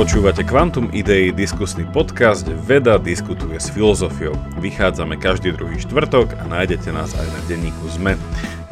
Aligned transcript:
Počúvate 0.00 0.48
Quantum 0.48 0.88
Idei, 0.96 1.28
diskusný 1.28 1.84
podcast, 1.84 2.48
veda 2.48 2.96
diskutuje 2.96 3.60
s 3.60 3.68
filozofiou. 3.68 4.32
Vychádzame 4.56 5.20
každý 5.20 5.52
druhý 5.52 5.76
štvrtok 5.76 6.40
a 6.40 6.48
nájdete 6.48 6.88
nás 6.88 7.12
aj 7.12 7.28
na 7.28 7.40
denníku 7.44 7.84
ZME. 7.84 8.16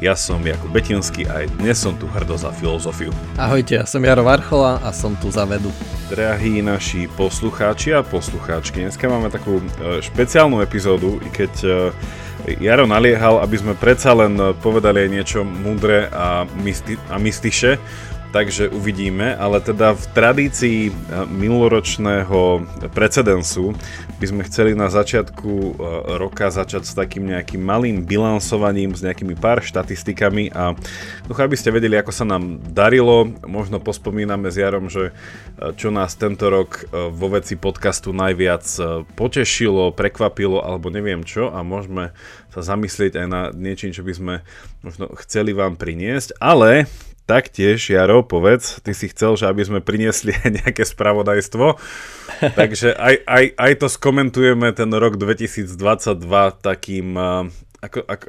Ja 0.01 0.17
som 0.17 0.41
Jakub 0.41 0.73
Betinský 0.73 1.29
a 1.29 1.45
aj 1.45 1.53
dnes 1.61 1.77
som 1.77 1.93
tu 2.01 2.09
hrdo 2.09 2.33
za 2.41 2.49
filozofiu. 2.49 3.13
Ahojte, 3.37 3.77
ja 3.77 3.85
som 3.85 4.01
Jaro 4.01 4.25
Varchola 4.25 4.81
a 4.81 4.89
som 4.89 5.21
tu 5.21 5.29
za 5.29 5.45
vedu. 5.45 5.69
Drahí 6.09 6.65
naši 6.65 7.13
poslucháči 7.13 7.93
a 7.93 8.01
poslucháčky, 8.01 8.89
dneska 8.89 9.05
máme 9.13 9.29
takú 9.29 9.61
e, 9.61 10.01
špeciálnu 10.01 10.65
epizódu, 10.65 11.21
i 11.21 11.29
keď 11.29 11.53
e, 11.61 11.69
Jaro 12.57 12.89
naliehal, 12.89 13.45
aby 13.45 13.61
sme 13.61 13.77
predsa 13.77 14.17
len 14.17 14.41
povedali 14.65 15.05
aj 15.05 15.11
niečo 15.13 15.45
múdre 15.45 16.09
a, 16.09 16.49
mysti- 16.57 16.97
a 17.13 17.21
mystiše 17.21 17.77
takže 18.33 18.69
uvidíme, 18.69 19.33
ale 19.37 19.61
teda 19.61 19.97
v 19.97 20.05
tradícii 20.13 20.79
eh, 20.89 20.93
minuloročného 21.29 22.65
precedensu 22.93 23.73
by 24.19 24.27
sme 24.29 24.43
chceli 24.45 24.77
na 24.77 24.93
začiatku 24.93 25.53
eh, 25.53 25.73
roka 26.21 26.53
začať 26.53 26.83
s 26.85 26.93
takým 26.93 27.29
nejakým 27.29 27.61
malým 27.61 28.05
bilansovaním, 28.05 28.93
s 28.93 29.05
nejakými 29.05 29.33
pár 29.37 29.65
štatistikami 29.65 30.53
a 30.53 30.77
ducha, 31.25 31.49
aby 31.49 31.57
ste 31.57 31.73
vedeli, 31.73 31.97
ako 31.97 32.13
sa 32.13 32.29
nám 32.29 32.61
darilo, 32.69 33.33
možno 33.49 33.81
pospomíname 33.81 34.53
s 34.53 34.61
Jarom, 34.61 34.93
že 34.93 35.11
eh, 35.11 35.73
čo 35.77 35.89
nás 35.89 36.13
tento 36.15 36.53
rok 36.53 36.91
vo 36.93 37.29
veci 37.33 37.57
podcastu 37.57 38.13
najviac 38.13 38.65
potešilo, 39.17 39.93
prekvapilo 39.93 40.61
alebo 40.61 40.93
neviem 40.93 41.25
čo 41.25 41.49
a 41.53 41.61
môžeme 41.65 42.13
sa 42.53 42.75
zamyslieť 42.75 43.21
aj 43.21 43.27
na 43.29 43.41
niečím, 43.53 43.93
čo 43.93 44.03
by 44.03 44.13
sme 44.15 44.35
možno 44.81 45.13
chceli 45.21 45.53
vám 45.53 45.77
priniesť, 45.77 46.39
ale 46.41 46.89
Taktiež, 47.29 47.93
Jaro, 47.93 48.25
povedz, 48.25 48.81
ty 48.81 48.97
si 48.97 49.13
chcel, 49.13 49.37
že 49.37 49.45
aby 49.45 49.61
sme 49.61 49.85
priniesli 49.85 50.33
nejaké 50.65 50.81
spravodajstvo, 50.81 51.77
takže 52.57 52.97
aj, 52.97 53.15
aj, 53.29 53.45
aj 53.53 53.73
to 53.85 53.87
skomentujeme 53.93 54.73
ten 54.73 54.89
rok 54.89 55.21
2022 55.21 55.77
takým 56.65 57.13
ako, 57.79 57.99
ako, 58.11 58.27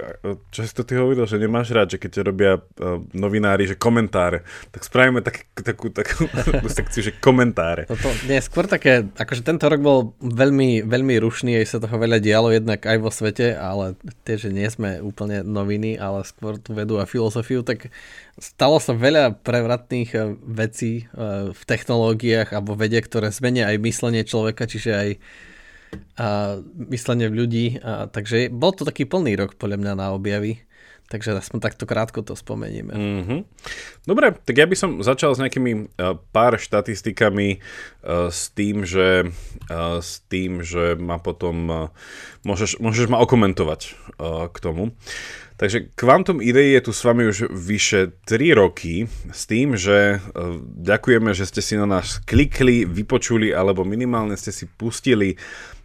čo 0.54 0.62
si 0.62 0.74
to 0.78 0.86
ty 0.86 0.94
hovoril, 0.94 1.26
že 1.26 1.42
nemáš 1.42 1.74
rád, 1.74 1.98
že 1.98 1.98
keď 1.98 2.22
robia 2.22 2.62
uh, 2.62 3.02
novinári, 3.18 3.66
že 3.66 3.74
komentáre, 3.74 4.46
tak 4.70 4.86
spravíme 4.86 5.26
tak, 5.26 5.50
takú, 5.58 5.90
takú, 5.90 6.30
sekciu, 6.78 7.10
že 7.10 7.18
komentáre. 7.18 7.90
Toto 7.90 8.14
nie, 8.30 8.38
skôr 8.46 8.70
také, 8.70 9.10
akože 9.18 9.42
tento 9.42 9.66
rok 9.66 9.82
bol 9.82 10.00
veľmi, 10.22 10.86
veľmi 10.86 11.18
rušný, 11.18 11.58
aj 11.58 11.66
sa 11.66 11.78
toho 11.82 11.98
veľa 11.98 12.22
dialo 12.22 12.54
jednak 12.54 12.86
aj 12.86 12.98
vo 13.02 13.10
svete, 13.10 13.58
ale 13.58 13.98
tiež, 14.22 14.50
že 14.50 14.52
nie 14.54 14.70
sme 14.70 15.02
úplne 15.02 15.42
noviny, 15.42 15.98
ale 15.98 16.22
skôr 16.30 16.62
tu 16.62 16.78
vedú 16.78 17.02
a 17.02 17.10
filozofiu, 17.10 17.66
tak 17.66 17.90
stalo 18.38 18.78
sa 18.78 18.94
veľa 18.94 19.42
prevratných 19.42 20.10
eh, 20.14 20.22
vecí 20.46 21.10
uh, 21.18 21.50
v 21.50 21.62
technológiách 21.66 22.54
a 22.54 22.62
vo 22.62 22.78
vede, 22.78 23.02
ktoré 23.02 23.34
zmenia 23.34 23.66
aj 23.74 23.82
myslenie 23.82 24.22
človeka, 24.22 24.70
čiže 24.70 24.92
aj 24.94 25.10
a 26.20 26.60
myslenie 26.92 27.32
v 27.32 27.38
ľudí. 27.46 27.66
A, 27.80 28.10
takže 28.10 28.52
bol 28.54 28.76
to 28.76 28.86
taký 28.86 29.10
plný 29.10 29.40
rok 29.40 29.56
podľa 29.56 29.78
mňa 29.82 29.94
na 29.98 30.08
objavy. 30.14 30.64
Takže 31.10 31.34
aspoň 31.34 31.60
takto 31.66 31.90
krátko 31.90 32.22
to 32.22 32.38
spomenieme. 32.38 32.94
Mm-hmm. 32.94 33.40
Dobre, 34.06 34.38
tak 34.46 34.54
ja 34.62 34.70
by 34.70 34.78
som 34.78 35.02
začal 35.02 35.34
s 35.34 35.42
nejakými 35.42 35.90
uh, 35.98 36.22
pár 36.30 36.62
štatistikami 36.62 37.58
uh, 37.58 38.30
s 38.30 38.54
tým, 38.54 38.86
že 38.86 39.26
uh, 39.26 39.98
s 39.98 40.22
tým, 40.30 40.62
že 40.62 40.94
ma 40.94 41.18
potom 41.18 41.56
uh, 41.66 41.90
môžeš, 42.46 42.78
môžeš 42.78 43.10
ma 43.10 43.18
okomentovať 43.26 43.82
uh, 44.22 44.54
k 44.54 44.58
tomu. 44.62 44.94
Takže 45.60 45.92
Quantum 46.00 46.40
Idei 46.40 46.72
je 46.72 46.88
tu 46.88 46.96
s 46.96 47.04
vami 47.04 47.28
už 47.28 47.52
vyše 47.52 48.16
3 48.24 48.56
roky 48.56 49.12
s 49.28 49.44
tým, 49.44 49.76
že 49.76 50.24
uh, 50.24 50.56
ďakujeme, 50.64 51.36
že 51.36 51.44
ste 51.52 51.60
si 51.60 51.76
na 51.76 51.84
nás 51.84 52.24
klikli, 52.24 52.88
vypočuli 52.88 53.52
alebo 53.52 53.84
minimálne 53.84 54.40
ste 54.40 54.56
si 54.56 54.72
pustili 54.72 55.36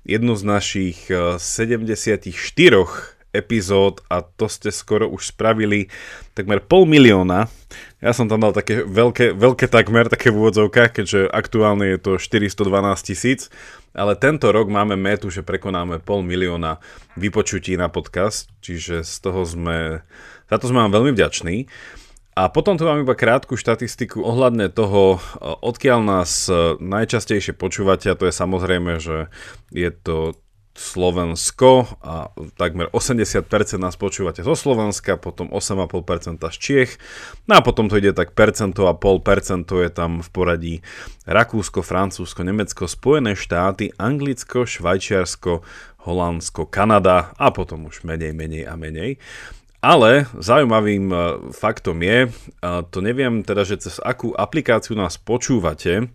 jednu 0.06 0.38
z 0.38 0.43
našich 0.47 0.98
74 1.10 2.22
eh, 2.22 3.13
epizód 3.34 4.06
a 4.06 4.22
to 4.22 4.47
ste 4.47 4.71
skoro 4.71 5.11
už 5.11 5.34
spravili 5.34 5.91
takmer 6.39 6.62
pol 6.62 6.87
milióna. 6.87 7.50
Ja 7.99 8.15
som 8.15 8.31
tam 8.31 8.39
dal 8.39 8.55
také 8.55 8.87
veľké, 8.87 9.34
veľké 9.34 9.67
takmer, 9.67 10.06
také 10.06 10.31
v 10.31 10.39
úvodzovkách, 10.39 11.03
keďže 11.03 11.27
aktuálne 11.27 11.91
je 11.93 11.99
to 11.99 12.12
412 12.22 12.55
tisíc, 13.03 13.50
ale 13.91 14.15
tento 14.15 14.55
rok 14.55 14.71
máme 14.71 14.95
metu, 14.95 15.34
že 15.34 15.43
prekonáme 15.43 15.99
pol 15.99 16.22
milióna 16.22 16.78
vypočutí 17.19 17.75
na 17.75 17.91
podcast, 17.91 18.55
čiže 18.62 19.03
z 19.03 19.15
toho 19.19 19.43
sme, 19.43 20.06
za 20.47 20.56
to 20.62 20.71
sme 20.71 20.87
vám 20.87 20.95
veľmi 20.95 21.12
vďační. 21.12 21.66
A 22.34 22.51
potom 22.51 22.75
tu 22.75 22.83
mám 22.83 22.99
iba 22.99 23.15
krátku 23.15 23.55
štatistiku 23.55 24.19
ohľadne 24.19 24.66
toho, 24.66 25.22
odkiaľ 25.62 26.03
nás 26.03 26.51
najčastejšie 26.83 27.55
počúvate, 27.55 28.11
a 28.11 28.19
to 28.19 28.27
je 28.27 28.34
samozrejme, 28.34 28.99
že 28.99 29.31
je 29.71 29.91
to 29.95 30.34
Slovensko 30.74 31.86
a 32.02 32.34
takmer 32.58 32.90
80% 32.90 33.46
nás 33.78 33.94
počúvate 33.94 34.42
zo 34.42 34.58
Slovenska, 34.58 35.14
potom 35.14 35.46
8,5% 35.54 36.42
z 36.50 36.56
Čiech, 36.58 36.92
no 37.46 37.58
a 37.58 37.62
potom 37.62 37.86
to 37.86 38.02
ide 38.02 38.10
tak 38.10 38.34
percento 38.34 38.90
a 38.90 38.98
pol 38.98 39.22
percento 39.22 39.78
je 39.78 39.90
tam 39.94 40.18
v 40.18 40.28
poradí 40.34 40.74
Rakúsko, 41.30 41.86
Francúzsko, 41.86 42.42
Nemecko, 42.42 42.90
Spojené 42.90 43.38
štáty, 43.38 43.94
Anglicko, 44.02 44.66
Švajčiarsko, 44.66 45.62
Holandsko, 46.10 46.66
Kanada 46.66 47.30
a 47.38 47.54
potom 47.54 47.86
už 47.86 48.02
menej, 48.02 48.34
menej 48.34 48.66
a 48.66 48.74
menej. 48.74 49.22
Ale 49.84 50.24
zaujímavým 50.41 51.12
e, 51.12 51.16
faktom 51.52 52.00
je, 52.00 52.32
to 52.88 52.98
neviem 53.04 53.44
teda, 53.44 53.68
že 53.68 53.84
cez 53.84 54.00
akú 54.00 54.32
aplikáciu 54.32 54.96
nás 54.96 55.20
počúvate, 55.20 56.08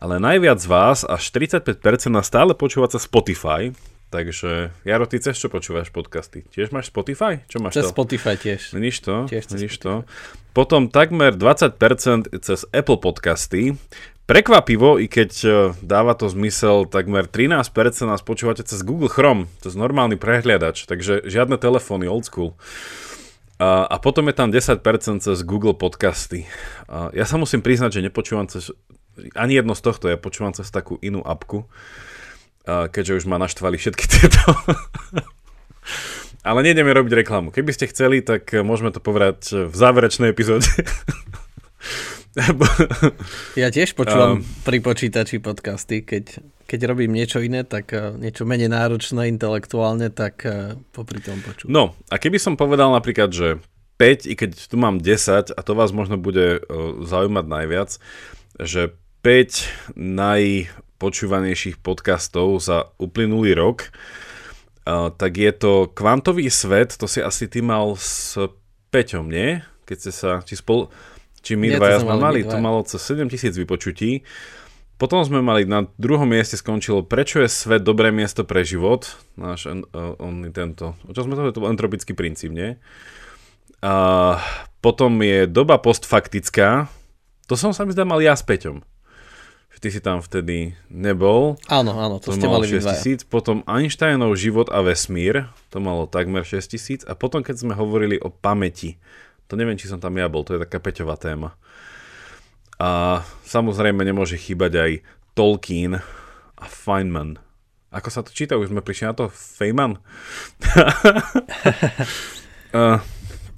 ale 0.00 0.14
najviac 0.18 0.58
z 0.58 0.66
vás, 0.66 0.98
až 1.04 1.22
45% 1.30 1.76
nás 2.08 2.26
stále 2.26 2.56
počúva 2.56 2.88
cez 2.88 3.04
Spotify, 3.04 3.70
Takže, 4.12 4.76
Jaro, 4.84 5.08
ty 5.08 5.16
cez 5.24 5.40
čo 5.40 5.48
počúvaš 5.48 5.88
podcasty? 5.88 6.44
Tiež 6.52 6.68
máš 6.68 6.92
Spotify? 6.92 7.40
Čo 7.48 7.64
máš 7.64 7.80
cez 7.80 7.88
to? 7.88 7.96
Spotify 7.96 8.36
tiež. 8.36 8.76
Vidíš 8.76 9.08
to? 9.08 9.24
Tiež 9.24 9.48
Vidíš 9.48 9.80
to? 9.80 10.04
Potom 10.52 10.92
takmer 10.92 11.32
20% 11.32 12.28
cez 12.44 12.68
Apple 12.76 13.00
podcasty, 13.00 13.72
Prekvapivo, 14.28 15.00
i 15.00 15.08
keď 15.08 15.30
e, 15.42 15.48
dáva 15.80 16.12
to 16.12 16.28
zmysel, 16.28 16.84
takmer 16.84 17.24
13% 17.24 17.72
nás 18.04 18.20
počúvate 18.20 18.60
cez 18.62 18.84
Google 18.84 19.08
Chrome, 19.08 19.48
cez 19.64 19.72
normálny 19.80 20.20
prehliadač, 20.20 20.84
takže 20.84 21.24
žiadne 21.24 21.56
telefóny, 21.56 22.04
old 22.04 22.28
school. 22.28 22.52
A, 23.56 23.88
a 23.88 23.96
potom 23.96 24.28
je 24.28 24.36
tam 24.36 24.52
10% 24.52 25.24
cez 25.24 25.38
Google 25.40 25.72
podcasty. 25.72 26.44
A 26.84 27.08
ja 27.16 27.24
sa 27.24 27.40
musím 27.40 27.64
priznať, 27.64 27.96
že 27.96 28.04
nepočúvam 28.12 28.44
cez 28.44 28.68
ani 29.36 29.56
jedno 29.56 29.72
z 29.72 29.82
tohto, 29.84 30.08
ja 30.08 30.16
počúvam 30.16 30.52
cez 30.52 30.68
takú 30.68 30.96
inú 31.00 31.20
apku, 31.24 31.64
keďže 32.66 33.22
už 33.22 33.24
ma 33.26 33.38
naštvali 33.42 33.76
všetky 33.78 34.04
tieto. 34.06 34.40
Ale 36.42 36.66
nejdeme 36.66 36.90
robiť 36.90 37.22
reklamu. 37.22 37.54
Keby 37.54 37.70
ste 37.70 37.86
chceli, 37.86 38.18
tak 38.18 38.50
môžeme 38.50 38.90
to 38.90 38.98
povedať 38.98 39.70
v 39.70 39.74
záverečnej 39.74 40.34
epizóde. 40.34 40.66
ja 43.60 43.68
tiež 43.68 43.92
počúvam 43.92 44.40
um, 44.40 44.46
pri 44.64 44.80
počítači 44.80 45.36
podcasty, 45.38 46.00
keď, 46.00 46.40
keď 46.64 46.80
robím 46.88 47.12
niečo 47.12 47.44
iné, 47.44 47.60
tak 47.60 47.92
uh, 47.92 48.16
niečo 48.16 48.48
menej 48.48 48.72
náročné 48.72 49.28
intelektuálne, 49.28 50.08
tak 50.08 50.40
uh, 50.48 50.74
popri 50.96 51.20
tom 51.20 51.44
počúvam. 51.44 51.70
No, 51.70 51.82
a 52.08 52.16
keby 52.16 52.40
som 52.40 52.56
povedal 52.56 52.88
napríklad, 52.88 53.30
že 53.36 53.60
5, 54.00 54.32
i 54.32 54.34
keď 54.34 54.50
tu 54.56 54.76
mám 54.80 54.98
10, 55.04 55.52
a 55.52 55.60
to 55.60 55.72
vás 55.76 55.92
možno 55.92 56.16
bude 56.16 56.64
uh, 56.64 57.04
zaujímať 57.04 57.44
najviac, 57.44 57.90
že 58.56 58.96
5 59.20 60.00
najpočúvanejších 61.02 61.82
podcastov 61.82 62.62
za 62.62 62.94
uplynulý 63.02 63.58
rok, 63.58 63.90
tak 64.86 65.34
je 65.34 65.50
to 65.50 65.90
Kvantový 65.90 66.46
svet, 66.46 66.94
to 66.94 67.10
si 67.10 67.18
asi 67.18 67.50
ty 67.50 67.58
mal 67.58 67.98
s 67.98 68.38
Peťom, 68.94 69.26
nie? 69.26 69.58
Keď 69.82 69.96
ste 69.98 70.12
sa, 70.14 70.30
či 70.46 70.54
spolu, 70.54 70.94
či 71.42 71.58
my 71.58 71.74
dvaja 71.74 72.06
sme 72.06 72.14
mali, 72.22 72.46
to 72.46 72.54
malo 72.62 72.86
cez 72.86 73.02
7 73.02 73.26
tisíc 73.26 73.58
vypočutí. 73.58 74.22
Potom 74.94 75.18
sme 75.26 75.42
mali 75.42 75.66
na 75.66 75.90
druhom 75.98 76.30
mieste 76.30 76.54
skončilo 76.54 77.02
Prečo 77.02 77.42
je 77.42 77.50
svet 77.50 77.82
dobré 77.82 78.14
miesto 78.14 78.46
pre 78.46 78.62
život? 78.62 79.18
Náš 79.34 79.66
on, 79.66 79.82
on 80.22 80.46
tento, 80.54 80.94
o 81.02 81.10
čo 81.10 81.26
sme 81.26 81.34
to, 81.34 81.50
to 81.50 81.66
entropický 81.66 82.14
princíp, 82.14 82.54
nie? 82.54 82.78
A 83.82 84.38
potom 84.78 85.18
je 85.18 85.50
doba 85.50 85.82
postfaktická. 85.82 86.86
To 87.50 87.58
som 87.58 87.74
sa 87.74 87.82
mi 87.82 87.90
zdá 87.90 88.06
mal 88.06 88.22
ja 88.22 88.38
s 88.38 88.46
Peťom. 88.46 88.91
Ty 89.82 89.90
si 89.90 89.98
tam 89.98 90.22
vtedy 90.22 90.78
nebol. 90.86 91.58
Áno, 91.66 91.98
áno, 91.98 92.22
to, 92.22 92.30
to 92.30 92.38
ste 92.38 92.46
mali 92.46 92.70
6 92.70 92.86
tisíc. 92.86 93.20
Potom 93.26 93.66
Einsteinov 93.66 94.38
život 94.38 94.70
a 94.70 94.78
vesmír, 94.78 95.50
to 95.74 95.82
malo 95.82 96.06
takmer 96.06 96.46
6 96.46 96.70
tisíc. 96.70 97.00
A 97.02 97.18
potom, 97.18 97.42
keď 97.42 97.66
sme 97.66 97.74
hovorili 97.74 98.14
o 98.22 98.30
pamäti, 98.30 99.02
to 99.50 99.58
neviem, 99.58 99.74
či 99.74 99.90
som 99.90 99.98
tam 99.98 100.14
ja 100.14 100.30
bol, 100.30 100.46
to 100.46 100.54
je 100.54 100.62
taká 100.62 100.78
peťová 100.78 101.18
téma. 101.18 101.58
A 102.78 103.20
samozrejme 103.42 104.06
nemôže 104.06 104.38
chýbať 104.38 104.72
aj 104.78 104.92
Tolkien 105.34 105.98
a 106.54 106.64
Feynman. 106.70 107.42
Ako 107.90 108.08
sa 108.08 108.22
to 108.22 108.30
číta? 108.30 108.54
Už 108.54 108.70
sme 108.70 108.86
prišli 108.86 109.10
na 109.10 109.18
to 109.18 109.34
Feynman? 109.34 109.98
uh, 112.78 113.02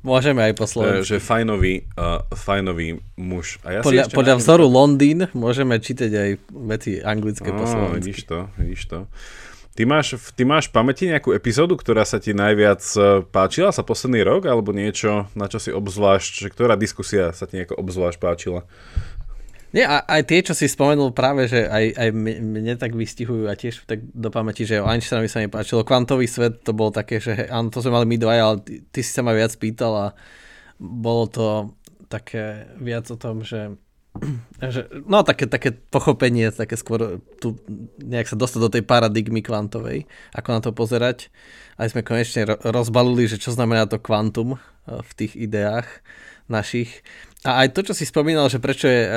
Môžeme 0.05 0.45
aj 0.45 0.53
po 0.53 0.69
slovensky. 0.69 1.17
Že 1.17 1.25
fajnový, 1.25 1.75
uh, 1.97 2.21
fajnový 2.37 3.01
muž. 3.17 3.57
A 3.65 3.81
ja 3.81 3.81
podľa, 3.81 4.13
podľa 4.13 4.35
vzoru 4.37 4.69
Londýn 4.69 5.33
môžeme 5.33 5.81
čítať 5.81 6.11
aj 6.13 6.31
veci 6.53 7.01
anglické 7.01 7.49
oh, 7.49 7.57
po 7.57 7.65
slovensky. 7.65 8.13
Vidíš 8.13 8.21
to, 8.29 8.39
vidíš 8.61 8.83
to. 8.85 8.99
Ty 9.75 9.83
máš, 9.91 10.15
ty 10.39 10.47
máš 10.47 10.71
v 10.71 10.77
pamäti 10.79 11.11
nejakú 11.11 11.35
epizódu, 11.35 11.75
ktorá 11.75 12.07
sa 12.07 12.23
ti 12.23 12.31
najviac 12.31 12.79
e, 12.95 13.27
páčila 13.27 13.75
sa 13.75 13.83
posledný 13.83 14.23
rok, 14.23 14.47
alebo 14.47 14.71
niečo, 14.71 15.27
na 15.35 15.51
čo 15.51 15.59
si 15.59 15.75
obzvlášť, 15.75 16.47
že 16.47 16.49
ktorá 16.55 16.79
diskusia 16.79 17.35
sa 17.35 17.51
ti 17.51 17.59
nejako 17.59 17.83
obzvlášť 17.83 18.19
páčila? 18.23 18.63
Nie, 19.75 19.91
a 19.91 20.07
aj 20.07 20.23
tie, 20.31 20.39
čo 20.47 20.55
si 20.55 20.71
spomenul 20.71 21.11
práve, 21.11 21.51
že 21.51 21.67
aj, 21.67 21.99
aj 21.99 22.09
mne 22.15 22.79
tak 22.79 22.95
vystihujú 22.95 23.51
a 23.51 23.59
tiež 23.59 23.91
tak 23.91 24.07
do 24.07 24.31
pamäti, 24.31 24.63
že 24.63 24.79
o 24.79 24.87
Einsteinovi 24.87 25.27
sa 25.27 25.43
mi 25.43 25.51
páčilo. 25.51 25.83
Kvantový 25.83 26.31
svet 26.31 26.63
to 26.63 26.71
bolo 26.71 26.95
také, 26.95 27.19
že 27.19 27.51
áno, 27.51 27.75
to 27.75 27.83
sme 27.83 27.99
mali 27.99 28.07
my 28.07 28.17
dvaja, 28.23 28.43
ale 28.47 28.57
ty, 28.63 28.75
ty 28.87 29.01
si 29.03 29.11
sa 29.11 29.27
ma 29.27 29.35
viac 29.35 29.51
pýtal 29.59 29.93
a 29.99 30.07
bolo 30.79 31.27
to 31.27 31.47
také 32.07 32.71
viac 32.79 33.11
o 33.11 33.19
tom, 33.19 33.43
že 33.43 33.75
že, 34.63 34.87
no 35.11 35.27
také, 35.27 35.51
také 35.51 35.75
pochopenie, 35.75 36.55
také 36.55 36.79
skôr 36.79 37.19
tu 37.43 37.59
nejak 37.99 38.31
sa 38.31 38.39
dostať 38.39 38.61
do 38.63 38.71
tej 38.71 38.83
paradigmy 38.87 39.43
kvantovej, 39.43 40.07
ako 40.31 40.49
na 40.55 40.61
to 40.63 40.71
pozerať. 40.71 41.35
Aj 41.75 41.91
sme 41.91 42.07
konečne 42.07 42.47
rozbalili, 42.63 43.27
že 43.27 43.43
čo 43.43 43.51
znamená 43.51 43.91
to 43.91 43.99
kvantum 43.99 44.55
eh, 44.55 45.03
v 45.03 45.11
tých 45.19 45.35
ideách 45.35 45.91
našich. 46.47 47.03
A 47.45 47.65
aj 47.65 47.77
to, 47.77 47.81
čo 47.85 47.93
si 47.93 48.09
spomínal, 48.09 48.49
že 48.49 48.57
prečo 48.57 48.89
je 48.89 49.03
e, 49.05 49.11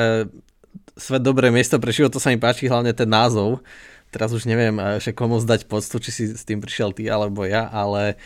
svet 0.97 1.23
dobré 1.23 1.53
miesto 1.53 1.77
pre 1.77 1.93
život, 1.93 2.11
to 2.11 2.19
sa 2.19 2.33
mi 2.33 2.41
páči 2.41 2.67
hlavne 2.67 2.91
ten 2.91 3.07
názov. 3.07 3.61
Teraz 4.09 4.33
už 4.33 4.49
neviem, 4.49 4.75
eh, 4.79 4.97
že 4.97 5.13
komu 5.13 5.37
zdať 5.39 5.69
poctu, 5.69 6.01
či 6.01 6.11
si 6.11 6.23
s 6.33 6.43
tým 6.43 6.59
prišiel 6.59 6.91
ty 6.91 7.07
alebo 7.07 7.45
ja, 7.45 7.69
ale 7.69 8.17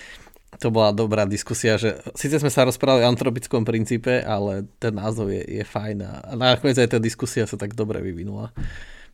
to 0.59 0.67
bola 0.67 0.91
dobrá 0.91 1.23
diskusia, 1.23 1.79
že 1.79 1.95
síce 2.13 2.35
sme 2.37 2.51
sa 2.51 2.67
rozprávali 2.67 3.07
o 3.07 3.09
antropickom 3.09 3.63
princípe, 3.63 4.19
ale 4.19 4.67
ten 4.83 4.91
názov 4.91 5.31
je, 5.31 5.41
je 5.47 5.63
fajn 5.63 5.97
a 6.03 6.35
nakoniec 6.35 6.75
aj 6.75 6.91
tá 6.91 6.99
diskusia 6.99 7.47
sa 7.47 7.55
tak 7.55 7.71
dobre 7.71 8.03
vyvinula. 8.03 8.51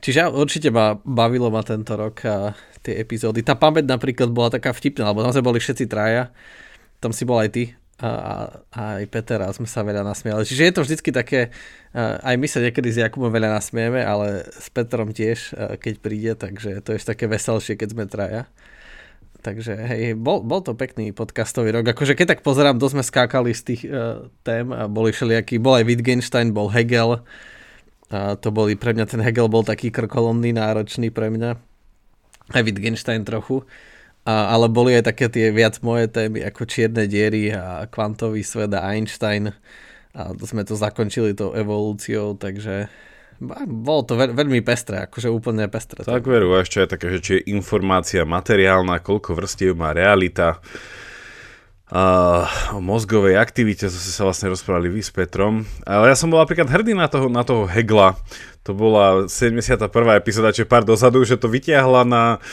Čiže 0.02 0.34
určite 0.34 0.74
ma 0.74 0.98
bavilo 0.98 1.50
ma 1.54 1.62
tento 1.62 1.94
rok 1.94 2.26
a 2.26 2.58
tie 2.82 3.02
epizódy. 3.02 3.46
Tá 3.46 3.58
pamäť 3.58 3.86
napríklad 3.86 4.30
bola 4.30 4.50
taká 4.50 4.74
vtipná, 4.74 5.10
lebo 5.10 5.26
tam 5.26 5.34
sme 5.34 5.46
boli 5.46 5.60
všetci 5.62 5.86
traja, 5.90 6.34
tam 7.02 7.14
si 7.14 7.22
bol 7.22 7.38
aj 7.38 7.50
ty 7.54 7.64
a, 7.98 8.12
a, 8.70 9.02
aj 9.02 9.06
Peter 9.10 9.42
a 9.42 9.50
sme 9.50 9.66
sa 9.66 9.82
veľa 9.82 10.06
nasmiali. 10.06 10.46
Čiže 10.46 10.64
je 10.70 10.74
to 10.74 10.86
vždycky 10.86 11.10
také, 11.10 11.50
aj 11.98 12.36
my 12.38 12.46
sa 12.46 12.62
niekedy 12.62 12.94
s 12.94 13.02
Jakubom 13.02 13.34
veľa 13.34 13.58
nasmieme, 13.58 14.06
ale 14.06 14.46
s 14.54 14.70
Petrom 14.70 15.10
tiež, 15.10 15.58
keď 15.82 15.94
príde, 15.98 16.32
takže 16.38 16.86
to 16.86 16.94
je 16.94 17.02
také 17.02 17.26
veselšie, 17.26 17.74
keď 17.74 17.88
sme 17.98 18.06
traja. 18.06 18.46
Takže 19.38 19.74
hej, 19.80 20.18
bol, 20.18 20.44
bol 20.44 20.60
to 20.60 20.74
pekný 20.74 21.14
podcastový 21.14 21.72
rok. 21.72 21.86
Akože 21.94 22.18
keď 22.18 22.36
tak 22.36 22.42
pozerám, 22.44 22.82
dosť 22.82 22.94
sme 23.00 23.04
skákali 23.06 23.52
z 23.54 23.62
tých 23.64 23.82
uh, 23.88 24.28
tém 24.42 24.68
boli 24.92 25.14
všelijakí, 25.14 25.62
bol 25.62 25.78
aj 25.78 25.88
Wittgenstein, 25.88 26.52
bol 26.52 26.68
Hegel. 26.68 27.24
A 28.12 28.36
to 28.36 28.52
boli, 28.52 28.76
pre 28.76 28.92
mňa 28.92 29.06
ten 29.08 29.22
Hegel 29.24 29.48
bol 29.48 29.64
taký 29.64 29.94
krkolomný, 29.94 30.52
náročný 30.52 31.14
pre 31.14 31.32
mňa. 31.32 31.54
Aj 32.50 32.62
Wittgenstein 32.66 33.24
trochu. 33.24 33.64
A, 34.28 34.52
ale 34.52 34.68
boli 34.68 34.92
aj 34.92 35.08
také 35.08 35.32
tie 35.32 35.56
viac 35.56 35.80
moje 35.80 36.12
témy, 36.12 36.44
ako 36.44 36.68
čierne 36.68 37.08
diery 37.08 37.56
a 37.56 37.88
kvantový 37.88 38.44
svet 38.44 38.76
a 38.76 38.84
Einstein. 38.92 39.56
A 40.12 40.36
to 40.36 40.44
sme 40.44 40.68
to 40.68 40.76
zakončili 40.76 41.32
tou 41.32 41.56
evolúciou, 41.56 42.36
takže 42.36 42.92
bolo 43.70 44.02
to 44.02 44.18
veľ, 44.18 44.34
veľmi 44.34 44.66
pestré, 44.66 45.06
akože 45.06 45.30
úplne 45.30 45.70
pestré. 45.70 46.02
Tak 46.02 46.26
veru, 46.26 46.58
a 46.58 46.66
ešte 46.66 46.84
aj 46.84 46.90
také, 46.98 47.08
že 47.14 47.20
či 47.22 47.32
je 47.38 47.54
informácia 47.54 48.26
materiálna, 48.26 49.00
koľko 49.00 49.38
vrstiev 49.38 49.78
má 49.78 49.94
realita. 49.94 50.58
Uh, 51.88 52.44
o 52.76 52.84
mozgovej 52.84 53.40
aktivite, 53.40 53.88
zase 53.88 54.12
sa 54.12 54.28
vlastne 54.28 54.52
rozprávali 54.52 54.92
vy 54.92 55.00
s 55.06 55.14
Petrom. 55.14 55.64
Ale 55.88 56.12
ja 56.12 56.20
som 56.20 56.28
bol 56.28 56.42
napríklad 56.44 56.68
hrdý 56.68 56.92
na 56.92 57.08
toho, 57.08 57.32
na 57.32 57.48
toho 57.48 57.64
Hegla, 57.64 58.20
to 58.68 58.76
bola 58.76 59.32
71. 59.32 59.88
epizóda, 60.20 60.52
čiže 60.52 60.68
pár 60.68 60.84
dozadu, 60.84 61.24
že 61.24 61.40
to 61.40 61.48
vytiahla 61.48 62.04
na, 62.04 62.44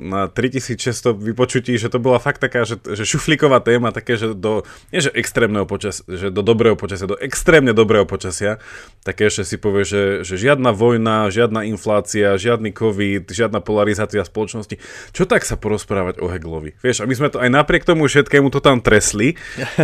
na 0.00 0.32
3600 0.32 1.12
vypočutí, 1.12 1.76
že 1.76 1.92
to 1.92 2.00
bola 2.00 2.16
fakt 2.16 2.40
taká, 2.40 2.64
že, 2.64 2.80
že 2.80 3.04
šuflíková 3.04 3.60
téma, 3.60 3.92
také, 3.92 4.16
že 4.16 4.32
do, 4.32 4.64
nie 4.88 5.04
že 5.04 5.12
extrémneho 5.12 5.68
počasia, 5.68 6.08
že 6.08 6.32
do 6.32 6.40
dobrého 6.40 6.72
počasia, 6.72 7.04
do 7.04 7.20
extrémne 7.20 7.76
dobrého 7.76 8.08
počasia, 8.08 8.64
také, 9.04 9.28
že 9.28 9.44
si 9.44 9.60
povie, 9.60 9.84
že, 9.84 10.24
že 10.24 10.40
žiadna 10.40 10.72
vojna, 10.72 11.28
žiadna 11.28 11.68
inflácia, 11.68 12.40
žiadny 12.40 12.72
covid, 12.72 13.28
žiadna 13.28 13.60
polarizácia 13.60 14.24
spoločnosti. 14.24 14.80
Čo 15.12 15.28
tak 15.28 15.44
sa 15.44 15.60
porozprávať 15.60 16.24
o 16.24 16.32
Heglovi? 16.32 16.80
Vieš, 16.80 17.04
a 17.04 17.08
my 17.08 17.12
sme 17.12 17.28
to 17.28 17.44
aj 17.44 17.52
napriek 17.52 17.84
tomu 17.84 18.08
všetkému 18.08 18.48
to 18.48 18.64
tam 18.64 18.80
tresli 18.80 19.36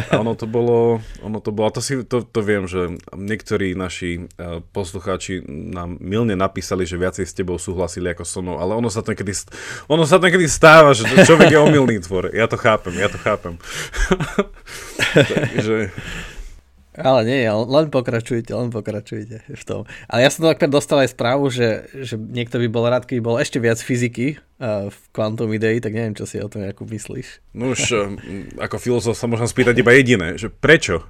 a 0.08 0.16
ono 0.16 0.32
to 0.32 0.48
bolo, 0.48 1.04
ono 1.20 1.44
to 1.44 1.52
bolo, 1.52 1.68
to 1.76 1.84
si, 1.84 2.00
to, 2.08 2.24
to 2.24 2.40
viem, 2.40 2.64
že 2.64 2.96
niektorí 3.12 3.76
naši 3.76 4.24
uh, 4.40 4.64
poslucháči 4.72 5.42
nám 5.58 5.98
milne 5.98 6.38
napísali, 6.38 6.86
že 6.86 6.94
viacej 6.94 7.26
s 7.26 7.34
tebou 7.34 7.58
súhlasili 7.58 8.14
ako 8.14 8.22
so 8.22 8.40
mnou, 8.40 8.62
ale 8.62 8.78
ono 8.78 8.86
sa 8.86 9.02
to 9.02 9.10
niekedy, 9.10 9.34
ono 9.90 10.06
sa 10.06 10.22
to 10.22 10.30
niekedy 10.30 10.46
stáva, 10.46 10.94
že 10.94 11.04
človek 11.26 11.50
je 11.50 11.58
omylný 11.58 11.98
tvor. 12.00 12.30
Ja 12.30 12.46
to 12.46 12.54
chápem, 12.54 12.94
ja 12.96 13.10
to 13.10 13.18
chápem. 13.18 13.58
Takže... 15.18 15.90
Ale 16.98 17.20
nie, 17.22 17.46
len 17.46 17.86
pokračujte, 17.94 18.50
len 18.50 18.74
pokračujte 18.74 19.46
v 19.54 19.62
tom. 19.62 19.86
Ale 20.10 20.26
ja 20.26 20.30
som 20.34 20.50
takto 20.50 20.66
dostal 20.66 21.06
aj 21.06 21.14
správu, 21.14 21.46
že, 21.46 21.86
že 21.94 22.18
niekto 22.18 22.58
by 22.58 22.66
bol 22.66 22.84
rád, 22.90 23.06
keby 23.06 23.22
bol 23.22 23.38
ešte 23.38 23.62
viac 23.62 23.78
fyziky 23.78 24.42
uh, 24.58 24.90
v 24.90 24.98
Quantum 25.14 25.54
Idei, 25.54 25.78
tak 25.78 25.94
neviem, 25.94 26.18
čo 26.18 26.26
si 26.26 26.42
o 26.42 26.50
tom 26.50 26.66
ako 26.66 26.90
myslíš. 26.90 27.54
No 27.54 27.70
už 27.70 27.80
uh, 27.94 28.18
ako 28.58 28.76
filozof 28.82 29.14
sa 29.14 29.30
môžem 29.30 29.46
spýtať 29.46 29.78
iba 29.78 29.94
jediné, 29.94 30.34
že 30.34 30.50
prečo? 30.50 31.06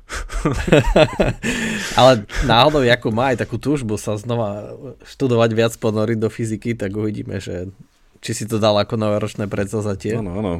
Ale 1.98 2.28
náhodou, 2.44 2.84
ako 2.84 3.08
má 3.08 3.32
aj 3.32 3.48
takú 3.48 3.56
túžbu 3.56 3.96
sa 3.96 4.20
znova 4.20 4.76
študovať 5.08 5.50
viac 5.56 5.72
ponoriť 5.80 6.18
do 6.20 6.28
fyziky, 6.28 6.76
tak 6.76 6.92
uvidíme, 6.92 7.40
že 7.40 7.72
či 8.20 8.36
si 8.36 8.44
to 8.44 8.60
dal 8.60 8.76
ako 8.76 9.00
novoročné 9.00 9.48
predsazatie. 9.48 10.20
Áno, 10.20 10.36
áno. 10.36 10.54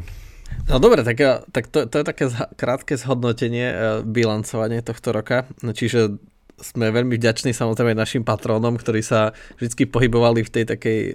No 0.69 0.77
dobre, 0.77 1.01
tak, 1.01 1.17
tak 1.49 1.65
to, 1.73 1.89
to 1.89 1.95
je 2.01 2.05
také 2.05 2.25
krátke 2.61 3.01
zhodnotenie, 3.01 3.69
e, 3.73 3.77
bilancovanie 4.05 4.85
tohto 4.85 5.17
roka. 5.17 5.49
No, 5.65 5.73
čiže 5.73 6.21
sme 6.59 6.91
veľmi 6.91 7.15
vďační 7.17 7.55
samozrejme 7.55 7.95
našim 7.95 8.27
patrónom, 8.27 8.75
ktorí 8.77 9.01
sa 9.01 9.33
vždy 9.63 9.89
pohybovali 9.89 10.43
v 10.43 10.51
tej 10.53 10.65
takej 10.69 10.99
e, 11.09 11.13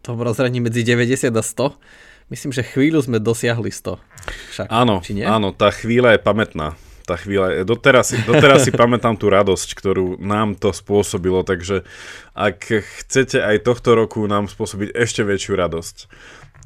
tom 0.00 0.18
rozhraní 0.18 0.58
medzi 0.58 0.82
90 0.82 1.30
a 1.30 1.44
100. 1.44 2.32
Myslím, 2.32 2.50
že 2.50 2.66
chvíľu 2.66 3.06
sme 3.06 3.22
dosiahli 3.22 3.70
100. 3.70 4.02
Však, 4.50 4.66
áno, 4.66 4.98
či 5.04 5.14
nie? 5.14 5.22
áno, 5.22 5.54
tá 5.54 5.70
chvíľa 5.70 6.18
je 6.18 6.20
pamätná. 6.26 6.74
Tá 7.06 7.14
chvíľa, 7.14 7.62
doteraz, 7.62 8.10
doteraz 8.26 8.66
si 8.66 8.74
pamätám 8.82 9.14
tú 9.14 9.30
radosť, 9.30 9.78
ktorú 9.78 10.18
nám 10.18 10.58
to 10.58 10.74
spôsobilo, 10.74 11.46
takže 11.46 11.86
ak 12.34 12.82
chcete 12.82 13.38
aj 13.38 13.62
tohto 13.62 13.94
roku 13.94 14.26
nám 14.26 14.50
spôsobiť 14.50 14.90
ešte 14.90 15.22
väčšiu 15.22 15.54
radosť, 15.54 15.96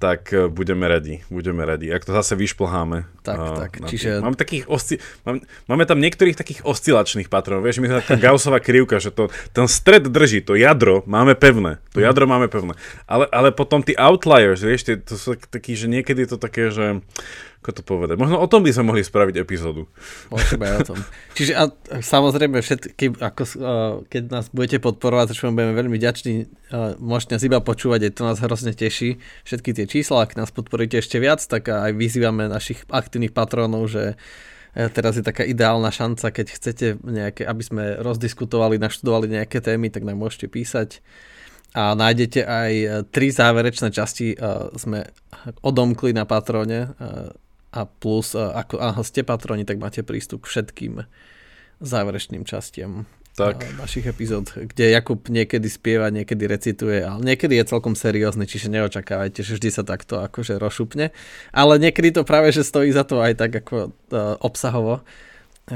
tak 0.00 0.32
e, 0.32 0.48
budeme 0.48 0.88
radi, 0.88 1.20
budeme 1.28 1.60
radi. 1.60 1.92
Ak 1.92 2.08
to 2.08 2.16
zase 2.16 2.32
vyšplháme. 2.32 3.04
Tak, 3.20 3.36
uh, 3.36 3.52
tak, 3.52 3.72
čiže... 3.84 4.24
Máme, 4.24 4.32
takých 4.32 4.64
osci... 4.64 4.96
máme, 5.28 5.44
máme 5.68 5.84
tam 5.84 6.00
niektorých 6.00 6.40
takých 6.40 6.64
oscilačných 6.64 7.28
patronov, 7.28 7.68
vieš, 7.68 7.84
my 7.84 8.00
taká 8.00 8.16
Gaussová 8.16 8.64
krivka, 8.64 8.96
že 8.96 9.12
to, 9.12 9.28
ten 9.52 9.68
stred 9.68 10.08
drží, 10.08 10.40
to 10.40 10.56
jadro 10.56 11.04
máme 11.04 11.36
pevné, 11.36 11.84
to 11.92 12.00
mhm. 12.00 12.08
jadro 12.08 12.24
máme 12.24 12.48
pevné. 12.48 12.80
Ale, 13.04 13.28
ale 13.28 13.52
potom 13.52 13.84
tí 13.84 13.92
outliers, 13.92 14.64
vieš, 14.64 14.88
tie, 14.88 14.96
to 14.96 15.20
sú 15.20 15.36
takí, 15.36 15.76
že 15.76 15.84
niekedy 15.84 16.24
je 16.24 16.30
to 16.32 16.38
také, 16.40 16.72
že 16.72 17.04
ako 17.60 17.76
to 17.76 17.82
povedať. 17.84 18.16
Možno 18.16 18.40
o 18.40 18.48
tom 18.48 18.64
by 18.64 18.72
sme 18.72 18.88
mohli 18.88 19.04
spraviť 19.04 19.36
epizódu. 19.36 19.84
Môžeme 20.32 20.80
o 20.80 20.80
tom. 20.80 20.96
Čiže 21.36 21.52
a, 21.52 21.68
samozrejme, 22.00 22.56
všetky, 22.56 23.20
ako, 23.20 23.42
keď 24.08 24.22
nás 24.32 24.48
budete 24.48 24.80
podporovať, 24.80 25.36
čo 25.36 25.52
budeme 25.52 25.76
veľmi 25.76 25.92
vďační, 26.00 26.48
môžete 26.96 27.36
nás 27.36 27.44
iba 27.44 27.60
počúvať, 27.60 28.08
aj 28.08 28.12
to 28.16 28.22
nás 28.24 28.40
hrozne 28.40 28.72
teší. 28.72 29.20
Všetky 29.44 29.76
tie 29.76 29.84
čísla, 29.84 30.24
ak 30.24 30.40
nás 30.40 30.48
podporíte 30.48 31.04
ešte 31.04 31.20
viac, 31.20 31.44
tak 31.44 31.68
aj 31.68 31.92
vyzývame 31.92 32.48
našich 32.48 32.80
aktívnych 32.88 33.36
patrónov, 33.36 33.92
že 33.92 34.16
e, 34.72 34.88
teraz 34.88 35.20
je 35.20 35.24
taká 35.28 35.44
ideálna 35.44 35.92
šanca, 35.92 36.32
keď 36.32 36.46
chcete 36.56 36.86
nejaké, 37.04 37.44
aby 37.44 37.60
sme 37.60 37.84
rozdiskutovali, 38.00 38.80
naštudovali 38.80 39.36
nejaké 39.36 39.60
témy, 39.60 39.92
tak 39.92 40.08
nám 40.08 40.16
môžete 40.16 40.48
písať 40.48 41.04
a 41.76 41.92
nájdete 41.92 42.40
aj 42.40 42.72
e, 42.72 42.86
tri 43.12 43.28
záverečné 43.28 43.92
časti, 43.92 44.32
sme 44.80 45.12
odomkli 45.60 46.16
na 46.16 46.24
Patrone, 46.24 46.96
a 47.70 47.86
plus, 47.86 48.34
ako 48.34 48.82
áno, 48.82 49.00
ste 49.06 49.22
patroni, 49.22 49.62
tak 49.62 49.78
máte 49.78 50.02
prístup 50.02 50.46
k 50.46 50.50
všetkým 50.50 51.06
záverečným 51.80 52.44
častiam 52.44 53.06
tak. 53.38 53.64
našich 53.78 54.04
epizód, 54.04 54.52
kde 54.52 54.92
Jakub 54.92 55.22
niekedy 55.30 55.64
spieva, 55.70 56.12
niekedy 56.12 56.44
recituje, 56.44 57.00
ale 57.00 57.22
niekedy 57.24 57.56
je 57.56 57.70
celkom 57.70 57.96
seriózny, 57.96 58.44
čiže 58.44 58.68
neočakávajte, 58.68 59.40
že 59.40 59.56
vždy 59.56 59.70
sa 59.72 59.82
takto 59.86 60.20
akože 60.20 60.60
rozšupne. 60.60 61.14
Ale 61.54 61.80
niekedy 61.80 62.12
to 62.12 62.26
práve, 62.26 62.52
že 62.52 62.66
stojí 62.66 62.92
za 62.92 63.06
to 63.06 63.22
aj 63.22 63.38
tak 63.38 63.52
ako 63.64 63.94
uh, 64.12 64.36
obsahovo 64.42 65.06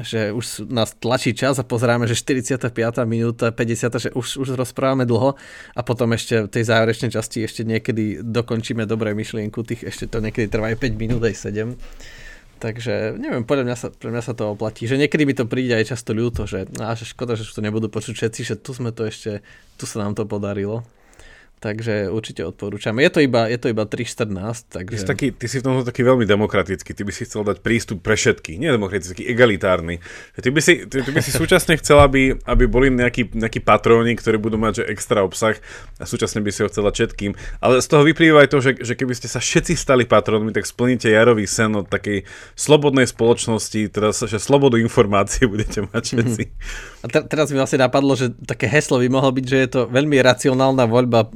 že 0.03 0.35
už 0.35 0.67
nás 0.73 0.97
tlačí 0.99 1.37
čas 1.37 1.61
a 1.61 1.65
pozeráme, 1.65 2.11
že 2.11 2.19
45. 2.19 2.73
minúta, 3.07 3.55
50. 3.55 4.03
že 4.03 4.11
už, 4.11 4.43
už 4.43 4.49
rozprávame 4.59 5.07
dlho 5.07 5.39
a 5.77 5.81
potom 5.87 6.11
ešte 6.17 6.47
v 6.47 6.51
tej 6.51 6.65
záverečnej 6.67 7.15
časti 7.15 7.47
ešte 7.47 7.63
niekedy 7.63 8.25
dokončíme 8.25 8.89
dobré 8.89 9.15
myšlienku, 9.15 9.63
tých 9.63 9.87
ešte 9.87 10.11
to 10.11 10.19
niekedy 10.19 10.51
trvá 10.51 10.75
aj 10.75 10.83
5 10.83 10.99
minút, 10.99 11.23
aj 11.23 11.37
7. 11.39 11.79
Takže 12.59 13.21
neviem, 13.21 13.45
podľa 13.45 13.65
mňa 13.69 13.77
sa, 13.77 13.93
pre 13.93 14.09
mňa 14.09 14.23
sa 14.25 14.33
to 14.33 14.57
oplatí. 14.57 14.89
Že 14.89 15.05
niekedy 15.05 15.23
by 15.29 15.35
to 15.37 15.45
príde 15.45 15.75
aj 15.77 15.95
často 15.95 16.17
ľúto, 16.17 16.49
že, 16.49 16.65
á, 16.81 16.97
že 16.97 17.05
škoda, 17.05 17.37
že 17.37 17.45
to 17.45 17.61
nebudú 17.61 17.93
počuť 17.93 18.15
všetci, 18.17 18.41
že 18.41 18.55
tu 18.57 18.73
sme 18.73 18.89
to 18.89 19.05
ešte, 19.05 19.45
tu 19.77 19.85
sa 19.85 20.01
nám 20.01 20.17
to 20.17 20.25
podarilo 20.25 20.83
takže 21.65 22.13
určite 22.13 22.45
odporúčam. 22.45 22.93
Je 23.01 23.09
to 23.09 23.25
iba, 23.25 23.49
je 23.49 23.57
to 23.57 23.73
iba 23.73 23.89
3.14, 23.89 24.69
takže... 24.69 24.93
Ty 24.93 25.01
si, 25.01 25.09
taký, 25.09 25.27
ty 25.33 25.47
si 25.49 25.65
v 25.65 25.65
tomto 25.65 25.89
taký 25.89 26.05
veľmi 26.05 26.29
demokratický, 26.29 26.93
ty 26.93 27.03
by 27.09 27.13
si 27.17 27.25
chcel 27.25 27.41
dať 27.41 27.65
prístup 27.65 28.05
pre 28.05 28.21
všetky, 28.21 28.61
nie 28.61 28.69
demokratický, 28.69 29.25
egalitárny. 29.25 30.05
Ty 30.37 30.53
by 30.53 30.61
si, 30.61 30.85
ty, 30.85 31.01
ty 31.01 31.09
by 31.09 31.25
si 31.25 31.33
súčasne 31.41 31.81
chcel, 31.81 32.05
aby, 32.05 32.37
aby 32.45 32.65
boli 32.69 32.93
nejakí, 32.93 33.33
nejakí 33.33 33.65
patróni, 33.65 34.13
ktorí 34.13 34.37
budú 34.37 34.61
mať 34.61 34.85
že 34.85 34.93
extra 34.93 35.25
obsah 35.25 35.57
a 35.97 36.05
súčasne 36.05 36.45
by 36.45 36.53
si 36.53 36.61
ho 36.61 36.69
chcela 36.69 36.93
všetkým. 36.93 37.33
Ale 37.65 37.81
z 37.81 37.89
toho 37.89 38.05
vyplýva 38.05 38.45
aj 38.45 38.49
to, 38.53 38.59
že, 38.61 38.71
že 38.85 38.93
keby 38.93 39.17
ste 39.17 39.33
sa 39.33 39.41
všetci 39.41 39.73
stali 39.73 40.05
patrónmi, 40.05 40.53
tak 40.53 40.69
splníte 40.69 41.09
jarový 41.09 41.49
sen 41.49 41.73
od 41.73 41.89
takej 41.89 42.29
slobodnej 42.53 43.09
spoločnosti, 43.09 43.89
teda 43.89 44.13
že 44.13 44.37
slobodu 44.37 44.77
informácie 44.77 45.49
budete 45.53 45.89
mať 45.89 46.03
všetci. 46.13 46.45
Mm-hmm. 46.45 47.03
A 47.05 47.07
te- 47.09 47.25
teraz 47.25 47.49
mi 47.49 47.57
vlastne 47.57 47.81
napadlo, 47.81 48.13
že 48.13 48.35
také 48.45 48.69
heslo 48.69 49.01
by 49.01 49.09
mohlo 49.09 49.31
byť, 49.33 49.47
že 49.47 49.59
je 49.65 49.69
to 49.71 49.81
veľmi 49.89 50.19
racionálna 50.19 50.85
voľba 50.91 51.21
e, 51.25 51.29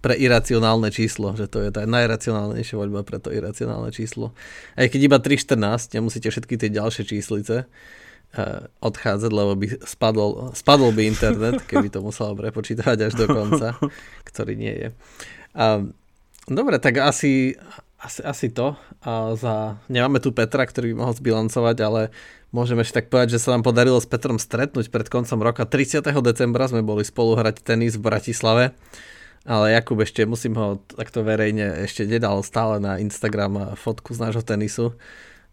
pre 0.00 0.16
iracionálne 0.16 0.88
číslo, 0.88 1.36
že 1.36 1.50
to 1.50 1.60
je 1.60 1.70
tá 1.70 1.84
najracionálnejšia 1.84 2.76
voľba 2.78 3.04
pre 3.06 3.20
to 3.20 3.30
iracionálne 3.30 3.92
číslo. 3.94 4.32
Aj 4.74 4.86
keď 4.88 5.00
iba 5.06 5.18
3.14, 5.20 5.96
nemusíte 5.98 6.28
všetky 6.30 6.54
tie 6.56 6.70
ďalšie 6.72 7.04
číslice 7.06 7.66
uh, 7.66 8.68
odchádzať, 8.82 9.30
lebo 9.30 9.52
by 9.54 9.66
spadol, 9.86 10.50
spadol 10.56 10.90
by 10.90 11.02
internet, 11.06 11.62
keby 11.70 11.92
to 11.92 12.00
muselo 12.00 12.34
prepočítavať 12.34 12.98
až 13.10 13.12
do 13.14 13.26
konca, 13.28 13.78
ktorý 14.28 14.54
nie 14.56 14.74
je. 14.74 14.88
Uh, 15.52 15.90
dobre, 16.48 16.80
tak 16.82 16.98
asi, 17.02 17.58
asi, 18.00 18.20
asi 18.24 18.48
to. 18.50 18.74
A 19.04 19.36
za, 19.36 19.80
nemáme 19.86 20.18
tu 20.18 20.34
Petra, 20.34 20.66
ktorý 20.66 20.92
by 20.92 20.96
mohol 21.04 21.14
zbilancovať, 21.16 21.76
ale 21.82 22.02
Môžeme 22.50 22.82
ešte 22.82 23.02
tak 23.02 23.14
povedať, 23.14 23.38
že 23.38 23.42
sa 23.46 23.54
nám 23.54 23.62
podarilo 23.62 24.02
s 24.02 24.10
Petrom 24.10 24.34
stretnúť 24.34 24.90
pred 24.90 25.06
koncom 25.06 25.38
roka. 25.38 25.62
30. 25.62 26.02
decembra 26.18 26.66
sme 26.66 26.82
boli 26.82 27.06
spolu 27.06 27.38
hrať 27.38 27.62
tenis 27.62 27.94
v 27.94 28.02
Bratislave. 28.10 28.74
Ale 29.48 29.72
Jakub 29.72 29.96
ešte, 30.04 30.28
musím 30.28 30.52
ho 30.60 30.84
takto 30.84 31.24
verejne, 31.24 31.84
ešte 31.88 32.04
nedal 32.04 32.44
stále 32.44 32.76
na 32.76 33.00
Instagram 33.00 33.72
fotku 33.72 34.12
z 34.12 34.28
nášho 34.28 34.44
tenisu. 34.44 34.92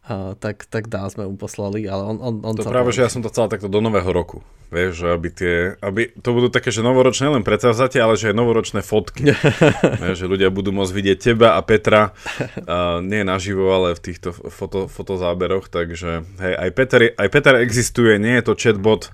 Uh, 0.07 0.39
tak, 0.39 0.63
tak 0.71 0.87
dá 0.87 1.03
sme 1.11 1.27
mu 1.27 1.35
poslali, 1.35 1.83
ale 1.83 1.99
on, 1.99 2.15
on, 2.23 2.39
on 2.39 2.55
To 2.55 2.71
práve, 2.71 2.95
že 2.95 3.03
ja 3.03 3.11
som 3.11 3.19
to 3.19 3.27
chcel 3.27 3.51
takto 3.51 3.67
do 3.67 3.83
nového 3.83 4.07
roku. 4.07 4.39
Vieš, 4.71 5.03
že 5.03 5.07
aby 5.11 5.27
tie, 5.27 5.55
aby 5.83 6.15
to 6.23 6.31
budú 6.31 6.47
také, 6.47 6.71
že 6.71 6.79
novoročné 6.79 7.27
len 7.27 7.43
predsavzatie, 7.43 7.99
ale 7.99 8.15
že 8.15 8.31
aj 8.31 8.39
novoročné 8.39 8.87
fotky. 8.87 9.35
Vieš, 10.03 10.15
že 10.23 10.31
ľudia 10.31 10.47
budú 10.47 10.71
môcť 10.71 10.93
vidieť 10.95 11.17
teba 11.19 11.59
a 11.59 11.61
Petra, 11.63 12.15
uh, 12.15 13.03
nie 13.03 13.27
naživo, 13.27 13.67
ale 13.67 13.99
v 13.99 14.03
týchto 14.03 14.31
foto, 14.31 14.87
fotozáberoch, 14.87 15.67
takže 15.67 16.23
hej, 16.39 16.53
aj 16.55 16.69
Peter, 16.71 16.99
aj 17.11 17.27
Peter 17.27 17.59
existuje, 17.59 18.15
nie 18.15 18.39
je 18.39 18.47
to 18.47 18.55
chatbot 18.55 19.11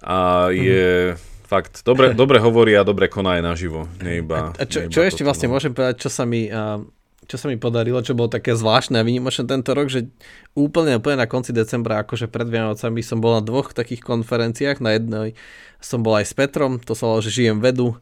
a 0.00 0.48
je... 0.48 1.12
Mm 1.12 1.31
fakt, 1.52 1.84
dobre, 1.84 2.16
dobre 2.16 2.40
hovorí 2.40 2.72
a 2.72 2.82
dobre 2.82 3.12
koná 3.12 3.36
aj 3.36 3.42
naživo. 3.44 3.84
Nie 4.00 4.24
iba, 4.24 4.56
a, 4.56 4.64
čo, 4.64 4.80
nie 4.80 4.88
iba 4.88 4.92
čo 4.96 5.00
ešte 5.04 5.22
vlastne 5.28 5.52
no. 5.52 5.60
môžem 5.60 5.76
povedať, 5.76 6.00
čo 6.00 6.08
sa 6.08 6.24
mi 6.24 6.48
uh, 6.48 6.80
čo 7.22 7.38
sa 7.38 7.46
mi 7.46 7.54
podarilo, 7.54 8.02
čo 8.02 8.18
bolo 8.18 8.26
také 8.26 8.58
zvláštne 8.58 8.98
a 8.98 9.06
vynimočné 9.06 9.46
tento 9.46 9.70
rok, 9.78 9.86
že 9.86 10.10
úplne, 10.58 10.98
úplne 10.98 11.22
na 11.22 11.30
konci 11.30 11.54
decembra, 11.54 12.02
akože 12.02 12.26
pred 12.26 12.50
Vianocami 12.50 12.98
som 13.00 13.22
bol 13.22 13.38
na 13.38 13.42
dvoch 13.44 13.70
takých 13.70 14.02
konferenciách, 14.02 14.82
na 14.82 14.98
jednej 14.98 15.38
som 15.78 16.02
bol 16.02 16.18
aj 16.18 16.26
s 16.26 16.34
Petrom, 16.34 16.82
to 16.82 16.98
sa 16.98 17.06
volalo, 17.06 17.22
že 17.22 17.30
žijem 17.30 17.62
vedu, 17.62 17.94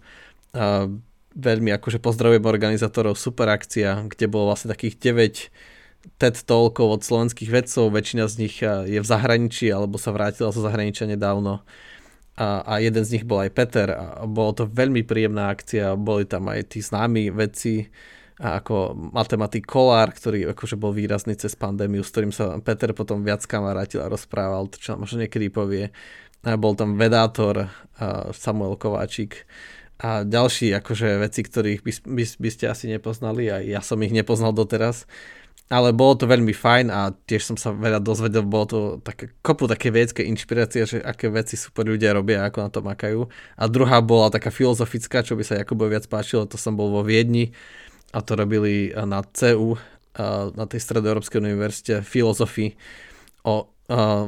a 0.56 0.88
veľmi 1.36 1.70
akože 1.78 2.00
pozdravujem 2.00 2.42
organizátorov, 2.42 3.20
super 3.20 3.52
akcia, 3.52 4.08
kde 4.08 4.26
bolo 4.26 4.50
vlastne 4.50 4.72
takých 4.72 4.98
9 4.98 6.16
TED 6.16 6.36
Talkov 6.48 6.88
od 6.88 7.02
slovenských 7.04 7.52
vedcov, 7.52 7.92
väčšina 7.92 8.24
z 8.24 8.34
nich 8.40 8.56
je 8.64 8.98
v 8.98 9.06
zahraničí 9.06 9.68
alebo 9.68 10.00
sa 10.00 10.16
vrátila 10.16 10.48
zo 10.48 10.64
zahraničia 10.64 11.04
nedávno 11.04 11.60
a, 12.40 12.64
a 12.64 12.74
jeden 12.80 13.04
z 13.04 13.20
nich 13.20 13.24
bol 13.28 13.44
aj 13.44 13.52
Peter 13.52 13.92
a 13.92 14.24
bolo 14.24 14.56
to 14.56 14.64
veľmi 14.64 15.04
príjemná 15.04 15.52
akcia, 15.52 15.92
boli 16.00 16.24
tam 16.24 16.48
aj 16.48 16.72
tí 16.72 16.80
známi 16.80 17.28
vedci, 17.28 17.92
ako 18.40 18.96
matematik 19.12 19.68
Kolár, 19.68 20.16
ktorý 20.16 20.56
akože 20.56 20.80
bol 20.80 20.96
výrazný 20.96 21.36
cez 21.36 21.52
pandémiu, 21.52 22.00
s 22.00 22.08
ktorým 22.08 22.32
sa 22.32 22.56
Peter 22.64 22.96
potom 22.96 23.20
viac 23.20 23.44
kamarátil 23.44 24.00
a 24.00 24.08
rozprával, 24.08 24.72
to 24.72 24.80
čo 24.80 24.96
možno 24.96 25.20
niekedy 25.20 25.52
povie. 25.52 25.92
A 26.40 26.56
bol 26.56 26.72
tam 26.72 26.96
vedátor 26.96 27.68
Samuel 28.32 28.80
Kováčik 28.80 29.44
a 30.00 30.24
ďalší 30.24 30.72
akože 30.72 31.20
veci, 31.20 31.44
ktorých 31.44 31.84
by, 31.84 31.92
by, 32.08 32.24
by 32.40 32.48
ste 32.48 32.64
asi 32.72 32.88
nepoznali 32.88 33.52
a 33.52 33.60
ja 33.60 33.84
som 33.84 34.00
ich 34.00 34.16
nepoznal 34.16 34.56
doteraz. 34.56 35.04
Ale 35.70 35.94
bolo 35.94 36.18
to 36.18 36.26
veľmi 36.26 36.50
fajn 36.50 36.90
a 36.90 37.14
tiež 37.14 37.46
som 37.46 37.54
sa 37.54 37.70
veľa 37.70 38.02
dozvedel, 38.02 38.42
bolo 38.42 38.66
to 38.66 38.78
také, 39.06 39.30
kopu 39.38 39.70
také 39.70 39.94
vedecké 39.94 40.26
inšpirácie, 40.26 40.82
že 40.82 40.98
aké 40.98 41.30
veci 41.30 41.54
super 41.54 41.86
ľudia 41.86 42.10
robia, 42.10 42.42
ako 42.42 42.58
na 42.58 42.70
to 42.74 42.82
makajú. 42.82 43.30
A 43.54 43.70
druhá 43.70 44.02
bola 44.02 44.34
taká 44.34 44.50
filozofická, 44.50 45.22
čo 45.22 45.38
by 45.38 45.46
sa 45.46 45.62
Jakubovi 45.62 45.94
viac 45.94 46.10
páčilo, 46.10 46.42
to 46.50 46.58
som 46.58 46.74
bol 46.74 46.90
vo 46.90 47.06
Viedni 47.06 47.54
a 48.10 48.18
to 48.18 48.34
robili 48.34 48.90
na 48.90 49.22
CU, 49.30 49.78
na 50.58 50.64
tej 50.66 50.82
Stredoeurópskej 50.82 51.38
univerzite 51.38 52.02
filozofii. 52.02 52.74
O, 53.46 53.70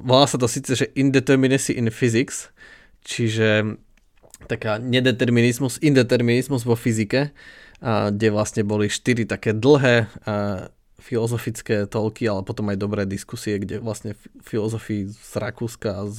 volá 0.06 0.30
sa 0.30 0.38
to 0.38 0.46
síce, 0.46 0.78
že 0.78 0.94
Indeterminacy 0.94 1.74
in 1.74 1.90
Physics, 1.90 2.54
čiže 3.02 3.82
taká 4.46 4.78
nedeterminizmus, 4.78 5.82
indeterminizmus 5.82 6.62
vo 6.62 6.78
fyzike, 6.78 7.34
kde 7.82 8.28
vlastne 8.30 8.62
boli 8.62 8.86
štyri 8.86 9.26
také 9.26 9.50
dlhé 9.50 10.06
filozofické 11.02 11.90
tolky, 11.90 12.30
ale 12.30 12.46
potom 12.46 12.70
aj 12.70 12.78
dobré 12.78 13.02
diskusie, 13.02 13.58
kde 13.58 13.82
vlastne 13.82 14.14
filozofii 14.46 15.10
z 15.10 15.32
Rakúska 15.34 15.90
a 15.90 16.02
z, 16.06 16.18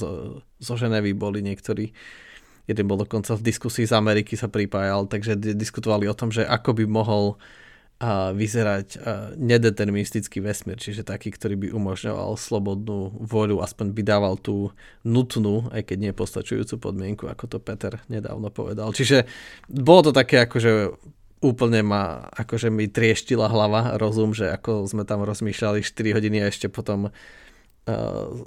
zo 0.60 0.74
Ženevy 0.76 1.16
boli 1.16 1.40
niektorí. 1.40 1.96
Jeden 2.68 2.84
bol 2.84 3.00
dokonca 3.00 3.32
v 3.36 3.44
diskusii 3.44 3.88
z 3.88 3.96
Ameriky 3.96 4.36
sa 4.36 4.52
pripájal, 4.52 5.08
takže 5.08 5.36
diskutovali 5.36 6.04
o 6.08 6.16
tom, 6.16 6.28
že 6.28 6.44
ako 6.44 6.76
by 6.76 6.84
mohol 6.84 7.40
a 8.02 8.34
vyzerať 8.34 8.88
a 8.98 9.32
nedeterministický 9.38 10.42
vesmír, 10.42 10.76
čiže 10.82 11.06
taký, 11.06 11.30
ktorý 11.30 11.54
by 11.54 11.68
umožňoval 11.70 12.34
slobodnú 12.34 13.14
voľu, 13.22 13.62
aspoň 13.62 13.94
by 13.94 14.02
dával 14.02 14.34
tú 14.34 14.74
nutnú, 15.06 15.70
aj 15.70 15.94
keď 15.94 15.96
nie 16.02 16.12
postačujúcu 16.12 16.74
podmienku, 16.82 17.24
ako 17.30 17.46
to 17.46 17.58
Peter 17.62 18.02
nedávno 18.10 18.50
povedal. 18.50 18.90
Čiže 18.90 19.30
bolo 19.70 20.10
to 20.10 20.12
také 20.12 20.42
akože 20.42 20.90
úplne 21.44 21.84
ma, 21.84 22.32
akože 22.32 22.72
mi 22.72 22.88
trieštila 22.88 23.52
hlava, 23.52 24.00
rozum, 24.00 24.32
že 24.32 24.48
ako 24.48 24.88
sme 24.88 25.04
tam 25.04 25.20
rozmýšľali 25.28 25.84
4 25.84 26.16
hodiny 26.16 26.40
a 26.40 26.48
ešte 26.48 26.72
potom 26.72 27.12
uh, 27.12 27.12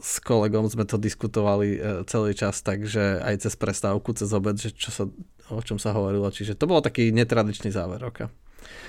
s 0.01 0.17
kolegom 0.17 0.65
sme 0.65 0.89
to 0.89 0.97
diskutovali 0.97 1.77
uh, 1.77 2.01
celý 2.09 2.33
čas, 2.33 2.65
takže 2.65 3.21
aj 3.21 3.45
cez 3.45 3.53
prestávku, 3.53 4.17
cez 4.17 4.33
obed, 4.33 4.57
že 4.57 4.73
čo 4.73 4.89
sa, 4.89 5.05
o 5.53 5.61
čom 5.61 5.77
sa 5.77 5.93
hovorilo. 5.93 6.33
Čiže 6.33 6.57
to 6.57 6.65
bol 6.65 6.81
taký 6.81 7.13
netradičný 7.13 7.69
záver 7.69 8.01
roka. 8.01 8.33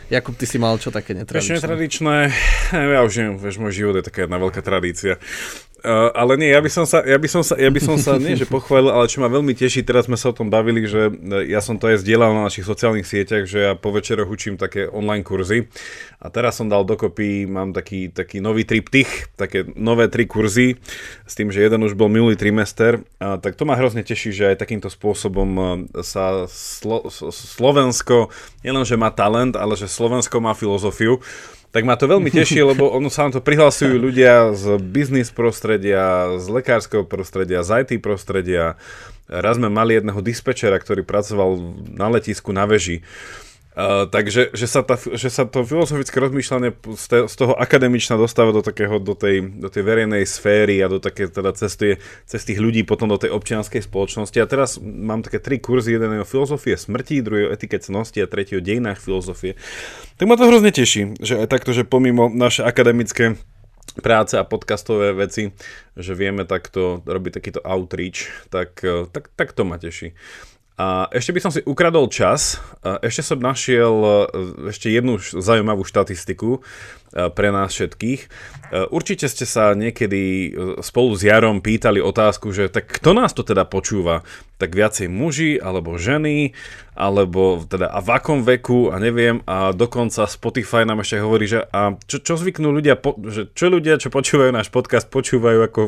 Jakub, 0.08 0.32
ty 0.40 0.48
si 0.48 0.56
mal 0.56 0.80
čo 0.80 0.88
také 0.88 1.12
netradičné? 1.12 1.60
Ešte 1.60 1.68
netradičné, 1.68 2.16
ja 2.96 3.00
už 3.04 3.12
neviem, 3.20 3.36
vieš, 3.36 3.60
môj 3.60 3.72
život 3.76 4.00
je 4.00 4.08
taká 4.08 4.24
jedna 4.24 4.40
veľká 4.40 4.64
tradícia. 4.64 5.20
Uh, 5.78 6.10
ale 6.10 6.34
nie, 6.34 6.50
ja 6.50 6.58
by 6.58 6.66
som 6.66 6.82
sa, 6.90 7.06
ja 7.06 7.14
by 7.14 7.28
som 7.30 7.46
sa, 7.46 7.54
ja 7.54 7.70
by 7.70 7.78
som 7.78 7.94
sa 8.02 8.18
nie 8.18 8.34
že 8.34 8.50
pochválil, 8.50 8.90
ale 8.90 9.06
čo 9.06 9.22
ma 9.22 9.30
veľmi 9.30 9.54
teší, 9.54 9.86
teraz 9.86 10.10
sme 10.10 10.18
sa 10.18 10.30
o 10.30 10.34
tom 10.34 10.50
bavili, 10.50 10.82
že 10.90 11.06
e, 11.06 11.54
ja 11.54 11.62
som 11.62 11.78
to 11.78 11.86
aj 11.86 12.02
zdieľal 12.02 12.34
na 12.34 12.50
našich 12.50 12.66
sociálnych 12.66 13.06
sieťach, 13.06 13.46
že 13.46 13.58
ja 13.62 13.72
po 13.78 13.94
večeroch 13.94 14.26
učím 14.26 14.58
také 14.58 14.90
online 14.90 15.22
kurzy. 15.22 15.70
A 16.18 16.34
teraz 16.34 16.58
som 16.58 16.66
dal 16.66 16.82
dokopy, 16.82 17.46
mám 17.46 17.70
taký, 17.70 18.10
taký 18.10 18.42
nový 18.42 18.66
triptych, 18.66 19.30
také 19.38 19.70
nové 19.78 20.10
tri 20.10 20.26
kurzy, 20.26 20.82
s 21.22 21.38
tým, 21.38 21.54
že 21.54 21.62
jeden 21.62 21.86
už 21.86 21.94
bol 21.94 22.10
minulý 22.10 22.34
trimester, 22.34 22.98
a 23.22 23.38
tak 23.38 23.54
to 23.54 23.62
ma 23.62 23.78
hrozne 23.78 24.02
teší, 24.02 24.34
že 24.34 24.50
aj 24.50 24.58
takýmto 24.58 24.90
spôsobom 24.90 25.50
e, 25.54 25.62
sa 26.02 26.50
Slo- 26.50 27.06
Slovensko, 27.30 28.34
nielenže 28.66 28.98
má 28.98 29.14
talent, 29.14 29.54
ale 29.54 29.78
že 29.78 29.86
Slovensko 29.86 30.42
má 30.42 30.58
filozofiu 30.58 31.22
tak 31.68 31.84
ma 31.84 32.00
to 32.00 32.08
veľmi 32.08 32.32
teší, 32.32 32.64
lebo 32.64 32.88
ono 32.88 33.12
sa 33.12 33.28
nám 33.28 33.36
to 33.36 33.42
prihlasujú 33.44 34.00
ľudia 34.00 34.56
z 34.56 34.80
biznis 34.80 35.28
prostredia, 35.28 36.36
z 36.40 36.46
lekárskeho 36.48 37.04
prostredia, 37.04 37.60
z 37.60 37.84
IT 37.84 38.00
prostredia. 38.00 38.80
Raz 39.28 39.60
sme 39.60 39.68
mali 39.68 40.00
jedného 40.00 40.24
dispečera, 40.24 40.80
ktorý 40.80 41.04
pracoval 41.04 41.60
na 41.92 42.08
letisku 42.08 42.56
na 42.56 42.64
veži 42.64 43.04
Takže 44.10 44.50
že 44.58 44.66
sa, 44.66 44.82
tá, 44.82 44.98
že 44.98 45.30
sa 45.30 45.46
to 45.46 45.62
filozofické 45.62 46.18
rozmýšľanie 46.18 46.74
z, 46.98 47.30
toho 47.30 47.54
akademična 47.54 48.18
dostáva 48.18 48.50
do, 48.50 48.58
takého, 48.58 48.98
do, 48.98 49.14
tej, 49.14 49.54
do 49.54 49.70
tej 49.70 49.86
verejnej 49.86 50.26
sféry 50.26 50.82
a 50.82 50.90
do 50.90 50.98
také, 50.98 51.30
teda 51.30 51.54
cez, 51.54 51.78
cez 52.26 52.40
tých 52.42 52.58
ľudí 52.58 52.82
potom 52.82 53.06
do 53.06 53.14
tej 53.14 53.30
občianskej 53.30 53.86
spoločnosti. 53.86 54.34
A 54.42 54.50
teraz 54.50 54.82
mám 54.82 55.22
také 55.22 55.38
tri 55.38 55.62
kurzy, 55.62 55.94
jeden 55.94 56.10
je 56.10 56.26
o 56.26 56.26
filozofie 56.26 56.74
smrti, 56.74 57.22
druhý 57.22 57.46
o 57.46 57.54
etike 57.54 57.78
cnosti 57.78 58.18
a 58.18 58.26
tretí 58.26 58.58
o 58.58 58.64
dejinách 58.64 58.98
filozofie. 58.98 59.54
Tak 60.18 60.26
ma 60.26 60.34
to 60.34 60.50
hrozne 60.50 60.74
teší, 60.74 61.14
že 61.22 61.38
aj 61.38 61.46
takto, 61.46 61.70
že 61.70 61.86
pomimo 61.86 62.26
naše 62.26 62.66
akademické 62.66 63.38
práce 64.02 64.34
a 64.34 64.42
podcastové 64.42 65.14
veci, 65.14 65.54
že 65.94 66.18
vieme 66.18 66.42
takto 66.50 66.98
robiť 67.06 67.32
takýto 67.38 67.60
outreach, 67.62 68.50
tak, 68.50 68.82
tak, 69.14 69.30
tak 69.38 69.48
to 69.54 69.62
ma 69.62 69.78
teší. 69.78 70.18
A 70.78 71.10
ešte 71.10 71.34
by 71.34 71.40
som 71.42 71.50
si 71.50 71.58
ukradol 71.66 72.06
čas. 72.06 72.62
Ešte 73.02 73.26
som 73.26 73.42
našiel 73.42 74.30
ešte 74.70 74.86
jednu 74.94 75.18
zaujímavú 75.18 75.82
štatistiku 75.82 76.62
pre 77.12 77.48
nás 77.52 77.74
všetkých. 77.76 78.20
Určite 78.92 79.28
ste 79.28 79.44
sa 79.48 79.76
niekedy 79.76 80.52
spolu 80.80 81.12
s 81.12 81.22
Jarom 81.24 81.60
pýtali 81.60 82.00
otázku, 82.00 82.50
že 82.56 82.72
tak 82.72 82.88
kto 82.88 83.12
nás 83.12 83.36
to 83.36 83.44
teda 83.44 83.68
počúva? 83.68 84.24
Tak 84.58 84.74
viacej 84.74 85.06
muži 85.06 85.54
alebo 85.62 85.94
ženy, 85.94 86.50
alebo 86.98 87.62
teda 87.62 87.94
a 87.94 88.02
v 88.02 88.10
akom 88.10 88.42
veku 88.42 88.90
a 88.90 88.98
neviem 88.98 89.38
a 89.46 89.70
dokonca 89.70 90.26
Spotify 90.26 90.82
nám 90.82 91.06
ešte 91.06 91.22
hovorí, 91.22 91.46
že 91.46 91.62
a 91.70 91.94
čo, 92.10 92.18
čo 92.18 92.34
zvyknú 92.34 92.74
ľudia, 92.74 92.98
po, 92.98 93.14
že 93.22 93.46
čo 93.54 93.70
ľudia, 93.70 94.02
čo 94.02 94.10
počúvajú 94.10 94.50
náš 94.50 94.66
podcast, 94.74 95.06
počúvajú 95.06 95.62
ako 95.62 95.80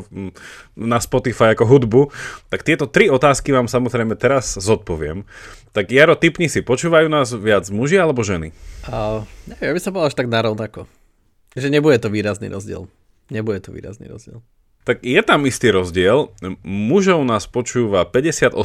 na 0.79 1.03
Spotify 1.03 1.51
ako 1.59 1.67
hudbu, 1.67 2.03
tak 2.47 2.63
tieto 2.63 2.87
tri 2.87 3.11
otázky 3.11 3.51
vám 3.51 3.67
samozrejme 3.67 4.15
teraz 4.15 4.55
zodpoviem 4.55 4.91
odpoviem. 4.91 5.29
Tak 5.71 5.93
Jaro, 5.95 6.19
typni 6.19 6.51
si, 6.51 6.67
počúvajú 6.67 7.07
nás 7.07 7.31
viac 7.31 7.71
muži 7.71 7.95
alebo 7.95 8.27
ženy? 8.27 8.51
Uh, 8.91 9.23
neviem, 9.47 9.71
ja 9.71 9.75
by 9.77 9.81
som 9.81 9.93
bol 9.95 10.03
až 10.03 10.19
tak 10.19 10.27
narovnako. 10.27 10.91
Že 11.59 11.69
nebude 11.71 11.99
to 11.99 12.11
výrazný 12.11 12.51
rozdiel. 12.51 12.87
Nebude 13.31 13.63
to 13.63 13.71
výrazný 13.75 14.11
rozdiel. 14.11 14.43
Tak 14.89 15.05
je 15.05 15.21
tam 15.21 15.45
istý 15.45 15.71
rozdiel. 15.71 16.33
Mužov 16.65 17.21
nás 17.29 17.45
počúva 17.45 18.09
58%, 18.09 18.57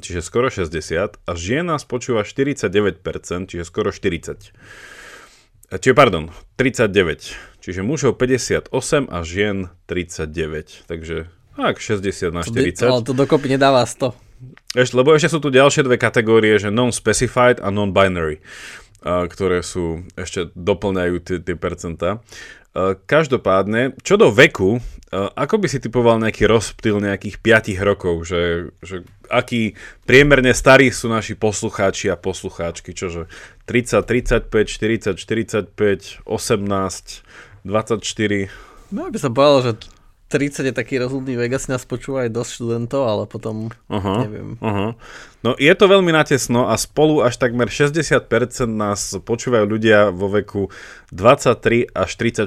čiže 0.00 0.20
skoro 0.22 0.46
60%, 0.46 1.18
a 1.26 1.32
žien 1.34 1.66
nás 1.66 1.82
počúva 1.82 2.22
49%, 2.22 3.02
čiže 3.50 3.64
skoro 3.66 3.90
40%. 3.90 4.54
Čiže, 5.70 5.94
pardon, 5.94 6.34
39. 6.58 7.62
Čiže 7.62 7.80
mužov 7.86 8.18
58 8.18 8.74
a 9.06 9.18
žien 9.22 9.70
39. 9.86 10.90
Takže 10.90 11.30
tak 11.54 11.78
60 11.78 12.34
na 12.34 12.42
40. 12.42 12.90
Ale 12.90 13.06
to 13.06 13.14
dokopy 13.14 13.54
nedáva 13.54 13.86
100. 13.86 14.10
Ešte, 14.74 14.94
lebo 14.96 15.12
ešte 15.12 15.28
sú 15.30 15.38
tu 15.38 15.52
ďalšie 15.52 15.84
dve 15.84 16.00
kategórie, 16.00 16.56
že 16.56 16.72
non-specified 16.72 17.60
a 17.60 17.68
non-binary, 17.68 18.40
ktoré 19.04 19.64
sú, 19.64 20.04
ešte 20.14 20.52
doplňajú 20.52 21.16
tie, 21.24 21.38
tie 21.40 21.56
percentá. 21.56 22.20
Každopádne, 23.10 23.98
čo 24.06 24.14
do 24.14 24.30
veku, 24.30 24.78
ako 25.10 25.54
by 25.58 25.66
si 25.66 25.82
typoval 25.82 26.22
nejaký 26.22 26.46
rozptyl 26.46 27.02
nejakých 27.02 27.42
5 27.42 27.82
rokov, 27.82 28.30
že, 28.30 28.70
že 28.78 29.02
akí 29.26 29.74
priemerne 30.06 30.54
starí 30.54 30.94
sú 30.94 31.10
naši 31.10 31.34
poslucháči 31.34 32.14
a 32.14 32.20
poslucháčky, 32.20 32.94
čože 32.94 33.26
30, 33.66 34.06
35, 34.06 34.46
40, 34.46 35.18
45, 35.18 36.22
18, 36.22 37.66
24. 37.66 38.94
No, 38.94 39.10
by 39.10 39.18
som 39.18 39.34
povedal, 39.34 39.60
že 39.66 39.72
30 40.30 40.70
je 40.70 40.74
taký 40.74 41.02
rozhodný 41.02 41.34
vek, 41.34 41.58
asi 41.58 41.74
nás 41.74 41.82
počúva 41.82 42.22
aj 42.22 42.30
dosť 42.30 42.50
študentov, 42.62 43.02
ale 43.02 43.22
potom 43.26 43.74
uh-huh, 43.90 44.18
neviem. 44.22 44.54
Uh-huh. 44.62 44.94
No 45.42 45.58
je 45.58 45.74
to 45.74 45.90
veľmi 45.90 46.14
natesno 46.14 46.70
a 46.70 46.78
spolu 46.78 47.26
až 47.26 47.34
takmer 47.42 47.66
60% 47.66 48.30
nás 48.70 49.18
počúvajú 49.18 49.66
ľudia 49.66 50.14
vo 50.14 50.30
veku 50.30 50.70
23 51.10 51.90
až 51.90 52.10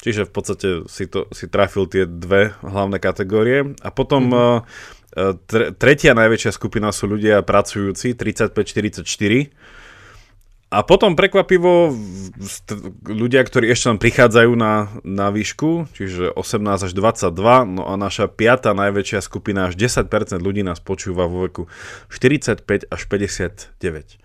Čiže 0.00 0.24
v 0.24 0.32
podstate 0.32 0.68
si, 0.88 1.04
to, 1.04 1.28
si 1.28 1.44
trafil 1.52 1.84
tie 1.84 2.08
dve 2.08 2.56
hlavné 2.64 2.96
kategórie. 2.96 3.76
A 3.84 3.92
potom 3.92 4.32
uh-huh. 4.32 5.36
tretia 5.76 6.16
najväčšia 6.16 6.56
skupina 6.56 6.88
sú 6.96 7.12
ľudia 7.12 7.44
pracujúci, 7.44 8.16
35-44 8.16 9.69
a 10.70 10.86
potom 10.86 11.18
prekvapivo 11.18 11.90
ľudia, 13.02 13.42
ktorí 13.42 13.74
ešte 13.74 13.90
len 13.90 13.98
prichádzajú 13.98 14.52
na, 14.54 14.86
na 15.02 15.34
výšku, 15.34 15.90
čiže 15.98 16.30
18 16.30 16.86
až 16.86 16.92
22, 16.94 17.74
no 17.74 17.90
a 17.90 17.98
naša 17.98 18.30
piata 18.30 18.70
najväčšia 18.70 19.18
skupina, 19.18 19.66
až 19.66 19.74
10% 19.74 20.06
ľudí 20.38 20.62
nás 20.62 20.78
počúva 20.78 21.26
vo 21.26 21.42
veku 21.42 21.66
45 22.06 22.62
až 22.86 23.00
59. 23.10 24.22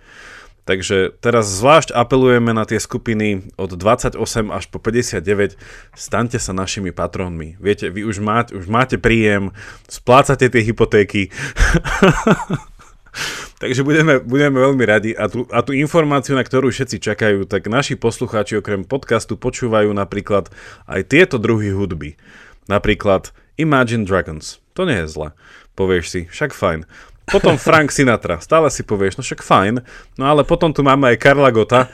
Takže 0.66 1.14
teraz 1.22 1.46
zvlášť 1.46 1.94
apelujeme 1.94 2.50
na 2.50 2.66
tie 2.66 2.82
skupiny 2.82 3.54
od 3.58 3.74
28 3.74 4.18
až 4.50 4.66
po 4.70 4.78
59. 4.82 5.58
Staňte 5.94 6.42
sa 6.42 6.58
našimi 6.58 6.90
patrónmi. 6.90 7.58
Viete, 7.62 7.94
vy 7.94 8.06
už 8.06 8.22
máte, 8.22 8.58
už 8.58 8.66
máte 8.66 8.98
príjem, 8.98 9.54
splácate 9.86 10.50
tie 10.50 10.62
hypotéky. 10.62 11.30
Takže 13.64 13.82
budeme, 13.82 14.20
budeme 14.22 14.58
veľmi 14.62 14.84
radi 14.84 15.12
a 15.16 15.32
tú, 15.32 15.48
a 15.50 15.64
tú 15.64 15.72
informáciu, 15.72 16.36
na 16.36 16.44
ktorú 16.44 16.70
všetci 16.72 17.02
čakajú, 17.02 17.48
tak 17.48 17.68
naši 17.72 17.96
poslucháči 17.96 18.60
okrem 18.60 18.84
podcastu 18.84 19.40
počúvajú 19.40 19.92
napríklad 19.96 20.52
aj 20.86 21.02
tieto 21.10 21.40
druhy 21.40 21.72
hudby. 21.72 22.20
Napríklad 22.66 23.32
Imagine 23.56 24.04
Dragons. 24.04 24.60
To 24.76 24.84
nie 24.84 25.06
je 25.06 25.08
zle. 25.08 25.30
Povieš 25.76 26.06
si, 26.12 26.22
však 26.28 26.52
fajn. 26.52 26.84
Potom 27.26 27.58
Frank 27.58 27.90
Sinatra. 27.90 28.38
Stále 28.38 28.70
si 28.70 28.86
povieš, 28.86 29.18
no 29.18 29.26
však 29.26 29.42
fajn. 29.42 29.82
No 30.22 30.30
ale 30.30 30.46
potom 30.46 30.70
tu 30.70 30.86
máme 30.86 31.10
aj 31.10 31.18
Karla 31.18 31.50
Gota. 31.50 31.90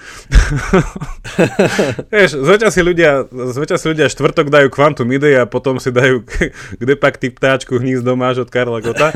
Vieš, 2.11 2.43
zväčša 2.43 2.69
si 2.69 2.81
ľudia, 2.83 3.31
zväčša 3.31 3.77
si 3.79 3.85
ľudia 3.95 4.11
štvrtok 4.11 4.51
dajú 4.51 4.67
Quantum 4.67 5.07
Idei 5.07 5.39
a 5.39 5.47
potom 5.47 5.79
si 5.79 5.87
dajú 5.87 6.27
kde 6.81 6.93
pak 6.99 7.15
ty 7.15 7.31
ptáčku 7.31 7.79
hnízdo 7.79 8.19
máš 8.19 8.43
od 8.43 8.51
Karla 8.51 8.83
Gota. 8.83 9.15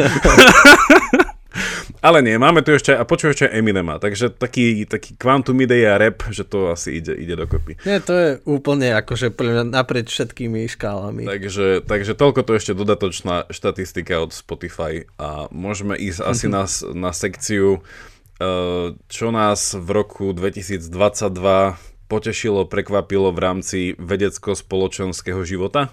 Ale 2.05 2.21
nie, 2.21 2.37
máme 2.37 2.61
tu 2.61 2.69
ešte, 2.69 2.93
a 2.93 3.01
počujem 3.01 3.33
ešte 3.33 3.47
Eminema, 3.49 3.97
takže 3.97 4.29
taký, 4.29 4.85
taký 4.85 5.17
Quantum 5.17 5.57
Idea 5.57 5.97
rap, 5.97 6.21
že 6.29 6.45
to 6.45 6.69
asi 6.69 7.01
ide, 7.01 7.17
ide 7.17 7.33
dokopy. 7.33 7.81
Nie, 7.81 7.97
to 7.97 8.13
je 8.13 8.29
úplne 8.45 8.93
akože 8.93 9.33
naprieč 9.65 10.13
všetkými 10.13 10.69
škálami. 10.69 11.25
Takže, 11.25 11.81
takže 11.81 12.13
toľko 12.13 12.45
to 12.45 12.51
ešte 12.61 12.77
dodatočná 12.77 13.49
štatistika 13.49 14.21
od 14.21 14.37
Spotify 14.37 15.09
a 15.17 15.49
môžeme 15.49 15.97
ísť 15.97 16.21
mm-hmm. 16.21 16.33
asi 16.37 16.45
na, 16.45 16.63
na 16.93 17.09
sekciu, 17.09 17.81
eh, 17.81 18.93
čo 19.09 19.27
nás 19.33 19.73
v 19.73 19.89
roku 19.89 20.29
2022 20.29 20.93
potešilo, 22.05 22.69
prekvapilo 22.69 23.33
v 23.33 23.39
rámci 23.41 23.79
vedecko-spoločenského 23.97 25.41
života. 25.41 25.89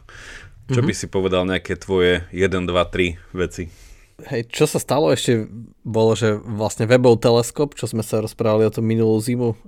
Čo 0.68 0.84
mm-hmm. 0.84 0.88
by 0.88 0.92
si 0.92 1.06
povedal 1.08 1.48
nejaké 1.48 1.80
tvoje 1.80 2.28
1, 2.36 2.68
2, 2.68 2.68
3 2.68 3.16
veci? 3.32 3.91
Hej, 4.22 4.54
čo 4.54 4.70
sa 4.70 4.78
stalo 4.78 5.10
ešte 5.10 5.50
bolo, 5.82 6.14
že 6.14 6.38
vlastne 6.38 6.86
webov 6.86 7.18
teleskop, 7.18 7.74
čo 7.74 7.90
sme 7.90 8.06
sa 8.06 8.22
rozprávali 8.22 8.68
o 8.68 8.74
tom 8.74 8.86
minulú 8.86 9.18
zimu, 9.18 9.58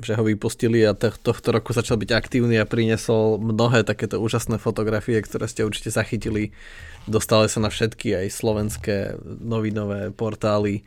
že 0.00 0.16
ho 0.16 0.24
vypustili 0.24 0.82
a 0.82 0.96
tohto 0.96 1.52
roku 1.52 1.70
začal 1.70 2.00
byť 2.00 2.10
aktívny 2.16 2.56
a 2.58 2.66
priniesol 2.66 3.36
mnohé 3.38 3.84
takéto 3.84 4.18
úžasné 4.18 4.56
fotografie, 4.56 5.20
ktoré 5.20 5.46
ste 5.46 5.68
určite 5.68 5.92
zachytili. 5.92 6.56
Dostali 7.04 7.46
sa 7.52 7.60
na 7.60 7.68
všetky 7.68 8.24
aj 8.24 8.26
slovenské 8.32 8.96
novinové 9.22 10.10
portály. 10.10 10.82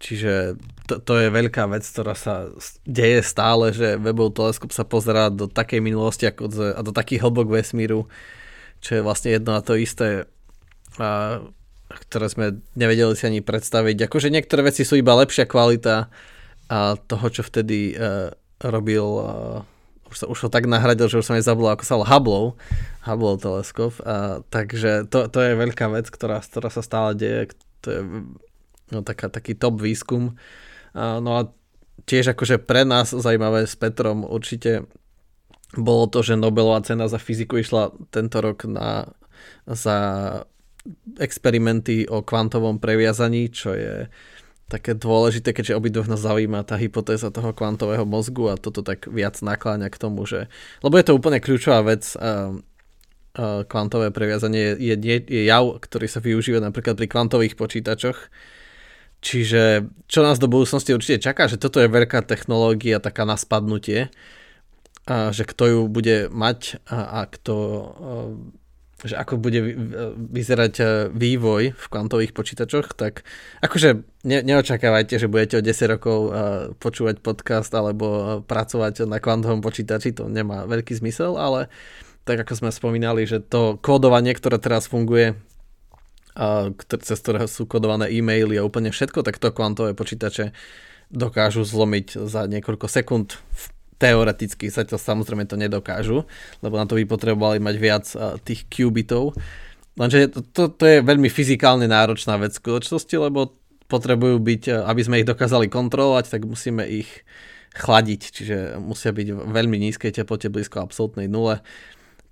Čiže 0.00 0.60
to, 0.88 1.00
to 1.00 1.12
je 1.16 1.28
veľká 1.32 1.64
vec, 1.68 1.84
ktorá 1.84 2.12
sa 2.16 2.48
deje 2.84 3.20
stále, 3.24 3.72
že 3.72 4.00
webov 4.00 4.32
teleskop 4.36 4.72
sa 4.72 4.84
pozerá 4.84 5.28
do 5.28 5.48
takej 5.48 5.80
minulosti 5.80 6.28
ako 6.28 6.76
a 6.76 6.80
do 6.80 6.92
takých 6.92 7.24
hlbok 7.24 7.48
vesmíru, 7.48 8.08
čo 8.80 8.96
je 8.96 9.04
vlastne 9.04 9.32
jedno 9.32 9.56
a 9.56 9.64
to 9.64 9.76
isté 9.76 10.28
a, 11.00 11.40
ktoré 11.90 12.30
sme 12.30 12.46
nevedeli 12.78 13.16
si 13.18 13.26
ani 13.26 13.40
predstaviť. 13.42 14.06
Akože 14.06 14.30
niektoré 14.30 14.70
veci 14.70 14.86
sú 14.86 14.94
iba 14.94 15.16
lepšia 15.18 15.48
kvalita 15.48 16.12
a 16.70 16.94
toho, 16.94 17.26
čo 17.34 17.42
vtedy 17.42 17.98
uh, 17.98 18.30
robil 18.62 19.02
uh, 19.02 19.66
už 20.10 20.16
sa, 20.18 20.26
už 20.26 20.38
ho 20.46 20.50
tak 20.50 20.66
nahradil, 20.66 21.06
že 21.06 21.22
už 21.22 21.26
som 21.26 21.38
aj 21.38 21.46
zabudol, 21.46 21.70
ako 21.72 21.84
sa 21.86 21.94
volá 21.94 22.08
Hubble, 22.10 22.48
Hubble 23.06 23.38
teleskop. 23.38 23.94
A, 24.02 24.42
takže 24.50 25.06
to, 25.06 25.30
to 25.30 25.38
je 25.38 25.52
veľká 25.54 25.86
vec, 25.94 26.10
ktorá, 26.10 26.42
ktorá 26.42 26.68
sa 26.68 26.82
stále 26.82 27.14
deje. 27.14 27.54
To 27.86 27.88
je 27.88 28.00
no, 28.90 29.06
taká, 29.06 29.30
taký 29.30 29.54
top 29.54 29.78
výskum. 29.78 30.34
A, 30.92 31.22
no 31.22 31.38
a 31.38 31.42
tiež 32.10 32.34
akože 32.34 32.58
pre 32.58 32.82
nás 32.82 33.14
zaujímavé 33.14 33.70
s 33.70 33.78
Petrom 33.78 34.26
určite 34.26 34.90
bolo 35.78 36.10
to, 36.10 36.26
že 36.26 36.34
Nobelová 36.34 36.82
cena 36.82 37.06
za 37.06 37.22
fyziku 37.22 37.62
išla 37.62 37.94
tento 38.10 38.42
rok 38.42 38.66
na, 38.66 39.14
za 39.70 39.96
experimenty 41.20 42.08
o 42.08 42.24
kvantovom 42.24 42.80
previazaní, 42.80 43.52
čo 43.52 43.76
je 43.76 44.08
také 44.70 44.94
dôležité, 44.94 45.50
keďže 45.50 45.74
obidvoch 45.74 46.06
nás 46.06 46.22
zaujíma 46.22 46.62
tá 46.62 46.78
hypotéza 46.78 47.34
toho 47.34 47.50
kvantového 47.50 48.06
mozgu 48.06 48.54
a 48.54 48.60
toto 48.60 48.86
tak 48.86 49.10
viac 49.10 49.34
nakláňa 49.42 49.90
k 49.90 50.00
tomu, 50.00 50.22
že... 50.30 50.46
Lebo 50.80 50.94
je 50.94 51.06
to 51.10 51.16
úplne 51.18 51.42
kľúčová 51.42 51.82
vec, 51.82 52.06
kvantové 53.66 54.10
previazanie 54.10 54.74
je, 54.74 54.94
je, 54.98 55.16
je 55.22 55.42
jav, 55.46 55.78
ktorý 55.78 56.06
sa 56.10 56.18
využíva 56.18 56.58
napríklad 56.58 56.98
pri 56.98 57.06
kvantových 57.06 57.54
počítačoch. 57.54 58.30
Čiže 59.20 59.86
čo 60.08 60.20
nás 60.24 60.40
do 60.40 60.48
budúcnosti 60.48 60.96
určite 60.96 61.22
čaká, 61.22 61.46
že 61.46 61.60
toto 61.60 61.78
je 61.78 61.92
veľká 61.92 62.24
technológia, 62.26 62.98
taká 62.98 63.28
na 63.28 63.38
spadnutie, 63.38 64.10
že 65.06 65.44
kto 65.46 65.64
ju 65.66 65.80
bude 65.86 66.26
mať 66.32 66.82
a, 66.88 67.22
a 67.22 67.30
kto 67.30 67.54
že 69.04 69.16
ako 69.16 69.40
bude 69.40 69.60
vyzerať 70.32 70.74
e, 70.80 70.84
vývoj 71.12 71.72
v 71.72 71.86
kvantových 71.88 72.36
počítačoch, 72.36 72.92
tak 72.92 73.24
akože 73.64 74.04
ne, 74.28 74.38
neočakávajte, 74.44 75.16
že 75.16 75.30
budete 75.30 75.60
o 75.60 75.64
10 75.64 75.92
rokov 75.96 76.18
e, 76.18 76.30
počúvať 76.76 77.24
podcast 77.24 77.72
alebo 77.72 78.06
e, 78.06 78.24
pracovať 78.44 79.08
na 79.08 79.16
kvantovom 79.16 79.64
počítači, 79.64 80.12
to 80.12 80.28
nemá 80.28 80.68
veľký 80.68 80.92
zmysel, 81.00 81.40
ale 81.40 81.72
tak 82.28 82.44
ako 82.44 82.52
sme 82.66 82.70
spomínali, 82.70 83.24
že 83.24 83.40
to 83.40 83.80
kódovanie, 83.80 84.36
ktoré 84.36 84.60
teraz 84.60 84.86
funguje 84.86 85.36
cez 86.86 87.18
ktoré 87.20 87.50
sú 87.50 87.66
kodované 87.66 88.06
e-maily 88.06 88.54
a 88.54 88.64
úplne 88.64 88.94
všetko, 88.94 89.26
tak 89.26 89.42
to 89.42 89.50
kvantové 89.50 89.98
počítače 89.98 90.54
dokážu 91.10 91.66
zlomiť 91.66 92.22
za 92.30 92.46
niekoľko 92.46 92.86
sekúnd. 92.86 93.34
Teoreticky 94.00 94.72
sa 94.72 94.88
to 94.88 94.96
samozrejme 94.96 95.44
to 95.44 95.60
nedokážu, 95.60 96.24
lebo 96.64 96.80
na 96.80 96.88
to 96.88 96.96
by 96.96 97.04
potrebovali 97.04 97.60
mať 97.60 97.76
viac 97.76 98.04
tých 98.48 98.64
qubitov. 98.72 99.36
Lenže 100.00 100.32
to, 100.32 100.40
to, 100.40 100.62
to 100.72 100.84
je 100.88 100.98
veľmi 101.04 101.28
fyzikálne 101.28 101.84
náročná 101.84 102.40
vec 102.40 102.56
v 102.56 102.64
skutočnosti, 102.64 103.12
lebo 103.20 103.52
potrebujú 103.92 104.40
byť, 104.40 104.62
aby 104.88 105.00
sme 105.04 105.20
ich 105.20 105.28
dokázali 105.28 105.68
kontrolovať, 105.68 106.32
tak 106.32 106.48
musíme 106.48 106.86
ich 106.88 107.28
chladiť, 107.76 108.20
čiže 108.32 108.56
musia 108.80 109.12
byť 109.12 109.28
v 109.36 109.50
veľmi 109.52 109.76
nízkej 109.76 110.16
teplote 110.16 110.48
blízko 110.48 110.80
absolútnej 110.80 111.28
nule. 111.28 111.60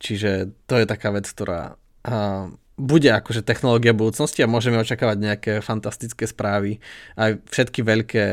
Čiže 0.00 0.54
to 0.64 0.78
je 0.81 0.87
taká 0.88 1.12
vec, 1.12 1.28
ktorá 1.28 1.76
bude 2.78 3.11
akože 3.11 3.42
technológia 3.42 3.90
budúcnosti 3.90 4.40
a 4.46 4.48
môžeme 4.48 4.78
očakávať 4.78 5.18
nejaké 5.18 5.52
fantastické 5.59 6.31
správy. 6.31 6.78
Aj 7.18 7.35
všetky 7.50 7.83
veľké 7.83 8.24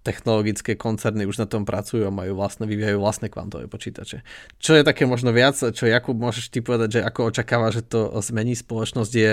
technologické 0.00 0.80
koncerny 0.80 1.28
už 1.28 1.44
na 1.44 1.46
tom 1.46 1.68
pracujú 1.68 2.08
a 2.08 2.14
majú 2.14 2.40
vlastné, 2.40 2.64
vyvíjajú 2.64 2.98
vlastné 3.00 3.28
kvantové 3.28 3.68
počítače. 3.68 4.24
Čo 4.56 4.72
je 4.80 4.82
také 4.82 5.04
možno 5.04 5.28
viac, 5.30 5.60
čo 5.60 5.84
Jakub 5.84 6.16
môžeš 6.16 6.48
ty 6.48 6.64
povedať, 6.64 7.00
že 7.00 7.00
ako 7.04 7.28
očakáva, 7.28 7.68
že 7.68 7.84
to 7.84 8.08
zmení 8.24 8.56
spoločnosť 8.56 9.12
je 9.12 9.32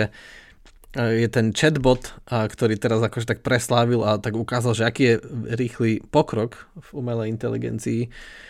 je 0.95 1.28
ten 1.28 1.52
chatbot, 1.52 2.15
ktorý 2.30 2.80
teraz 2.80 3.04
akože 3.04 3.28
tak 3.28 3.39
preslávil 3.43 4.08
a 4.08 4.17
tak 4.17 4.39
ukázal, 4.39 4.73
že 4.73 4.84
aký 4.88 5.04
je 5.04 5.15
rýchly 5.54 5.91
pokrok 6.10 6.71
v 6.80 6.88
umelej 6.95 7.34
inteligencii. 7.36 8.08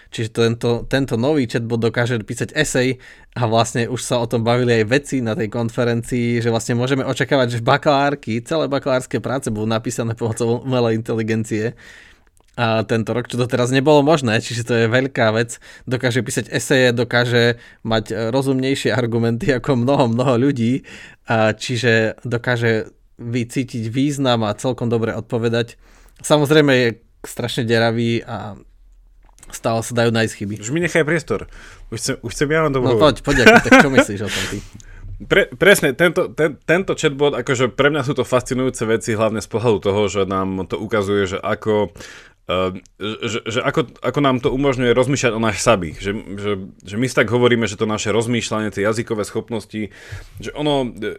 Čiže 0.07 0.29
tento, 0.31 0.87
tento 0.87 1.19
nový 1.19 1.49
chatbot 1.49 1.81
dokáže 1.83 2.15
písať 2.23 2.55
esej 2.55 3.03
a 3.35 3.43
vlastne 3.43 3.91
už 3.91 3.99
sa 3.99 4.23
o 4.23 4.29
tom 4.29 4.45
bavili 4.45 4.79
aj 4.79 4.85
veci 4.87 5.17
na 5.19 5.35
tej 5.35 5.51
konferencii, 5.51 6.39
že 6.39 6.47
vlastne 6.47 6.79
môžeme 6.79 7.03
očakávať, 7.03 7.59
že 7.59 7.65
bakalárky, 7.65 8.39
celé 8.39 8.71
bakalárske 8.71 9.19
práce 9.19 9.51
budú 9.51 9.67
napísané 9.67 10.15
pomocou 10.15 10.63
umelej 10.63 10.95
inteligencie 10.95 11.75
a 12.57 12.81
tento 12.89 13.13
rok, 13.13 13.29
čo 13.29 13.37
to 13.37 13.45
teraz 13.45 13.69
nebolo 13.69 14.01
možné, 14.01 14.41
čiže 14.41 14.65
to 14.65 14.73
je 14.73 14.85
veľká 14.89 15.29
vec. 15.29 15.61
Dokáže 15.85 16.25
písať 16.25 16.49
eseje, 16.49 16.89
dokáže 16.89 17.61
mať 17.85 18.05
e, 18.09 18.13
rozumnejšie 18.33 18.89
argumenty 18.89 19.53
ako 19.53 19.77
mnoho, 19.77 20.09
mnoho 20.09 20.41
ľudí, 20.41 20.81
a 21.29 21.53
čiže 21.53 22.17
dokáže 22.25 22.89
vycítiť 23.21 23.93
význam 23.93 24.41
a 24.41 24.57
celkom 24.57 24.89
dobre 24.89 25.13
odpovedať. 25.13 25.77
Samozrejme 26.25 26.71
je 26.73 26.89
strašne 27.21 27.61
deravý 27.61 28.25
a 28.25 28.57
stále 29.53 29.79
sa 29.85 29.93
dajú 29.93 30.09
nájsť 30.09 30.33
chyby. 30.33 30.55
Už 30.57 30.73
mi 30.73 30.81
nechaj 30.81 31.05
priestor. 31.05 31.45
Už 31.93 31.97
chcem, 32.01 32.15
už 32.25 32.31
chcem 32.33 32.49
ja 32.49 32.65
vám 32.65 32.73
No 32.73 32.97
poď, 32.97 33.21
poď, 33.21 33.37
ako, 33.45 33.57
tak 33.69 33.71
čo 33.85 33.89
myslíš 33.93 34.21
o 34.25 34.29
tom 34.33 34.45
ty? 34.49 34.59
Pre, 35.17 35.49
presne, 35.57 35.97
tento, 35.97 36.29
ten, 36.29 36.61
tento 36.61 36.93
chatbot, 36.93 37.33
akože 37.33 37.73
pre 37.73 37.89
mňa 37.89 38.05
sú 38.05 38.13
to 38.13 38.21
fascinujúce 38.21 38.85
veci, 38.85 39.17
hlavne 39.17 39.41
z 39.41 39.49
pohľadu 39.49 39.89
toho, 39.89 40.01
že 40.05 40.29
nám 40.29 40.69
to 40.69 40.77
ukazuje, 40.77 41.25
že 41.25 41.41
ako 41.41 41.89
že, 43.27 43.43
že 43.43 43.59
ako, 43.59 43.99
ako 43.99 44.19
nám 44.23 44.39
to 44.39 44.55
umožňuje 44.55 44.95
rozmýšľať 44.95 45.33
o 45.35 45.43
nás 45.43 45.59
samých. 45.59 45.99
Že, 45.99 46.11
že, 46.39 46.51
že 46.79 46.95
my 46.95 47.05
si 47.11 47.15
tak 47.19 47.27
hovoríme, 47.27 47.67
že 47.67 47.75
to 47.75 47.83
naše 47.83 48.15
rozmýšľanie, 48.15 48.71
tie 48.71 48.87
jazykové 48.87 49.27
schopnosti, 49.27 49.91
že 50.39 50.49
ono 50.55 50.87
e, 50.87 50.89
e, 50.95 51.15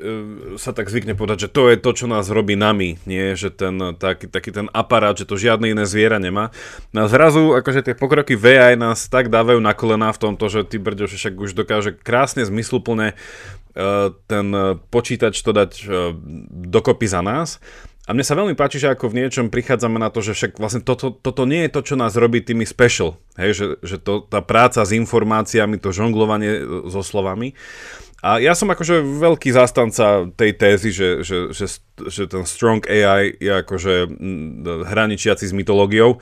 sa 0.57 0.73
tak 0.73 0.89
zvykne 0.89 1.13
povedať, 1.13 1.45
že 1.45 1.53
to 1.53 1.69
je 1.69 1.77
to, 1.77 1.91
čo 1.93 2.07
nás 2.09 2.33
robí 2.33 2.57
nami, 2.57 2.97
nie 3.05 3.37
že 3.37 3.53
ten 3.53 3.77
taký, 4.01 4.33
taký 4.33 4.57
ten 4.57 4.67
aparát, 4.73 5.21
že 5.21 5.29
to 5.29 5.37
žiadne 5.37 5.69
iné 5.69 5.85
zviera 5.85 6.17
nemá. 6.17 6.49
No 6.97 7.05
a 7.05 7.13
zrazu 7.13 7.53
akože 7.61 7.85
tie 7.85 7.93
pokroky 7.93 8.33
VI 8.33 8.81
nás 8.81 9.13
tak 9.13 9.29
dávajú 9.29 9.61
na 9.61 9.77
kolená 9.77 10.09
v 10.17 10.33
tomto, 10.33 10.49
že 10.49 10.65
ty 10.65 10.81
brďo, 10.81 11.13
však 11.13 11.37
už 11.37 11.53
dokáže 11.53 11.93
krásne, 11.93 12.49
zmysluplne 12.49 13.13
e, 13.13 13.15
ten 14.25 14.47
počítač 14.89 15.45
to 15.45 15.53
dať 15.53 15.85
dokopy 16.73 17.05
za 17.05 17.21
nás. 17.21 17.61
A 18.09 18.17
mne 18.17 18.25
sa 18.25 18.33
veľmi 18.33 18.57
páči, 18.57 18.81
že 18.81 18.89
ako 18.89 19.13
v 19.13 19.21
niečom 19.21 19.53
prichádzame 19.53 20.01
na 20.01 20.09
to, 20.09 20.25
že 20.25 20.33
však 20.33 20.57
vlastne 20.57 20.81
toto, 20.81 21.13
toto 21.13 21.45
nie 21.45 21.69
je 21.69 21.75
to, 21.77 21.81
čo 21.93 21.95
nás 22.01 22.17
robí 22.17 22.41
tými 22.41 22.65
special. 22.65 23.21
Hej, 23.37 23.51
že, 23.53 23.67
že 23.85 23.97
to, 24.01 24.25
tá 24.25 24.41
práca 24.41 24.81
s 24.81 24.97
informáciami, 24.97 25.77
to 25.77 25.93
žonglovanie 25.93 26.57
e, 26.57 26.63
so 26.89 27.05
slovami. 27.05 27.53
A 28.19 28.41
ja 28.43 28.57
som 28.57 28.67
akože 28.67 29.05
veľký 29.05 29.55
zástanca 29.55 30.27
tej 30.35 30.57
tézy, 30.57 30.91
že, 30.91 31.09
že, 31.23 31.37
že, 31.55 31.71
že 32.09 32.23
ten 32.27 32.43
strong 32.49 32.83
AI 32.89 33.31
je 33.39 33.53
akože 33.63 33.95
hraničiaci 34.89 35.47
s 35.47 35.55
mytológiou. 35.55 36.19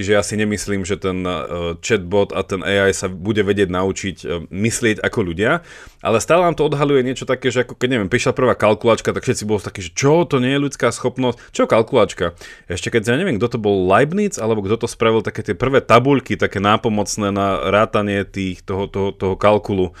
Čiže 0.00 0.16
ja 0.16 0.24
si 0.24 0.40
nemyslím, 0.40 0.88
že 0.88 0.96
ten 0.96 1.20
uh, 1.28 1.76
chatbot 1.84 2.32
a 2.32 2.40
ten 2.40 2.64
AI 2.64 2.96
sa 2.96 3.12
bude 3.12 3.44
vedieť 3.44 3.68
naučiť 3.68 4.16
uh, 4.24 4.48
myslieť 4.48 5.04
ako 5.04 5.20
ľudia, 5.28 5.60
ale 6.00 6.24
stále 6.24 6.40
nám 6.40 6.56
to 6.56 6.64
odhaluje 6.64 7.04
niečo 7.04 7.28
také, 7.28 7.52
že 7.52 7.68
ako 7.68 7.76
keď 7.76 7.88
neviem, 7.92 8.08
prišla 8.08 8.32
prvá 8.32 8.56
kalkulačka, 8.56 9.12
tak 9.12 9.28
všetci 9.28 9.44
boli 9.44 9.60
takí, 9.60 9.84
že 9.84 9.92
čo, 9.92 10.24
to 10.24 10.40
nie 10.40 10.56
je 10.56 10.64
ľudská 10.64 10.88
schopnosť, 10.88 11.52
čo 11.52 11.68
kalkulačka? 11.68 12.32
Ešte 12.64 12.88
keď 12.88 13.12
ja 13.12 13.20
neviem, 13.20 13.36
kto 13.36 13.52
to 13.52 13.58
bol 13.60 13.84
Leibniz, 13.92 14.40
alebo 14.40 14.64
kto 14.64 14.80
to 14.80 14.88
spravil 14.88 15.20
také 15.20 15.44
tie 15.44 15.52
prvé 15.52 15.84
tabuľky, 15.84 16.40
také 16.40 16.64
nápomocné 16.64 17.28
na 17.28 17.60
rátanie 17.68 18.24
tých, 18.24 18.64
toho, 18.64 18.88
toho, 18.88 19.12
toho 19.12 19.36
kalkulu 19.36 19.92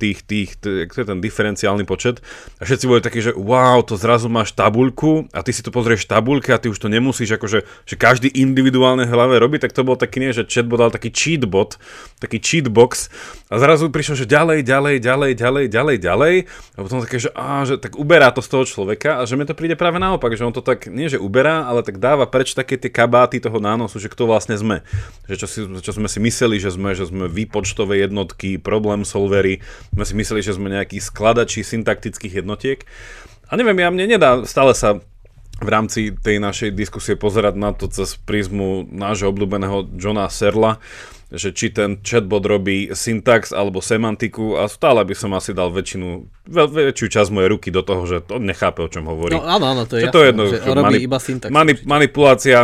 tých, 0.00 0.24
tých, 0.24 0.56
tých 0.56 0.88
to 0.88 0.98
je 1.04 1.06
ten 1.06 1.20
diferenciálny 1.20 1.84
počet. 1.84 2.24
A 2.56 2.64
všetci 2.64 2.88
boli 2.88 3.04
takí, 3.04 3.20
že 3.20 3.36
wow, 3.36 3.84
to 3.84 4.00
zrazu 4.00 4.32
máš 4.32 4.56
tabuľku 4.56 5.28
a 5.36 5.44
ty 5.44 5.52
si 5.52 5.60
to 5.60 5.68
pozrieš 5.68 6.08
tabuľke 6.08 6.56
a 6.56 6.58
ty 6.58 6.72
už 6.72 6.80
to 6.80 6.88
nemusíš, 6.88 7.36
akože, 7.36 7.68
že 7.84 7.94
každý 8.00 8.32
individuálne 8.32 9.04
hlave 9.04 9.36
robí, 9.36 9.60
tak 9.60 9.76
to 9.76 9.84
bol 9.84 10.00
taký 10.00 10.24
nie, 10.24 10.32
že 10.32 10.48
chatbot, 10.48 10.80
ale 10.80 10.96
taký 10.96 11.12
cheatbot, 11.12 11.76
taký 12.16 12.40
cheatbox. 12.40 13.12
A 13.52 13.60
zrazu 13.60 13.92
prišlo, 13.92 14.16
že 14.16 14.24
ďalej, 14.24 14.64
ďalej, 14.64 14.96
ďalej, 15.04 15.32
ďalej, 15.36 15.64
ďalej, 15.68 15.96
ďalej. 16.00 16.34
A 16.74 16.78
potom 16.80 17.02
také, 17.04 17.18
že, 17.20 17.30
á, 17.36 17.66
že 17.68 17.76
tak 17.76 18.00
uberá 18.00 18.32
to 18.32 18.40
z 18.40 18.48
toho 18.48 18.64
človeka 18.64 19.20
a 19.20 19.28
že 19.28 19.36
mi 19.36 19.44
to 19.44 19.58
príde 19.58 19.74
práve 19.76 20.00
naopak, 20.00 20.32
že 20.32 20.46
on 20.46 20.54
to 20.54 20.64
tak 20.64 20.88
nie, 20.88 21.10
že 21.10 21.20
uberá, 21.20 21.66
ale 21.66 21.82
tak 21.82 21.98
dáva 21.98 22.30
preč 22.30 22.54
také 22.54 22.78
tie 22.78 22.88
kabáty 22.88 23.42
toho 23.42 23.58
nánosu, 23.58 23.98
že 23.98 24.08
kto 24.08 24.30
vlastne 24.30 24.54
sme. 24.56 24.86
Že 25.26 25.34
čo, 25.36 25.46
si, 25.50 25.60
čo 25.82 25.92
sme 25.92 26.08
si 26.08 26.22
mysleli, 26.22 26.56
že 26.62 26.70
sme, 26.70 26.94
že 26.94 27.10
sme 27.10 27.26
výpočtové 27.26 28.06
jednotky, 28.06 28.56
problém 28.62 29.02
solvery, 29.02 29.60
sme 29.94 30.04
si 30.06 30.14
mysleli, 30.14 30.40
že 30.40 30.54
sme 30.54 30.70
nejakí 30.70 30.98
skladači 31.02 31.66
syntaktických 31.66 32.42
jednotiek. 32.44 32.86
A 33.50 33.58
neviem, 33.58 33.78
ja 33.82 33.90
mne 33.90 34.06
nedá 34.06 34.30
stále 34.46 34.72
sa 34.72 35.02
v 35.60 35.68
rámci 35.68 36.16
tej 36.16 36.40
našej 36.40 36.72
diskusie 36.72 37.20
pozerať 37.20 37.54
na 37.58 37.76
to 37.76 37.90
cez 37.92 38.16
prízmu 38.16 38.88
nášho 38.88 39.28
obľúbeného 39.28 39.92
Johna 40.00 40.30
Serla, 40.32 40.80
že 41.30 41.52
či 41.52 41.70
ten 41.70 42.00
chatbot 42.00 42.42
robí 42.42 42.90
syntax 42.90 43.52
alebo 43.52 43.78
semantiku 43.84 44.56
a 44.56 44.66
stále 44.66 45.04
by 45.04 45.14
som 45.14 45.30
asi 45.36 45.52
dal 45.52 45.70
väčšinu, 45.70 46.26
väčšiu 46.48 47.06
časť 47.06 47.30
mojej 47.30 47.50
ruky 47.54 47.68
do 47.70 47.84
toho, 47.84 48.02
že 48.08 48.24
to 48.24 48.42
nechápe, 48.42 48.82
o 48.82 48.88
čom 48.90 49.06
hovorí. 49.06 49.36
No 49.36 49.46
áno, 49.46 49.68
áno, 49.68 49.82
to 49.86 50.00
je 50.00 50.08
jasné, 50.08 50.14
to 50.16 50.20
je 50.22 50.28
jedno, 50.32 50.44
že 50.48 50.56
robí 50.64 50.96
manip- 50.96 51.06
iba 51.06 51.18
syntax. 51.20 51.50
Manip- 51.52 51.84
manipulácia 51.86 52.58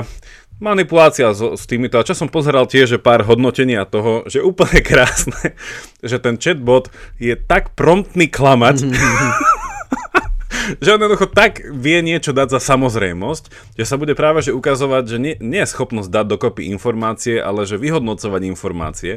manipulácia 0.58 1.32
s, 1.36 1.40
s 1.40 1.64
týmito. 1.68 2.00
A 2.00 2.06
čo 2.06 2.16
som 2.16 2.32
pozeral 2.32 2.64
tiež, 2.64 2.96
že 2.96 3.02
pár 3.02 3.24
hodnotenia 3.28 3.84
toho, 3.84 4.24
že 4.28 4.40
úplne 4.40 4.80
krásne, 4.90 5.56
že 6.00 6.16
ten 6.20 6.40
chatbot 6.40 6.88
je 7.20 7.36
tak 7.36 7.76
promptný 7.76 8.28
klamať, 8.28 8.76
že 10.82 10.88
on 10.92 10.98
jednoducho 10.98 11.28
tak 11.30 11.62
vie 11.62 12.00
niečo 12.00 12.32
dať 12.32 12.56
za 12.56 12.60
samozrejmosť, 12.60 13.76
že 13.76 13.84
sa 13.84 14.00
bude 14.00 14.16
práve 14.16 14.42
že 14.42 14.56
ukazovať, 14.56 15.04
že 15.06 15.18
nie, 15.20 15.34
nie 15.38 15.62
je 15.62 15.72
schopnosť 15.72 16.08
dať 16.10 16.26
dokopy 16.26 16.72
informácie, 16.72 17.38
ale 17.38 17.68
že 17.68 17.78
vyhodnocovať 17.78 18.42
informácie, 18.48 19.12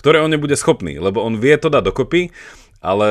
ktoré 0.00 0.24
on 0.24 0.32
nebude 0.32 0.56
schopný, 0.56 0.96
lebo 0.96 1.20
on 1.20 1.36
vie 1.36 1.52
to 1.60 1.68
dať 1.68 1.92
dokopy 1.92 2.32
ale 2.80 3.08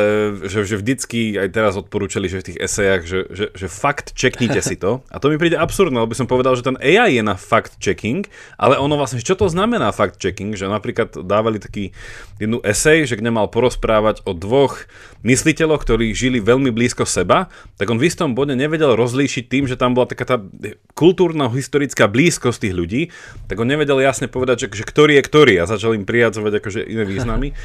že, 0.49 0.65
že 0.65 0.81
vždycky 0.81 1.37
aj 1.37 1.49
teraz 1.53 1.77
odporúčali, 1.77 2.25
že 2.25 2.41
v 2.41 2.47
tých 2.53 2.59
esejach, 2.59 3.05
že, 3.05 3.29
že, 3.29 3.45
že 3.53 3.67
fakt 3.69 4.17
checknite 4.17 4.57
si 4.65 4.73
to. 4.73 5.05
A 5.13 5.21
to 5.21 5.29
mi 5.29 5.37
príde 5.37 5.61
absurdné, 5.61 5.93
lebo 5.93 6.09
by 6.09 6.17
som 6.17 6.25
povedal, 6.25 6.57
že 6.57 6.65
ten 6.65 6.73
AI 6.81 7.21
je 7.21 7.23
na 7.23 7.37
fact 7.37 7.77
checking, 7.77 8.25
ale 8.57 8.81
ono 8.81 8.97
vlastne, 8.97 9.21
čo 9.21 9.37
to 9.37 9.45
znamená 9.45 9.93
fact 9.93 10.17
checking, 10.17 10.57
že 10.57 10.65
napríklad 10.65 11.13
dávali 11.21 11.61
taký 11.61 11.93
jednu 12.41 12.57
esej, 12.65 13.05
že 13.05 13.13
kde 13.21 13.29
mal 13.29 13.45
porozprávať 13.45 14.25
o 14.25 14.33
dvoch 14.33 14.89
mysliteľoch, 15.21 15.85
ktorí 15.85 16.17
žili 16.17 16.41
veľmi 16.41 16.73
blízko 16.73 17.05
seba, 17.05 17.53
tak 17.77 17.93
on 17.93 18.01
v 18.01 18.09
istom 18.09 18.33
bode 18.33 18.57
nevedel 18.57 18.97
rozlíšiť 18.97 19.45
tým, 19.45 19.69
že 19.69 19.77
tam 19.77 19.93
bola 19.93 20.09
taká 20.09 20.25
tá 20.25 20.37
kultúrna 20.97 21.45
historická 21.45 22.09
blízkosť 22.09 22.57
tých 22.65 22.73
ľudí, 22.73 23.01
tak 23.45 23.61
on 23.61 23.69
nevedel 23.69 24.01
jasne 24.01 24.25
povedať, 24.25 24.65
že, 24.65 24.81
že 24.81 24.85
ktorý 24.87 25.21
je 25.21 25.23
ktorý 25.29 25.53
a 25.61 25.69
začal 25.69 25.93
im 25.93 26.09
prijadzovať 26.09 26.57
akože 26.57 26.81
iné 26.89 27.05
významy. 27.05 27.53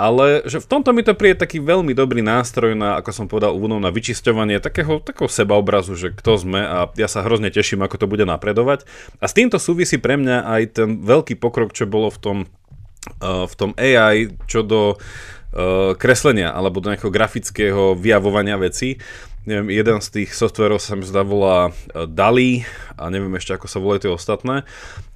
Ale 0.00 0.48
že 0.48 0.64
v 0.64 0.70
tomto 0.70 0.96
mi 0.96 1.04
to 1.04 1.12
príde 1.12 1.44
taký 1.44 1.60
veľmi 1.60 1.92
dobrý 1.92 2.24
nástroj 2.24 2.72
na, 2.72 2.96
ako 2.96 3.10
som 3.12 3.26
povedal 3.28 3.52
úvodom, 3.52 3.84
na 3.84 3.92
vyčisťovanie 3.92 4.56
takého, 4.56 4.96
takého 5.04 5.28
sebaobrazu, 5.28 5.92
že 5.92 6.08
kto 6.16 6.40
sme 6.40 6.64
a 6.64 6.88
ja 6.96 7.04
sa 7.04 7.20
hrozne 7.20 7.52
teším, 7.52 7.84
ako 7.84 8.00
to 8.00 8.06
bude 8.08 8.24
napredovať. 8.24 8.88
A 9.20 9.28
s 9.28 9.36
týmto 9.36 9.60
súvisí 9.60 10.00
pre 10.00 10.16
mňa 10.16 10.48
aj 10.48 10.62
ten 10.72 10.88
veľký 11.04 11.36
pokrok, 11.36 11.76
čo 11.76 11.84
bolo 11.84 12.08
v 12.08 12.16
tom, 12.16 12.38
uh, 13.20 13.44
v 13.44 13.54
tom 13.60 13.76
AI, 13.76 14.32
čo 14.48 14.64
do 14.64 14.96
uh, 14.96 15.92
kreslenia 16.00 16.48
alebo 16.48 16.80
do 16.80 16.88
nejakého 16.88 17.12
grafického 17.12 17.92
vyjavovania 17.92 18.56
vecí. 18.56 18.96
Neviem, 19.44 19.68
jeden 19.84 20.00
z 20.00 20.08
tých 20.24 20.32
softverov 20.32 20.80
sa 20.80 20.96
mi 20.96 21.04
zdá 21.04 21.20
volá 21.20 21.68
uh, 21.68 22.08
DALI 22.08 22.64
a 22.96 23.12
neviem 23.12 23.36
ešte 23.36 23.52
ako 23.52 23.68
sa 23.68 23.76
volajú 23.76 24.08
tie 24.08 24.16
ostatné 24.16 24.64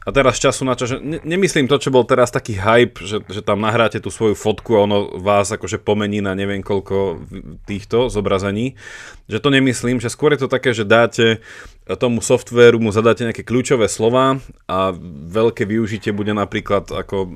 a 0.05 0.13
teraz 0.13 0.37
času 0.37 0.69
na 0.69 0.77
čas, 0.77 0.93
že 0.93 0.97
ne, 1.01 1.17
nemyslím 1.25 1.65
to, 1.65 1.81
čo 1.81 1.89
bol 1.89 2.05
teraz 2.05 2.29
taký 2.29 2.61
hype, 2.61 3.01
že, 3.01 3.25
že 3.25 3.41
tam 3.41 3.65
nahráte 3.65 4.05
tú 4.05 4.13
svoju 4.13 4.37
fotku 4.37 4.77
a 4.77 4.85
ono 4.85 5.17
vás 5.17 5.49
akože 5.49 5.81
pomení 5.81 6.21
na 6.21 6.37
neviem 6.37 6.61
koľko 6.61 7.25
týchto 7.65 8.13
zobrazení, 8.13 8.77
že 9.33 9.41
to 9.41 9.49
nemyslím, 9.49 10.05
že 10.05 10.13
skôr 10.13 10.37
je 10.37 10.45
to 10.45 10.53
také, 10.53 10.77
že 10.77 10.85
dáte 10.85 11.41
tomu 11.85 12.25
softvéru 12.25 12.81
mu 12.81 12.89
zadáte 12.89 13.29
nejaké 13.29 13.45
kľúčové 13.45 13.93
slova 13.93 14.41
a 14.65 14.97
veľké 15.29 15.69
využitie 15.69 16.17
bude 16.17 16.33
napríklad 16.33 16.89
ako, 16.89 17.29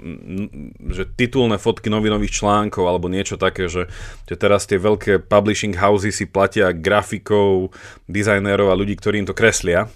že 0.88 1.04
titulné 1.04 1.60
fotky 1.60 1.92
novinových 1.92 2.32
článkov 2.40 2.88
alebo 2.88 3.12
niečo 3.12 3.36
také, 3.36 3.68
že, 3.68 3.92
že 4.24 4.34
teraz 4.40 4.64
tie 4.64 4.80
veľké 4.80 5.28
publishing 5.28 5.76
houses 5.76 6.16
si 6.16 6.24
platia 6.24 6.72
grafikov, 6.72 7.76
dizajnérov 8.08 8.72
a 8.72 8.78
ľudí, 8.78 8.96
ktorí 8.96 9.20
im 9.20 9.28
to 9.28 9.36
kreslia 9.36 9.92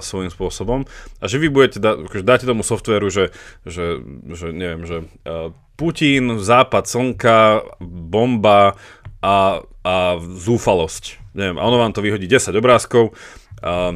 svojím 0.00 0.32
spôsobom 0.32 0.88
a 1.20 1.24
že 1.28 1.36
vy 1.36 1.48
budete, 1.52 1.78
dá, 1.78 1.96
akože 1.96 2.24
dáte 2.24 2.44
tomu 2.48 2.64
softvéru, 2.64 3.12
že, 3.12 3.34
že, 3.68 4.00
že 4.32 4.46
neviem, 4.50 4.82
že 4.88 4.96
a, 5.28 5.52
Putin, 5.76 6.40
západ 6.40 6.88
slnka, 6.88 7.60
bomba 7.84 8.80
a, 9.20 9.60
a 9.84 9.94
zúfalosť. 10.16 11.36
Neviem, 11.36 11.60
a 11.60 11.68
ono 11.68 11.76
vám 11.76 11.92
to 11.92 12.00
vyhodí 12.00 12.24
10 12.24 12.56
obrázkov 12.56 13.12
a, 13.60 13.92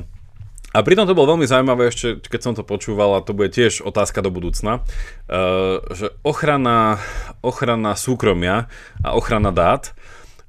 a 0.71 0.79
pritom 0.87 1.03
to 1.03 1.19
bolo 1.19 1.35
veľmi 1.35 1.51
zaujímavé 1.51 1.91
ešte, 1.91 2.23
keď 2.31 2.41
som 2.41 2.55
to 2.55 2.63
počúval, 2.63 3.19
a 3.19 3.25
to 3.27 3.35
bude 3.35 3.51
tiež 3.51 3.83
otázka 3.83 4.23
do 4.23 4.31
budúcna, 4.31 4.87
uh, 5.27 5.83
že 5.91 6.15
ochrana, 6.23 7.03
ochrana 7.43 7.99
súkromia 7.99 8.71
a 9.03 9.19
ochrana 9.19 9.51
dát, 9.51 9.91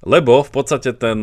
lebo 0.01 0.41
v 0.41 0.51
podstate 0.51 0.97
ten, 0.97 1.21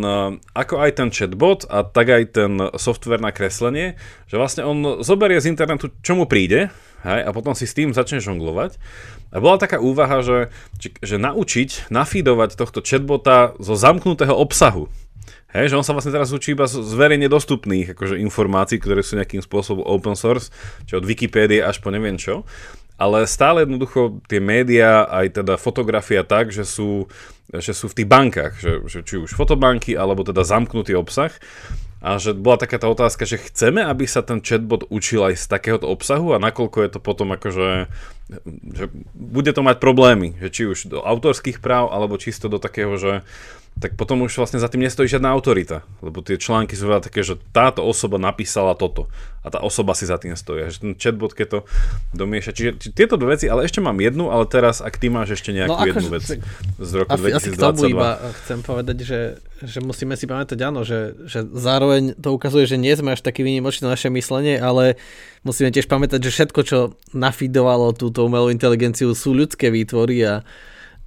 ako 0.55 0.75
aj 0.79 0.91
ten 1.03 1.09
chatbot 1.11 1.67
a 1.67 1.83
tak 1.83 2.07
aj 2.14 2.25
ten 2.35 2.53
software 2.79 3.19
na 3.19 3.35
kreslenie, 3.35 3.99
že 4.31 4.38
vlastne 4.38 4.62
on 4.62 5.03
zoberie 5.03 5.43
z 5.43 5.51
internetu, 5.51 5.91
čo 6.03 6.14
mu 6.14 6.31
príde, 6.31 6.71
hej, 7.03 7.21
a 7.27 7.31
potom 7.35 7.59
si 7.59 7.67
s 7.67 7.75
tým 7.75 7.91
začne 7.91 8.23
žonglovať. 8.23 8.79
A 9.29 9.45
bola 9.45 9.61
taká 9.61 9.77
úvaha, 9.83 10.25
že, 10.25 10.49
že 10.81 11.21
naučiť 11.21 11.93
nafídovať 11.93 12.57
tohto 12.57 12.81
chatbota 12.81 13.59
zo 13.61 13.77
zamknutého 13.77 14.33
obsahu. 14.33 14.88
Hej, 15.49 15.73
že 15.73 15.79
on 15.81 15.85
sa 15.85 15.97
vlastne 15.97 16.12
teraz 16.12 16.29
učí 16.29 16.53
iba 16.53 16.69
z 16.69 16.93
verejne 16.93 17.25
dostupných 17.25 17.97
akože, 17.97 18.21
informácií, 18.21 18.77
ktoré 18.77 19.01
sú 19.01 19.17
nejakým 19.17 19.41
spôsobom 19.41 19.81
open 19.81 20.12
source, 20.12 20.53
či 20.85 20.93
od 20.93 21.09
Wikipédie 21.09 21.64
až 21.64 21.81
po 21.81 21.88
neviem 21.88 22.21
čo. 22.21 22.45
Ale 22.99 23.31
stále 23.31 23.63
jednoducho 23.63 24.19
tie 24.27 24.43
médiá, 24.43 25.07
aj 25.07 25.39
teda 25.39 25.55
fotografia 25.55 26.27
tak, 26.27 26.51
že 26.51 26.67
sú, 26.67 27.07
že 27.55 27.71
sú 27.71 27.87
v 27.87 27.97
tých 28.03 28.09
bankách, 28.11 28.53
že, 28.59 28.73
že 28.91 28.99
či 29.07 29.23
už 29.23 29.39
fotobanky, 29.39 29.95
alebo 29.95 30.27
teda 30.27 30.43
zamknutý 30.43 30.99
obsah. 30.99 31.31
A 31.99 32.19
že 32.23 32.31
bola 32.31 32.59
taká 32.59 32.79
tá 32.79 32.87
otázka, 32.87 33.27
že 33.27 33.43
chceme, 33.43 33.83
aby 33.83 34.07
sa 34.07 34.23
ten 34.23 34.39
chatbot 34.39 34.87
učil 34.87 35.31
aj 35.31 35.35
z 35.35 35.47
takéhoto 35.51 35.91
obsahu 35.91 36.31
a 36.31 36.39
nakoľko 36.39 36.79
je 36.87 36.91
to 36.95 37.01
potom 37.03 37.35
akože, 37.35 37.91
že 38.71 38.85
bude 39.19 39.51
to 39.51 39.67
mať 39.67 39.83
problémy, 39.83 40.39
že 40.39 40.49
či 40.51 40.63
už 40.71 40.79
do 40.95 40.99
autorských 41.03 41.59
práv, 41.59 41.91
alebo 41.91 42.15
čisto 42.19 42.47
do 42.47 42.63
takého, 42.63 42.95
že 42.99 43.27
tak 43.79 43.95
potom 43.95 44.27
už 44.27 44.35
vlastne 44.35 44.59
za 44.59 44.67
tým 44.67 44.83
nestojí 44.83 45.07
žiadna 45.07 45.31
autorita. 45.31 45.87
Lebo 46.03 46.19
tie 46.19 46.35
články 46.35 46.75
sú 46.75 46.91
veľa 46.91 47.07
také, 47.07 47.23
že 47.23 47.38
táto 47.55 47.87
osoba 47.87 48.19
napísala 48.19 48.75
toto 48.75 49.07
a 49.47 49.55
tá 49.55 49.62
osoba 49.62 49.95
si 49.95 50.03
za 50.03 50.19
tým 50.19 50.35
stojí. 50.35 50.67
Že 50.67 50.79
ten 50.83 50.93
chatbot, 50.99 51.33
keď 51.33 51.47
to 51.47 51.59
domieša. 52.11 52.51
Čiže 52.53 52.71
či, 52.83 52.88
tieto 52.91 53.14
dve 53.14 53.38
veci, 53.38 53.47
ale 53.47 53.64
ešte 53.64 53.79
mám 53.79 53.95
jednu, 54.03 54.35
ale 54.35 54.51
teraz, 54.51 54.83
ak 54.83 54.99
ty 54.99 55.07
máš 55.07 55.38
ešte 55.38 55.55
nejakú 55.55 55.79
no, 55.79 55.88
jednu 55.88 56.09
vec 56.11 56.25
z 56.77 56.93
roku 56.99 57.11
asi, 57.14 57.23
2022. 57.23 57.38
Asi 57.38 57.51
k 57.55 57.57
tomu 57.57 57.81
iba 57.87 58.11
chcem 58.43 58.59
povedať, 58.67 58.97
že, 59.07 59.21
že 59.62 59.79
musíme 59.79 60.19
si 60.19 60.27
pamätať, 60.27 60.59
áno, 60.59 60.83
že, 60.83 61.14
že 61.31 61.47
zároveň 61.47 62.19
to 62.19 62.35
ukazuje, 62.35 62.67
že 62.67 62.77
nie 62.77 62.93
sme 62.99 63.14
až 63.14 63.23
taký 63.23 63.47
výnimočný 63.47 63.87
naše 63.87 64.11
myslenie, 64.11 64.59
ale 64.59 64.99
musíme 65.47 65.71
tiež 65.71 65.87
pamätať, 65.87 66.19
že 66.19 66.35
všetko, 66.35 66.61
čo 66.67 66.79
nafidovalo 67.14 67.95
túto 67.95 68.27
umelú 68.27 68.51
inteligenciu, 68.51 69.14
sú 69.14 69.38
ľudské 69.38 69.71
výtvory 69.71 70.19
a 70.27 70.35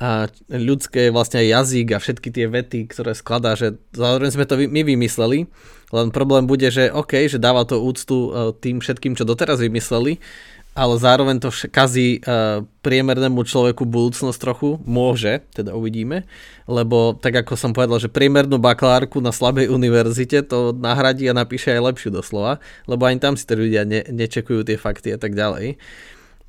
a 0.02 0.26
ľudské 0.50 1.14
vlastne 1.14 1.46
jazyk 1.46 1.94
a 1.94 2.02
všetky 2.02 2.34
tie 2.34 2.50
vety, 2.50 2.90
ktoré 2.90 3.14
skladá, 3.14 3.54
že 3.54 3.78
zároveň 3.94 4.34
sme 4.34 4.50
to 4.50 4.58
my 4.58 4.82
vymysleli, 4.82 5.46
len 5.94 6.08
problém 6.10 6.50
bude, 6.50 6.66
že 6.74 6.90
OK, 6.90 7.30
že 7.30 7.38
dáva 7.38 7.70
to 7.70 7.78
úctu 7.78 8.18
e, 8.18 8.30
tým 8.58 8.82
všetkým, 8.82 9.14
čo 9.14 9.30
doteraz 9.30 9.62
vymysleli, 9.62 10.18
ale 10.72 10.96
zároveň 10.96 11.44
to 11.44 11.52
kazí 11.68 12.24
uh, 12.24 12.64
priemernému 12.80 13.44
človeku 13.44 13.84
budúcnosť 13.84 14.40
trochu, 14.40 14.80
môže, 14.88 15.44
teda 15.52 15.76
uvidíme, 15.76 16.24
lebo 16.64 17.12
tak 17.20 17.44
ako 17.44 17.60
som 17.60 17.76
povedal, 17.76 18.00
že 18.00 18.08
priemernú 18.08 18.56
bakalárku 18.56 19.20
na 19.20 19.36
slabej 19.36 19.68
univerzite 19.68 20.48
to 20.48 20.72
nahradí 20.72 21.28
a 21.28 21.36
napíše 21.36 21.76
aj 21.76 21.92
lepšiu 21.92 22.16
doslova, 22.16 22.64
lebo 22.88 23.04
ani 23.04 23.20
tam 23.20 23.36
si 23.36 23.44
tí 23.44 23.52
ľudia 23.52 23.84
ne, 23.84 24.08
nečekujú 24.16 24.64
tie 24.64 24.80
fakty 24.80 25.12
a 25.12 25.20
tak 25.20 25.36
ďalej. 25.36 25.76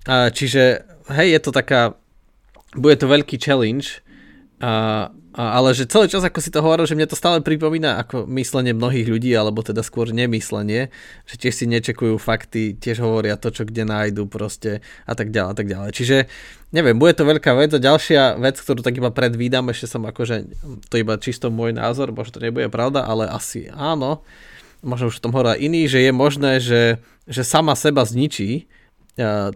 Uh, 0.06 0.30
čiže 0.30 0.86
hej, 1.10 1.28
je 1.34 1.40
to 1.42 1.50
taká 1.50 1.98
bude 2.72 2.96
to 2.96 3.06
veľký 3.08 3.36
challenge, 3.36 4.00
a, 4.62 5.10
a, 5.34 5.42
ale 5.58 5.74
že 5.74 5.90
celý 5.90 6.06
čas, 6.06 6.22
ako 6.22 6.38
si 6.38 6.54
to 6.54 6.62
hovoril, 6.62 6.86
že 6.86 6.94
mne 6.94 7.10
to 7.10 7.18
stále 7.18 7.42
pripomína 7.42 7.98
ako 7.98 8.30
myslenie 8.30 8.70
mnohých 8.70 9.10
ľudí, 9.10 9.34
alebo 9.34 9.58
teda 9.58 9.82
skôr 9.82 10.14
nemyslenie, 10.14 10.86
že 11.26 11.34
tiež 11.34 11.54
si 11.58 11.66
nečekujú 11.66 12.14
fakty, 12.14 12.78
tiež 12.78 13.02
hovoria 13.02 13.34
to, 13.34 13.50
čo 13.50 13.66
kde 13.66 13.82
nájdu 13.82 14.30
proste 14.30 14.78
a 15.02 15.18
tak 15.18 15.34
ďalej 15.34 15.50
a 15.50 15.56
tak 15.58 15.66
ďalej. 15.66 15.90
Čiže 15.98 16.16
neviem, 16.70 16.94
bude 16.94 17.10
to 17.10 17.26
veľká 17.26 17.58
vec. 17.58 17.74
A 17.74 17.82
ďalšia 17.82 18.38
vec, 18.38 18.62
ktorú 18.62 18.86
tak 18.86 19.02
iba 19.02 19.10
predvídam, 19.10 19.66
ešte 19.66 19.90
som 19.90 20.06
akože, 20.06 20.46
to 20.86 20.94
iba 20.94 21.18
čisto 21.18 21.50
môj 21.50 21.74
názor, 21.74 22.14
možno 22.14 22.38
to 22.38 22.46
nebude 22.46 22.70
pravda, 22.70 23.02
ale 23.02 23.26
asi 23.26 23.66
áno, 23.74 24.22
možno 24.78 25.10
už 25.10 25.18
v 25.18 25.22
tom 25.26 25.34
hovorí 25.34 25.58
iný, 25.58 25.90
že 25.90 26.06
je 26.06 26.12
možné, 26.14 26.62
že, 26.62 27.02
že 27.26 27.42
sama 27.42 27.74
seba 27.74 28.06
zničí 28.06 28.70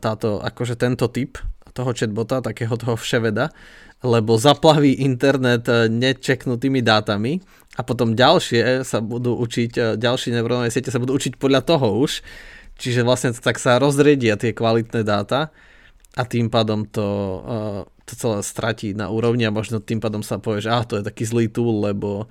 táto, 0.02 0.42
akože 0.42 0.74
tento 0.74 1.06
typ 1.06 1.38
toho 1.76 1.92
chatbota, 1.92 2.40
takého 2.40 2.72
toho 2.80 2.96
vševeda, 2.96 3.52
lebo 4.00 4.40
zaplaví 4.40 5.04
internet 5.04 5.68
eh, 5.68 5.92
nečeknutými 5.92 6.80
dátami 6.80 7.44
a 7.76 7.84
potom 7.84 8.16
ďalšie 8.16 8.88
sa 8.88 9.04
budú 9.04 9.36
učiť, 9.36 9.70
eh, 9.76 9.84
ďalšie 10.00 10.32
neurónové 10.32 10.72
siete 10.72 10.88
sa 10.88 10.96
budú 10.96 11.12
učiť 11.12 11.36
podľa 11.36 11.60
toho 11.68 12.00
už, 12.00 12.24
čiže 12.80 13.04
vlastne 13.04 13.36
tak 13.36 13.60
sa 13.60 13.76
rozriedia 13.76 14.40
tie 14.40 14.56
kvalitné 14.56 15.04
dáta 15.04 15.52
a 16.16 16.22
tým 16.24 16.48
pádom 16.48 16.88
to, 16.88 17.06
eh, 17.44 17.80
to 18.08 18.12
celé 18.16 18.40
stratí 18.40 18.96
na 18.96 19.12
úrovni 19.12 19.44
a 19.44 19.52
možno 19.52 19.84
tým 19.84 20.00
pádom 20.00 20.24
sa 20.24 20.40
povie, 20.40 20.64
že 20.64 20.72
ah, 20.72 20.84
to 20.88 20.96
je 20.96 21.04
taký 21.04 21.28
zlý 21.28 21.46
tool, 21.52 21.84
lebo 21.84 22.30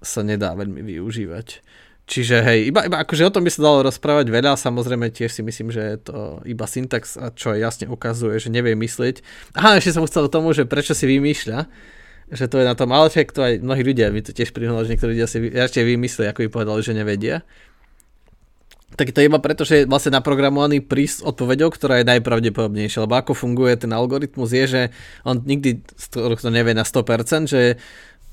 sa 0.00 0.24
nedá 0.24 0.56
veľmi 0.56 0.80
využívať. 0.80 1.60
Čiže 2.06 2.38
hej, 2.38 2.70
iba, 2.70 2.86
iba 2.86 3.02
akože 3.02 3.26
o 3.26 3.34
tom 3.34 3.42
by 3.42 3.50
sa 3.50 3.66
dalo 3.66 3.82
rozprávať 3.82 4.30
veľa, 4.30 4.54
samozrejme 4.54 5.10
tiež 5.10 5.34
si 5.34 5.42
myslím, 5.42 5.74
že 5.74 5.82
je 5.82 5.98
to 6.06 6.18
iba 6.46 6.62
syntax, 6.62 7.18
čo 7.34 7.50
jasne 7.58 7.90
ukazuje, 7.90 8.38
že 8.38 8.46
nevie 8.46 8.78
myslieť. 8.78 9.26
Aha, 9.58 9.82
ešte 9.82 9.98
som 9.98 10.06
chcel 10.06 10.30
tomu, 10.30 10.54
že 10.54 10.70
prečo 10.70 10.94
si 10.94 11.02
vymýšľa, 11.10 11.66
že 12.30 12.46
to 12.46 12.62
je 12.62 12.66
na 12.66 12.78
tom, 12.78 12.94
ale 12.94 13.10
však 13.10 13.34
to 13.34 13.42
aj 13.42 13.54
mnohí 13.58 13.82
ľudia, 13.82 14.14
mi 14.14 14.22
to 14.22 14.30
tiež 14.30 14.54
prihľadali, 14.54 14.86
že 14.86 14.92
niektorí 14.94 15.10
ľudia 15.18 15.26
si 15.26 15.38
ešte 15.50 15.82
vymysleli, 15.82 16.30
ako 16.30 16.46
by 16.46 16.48
povedali, 16.54 16.80
že 16.86 16.94
nevedia. 16.94 17.36
Tak 18.96 19.10
to 19.10 19.18
je 19.20 19.28
iba 19.28 19.42
preto, 19.42 19.66
že 19.66 19.82
je 19.82 19.90
vlastne 19.90 20.14
naprogramovaný 20.14 20.80
prísť 20.86 21.26
odpovedou, 21.26 21.74
ktorá 21.74 22.00
je 22.00 22.08
najpravdepodobnejšia. 22.16 23.04
Lebo 23.04 23.18
ako 23.18 23.34
funguje 23.34 23.76
ten 23.76 23.92
algoritmus 23.92 24.54
je, 24.54 24.64
že 24.64 24.82
on 25.26 25.42
nikdy 25.42 25.82
to 26.14 26.48
nevie 26.48 26.72
na 26.72 26.86
100%, 26.86 27.50
že 27.50 27.76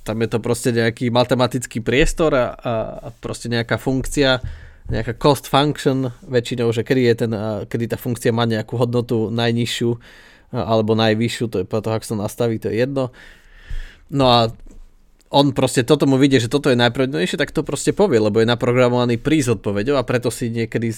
tam 0.04 0.20
je 0.20 0.28
to 0.28 0.40
proste 0.44 0.76
nejaký 0.76 1.08
matematický 1.10 1.80
priestor 1.80 2.36
a, 2.36 2.46
a 2.60 3.08
proste 3.24 3.48
nejaká 3.48 3.80
funkcia, 3.80 4.44
nejaká 4.92 5.16
cost 5.16 5.48
function 5.48 6.12
väčšinou, 6.28 6.76
že 6.76 6.84
kedy, 6.84 7.02
je 7.08 7.16
ten, 7.16 7.32
kedy 7.68 7.96
tá 7.96 7.98
funkcia 7.98 8.36
má 8.36 8.44
nejakú 8.44 8.76
hodnotu 8.76 9.32
najnižšiu 9.32 9.90
alebo 10.54 10.94
najvyššiu, 10.94 11.46
to 11.50 11.58
je 11.64 11.66
po 11.66 11.82
toho, 11.82 11.98
ak 11.98 12.06
sa 12.06 12.14
nastaví, 12.14 12.62
to 12.62 12.70
je 12.70 12.84
jedno. 12.84 13.10
No 14.14 14.30
a 14.30 14.40
on 15.34 15.50
proste 15.50 15.82
toto 15.82 16.06
mu 16.06 16.22
vidie, 16.22 16.38
že 16.38 16.46
toto 16.46 16.70
je 16.70 16.78
najpravdepodobnejšie, 16.78 17.42
tak 17.42 17.50
to 17.50 17.66
proste 17.66 17.98
povie, 17.98 18.22
lebo 18.22 18.38
je 18.38 18.46
naprogramovaný 18.46 19.18
prísť 19.18 19.58
odpovedou 19.58 19.98
a 19.98 20.06
preto 20.06 20.30
si 20.30 20.54
niekedy, 20.54 20.94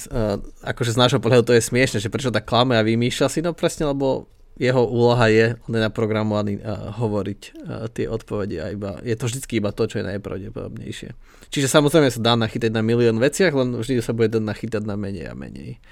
akože 0.60 0.92
z 0.92 1.00
nášho 1.00 1.24
pohľadu 1.24 1.54
to 1.54 1.56
je 1.56 1.64
smiešne, 1.64 2.04
že 2.04 2.12
prečo 2.12 2.36
tak 2.36 2.44
klame 2.44 2.76
a 2.76 2.84
vymýšľa 2.84 3.28
si, 3.32 3.40
no 3.40 3.56
presne, 3.56 3.88
lebo 3.88 4.28
jeho 4.56 4.88
úloha 4.88 5.28
je, 5.28 5.60
on 5.68 5.76
je 5.76 5.82
naprogramovaný 5.84 6.64
uh, 6.64 6.96
hovoriť 6.96 7.42
uh, 7.42 7.92
tie 7.92 8.08
odpovede 8.08 8.58
a 8.64 8.72
iba, 8.72 9.00
je 9.04 9.16
to 9.20 9.28
vždy 9.28 9.44
iba 9.60 9.76
to, 9.76 9.84
čo 9.88 10.00
je 10.00 10.08
najpravdepodobnejšie. 10.16 11.10
Čiže 11.52 11.68
samozrejme 11.68 12.08
sa 12.08 12.24
dá 12.24 12.34
nachytať 12.40 12.72
na 12.72 12.80
milión 12.80 13.20
veciach, 13.20 13.52
len 13.52 13.76
vždy 13.76 14.00
sa 14.00 14.16
bude 14.16 14.32
dať 14.32 14.44
nachytať 14.44 14.84
na 14.88 14.96
menej 14.96 15.32
a 15.32 15.36
menej. 15.36 15.84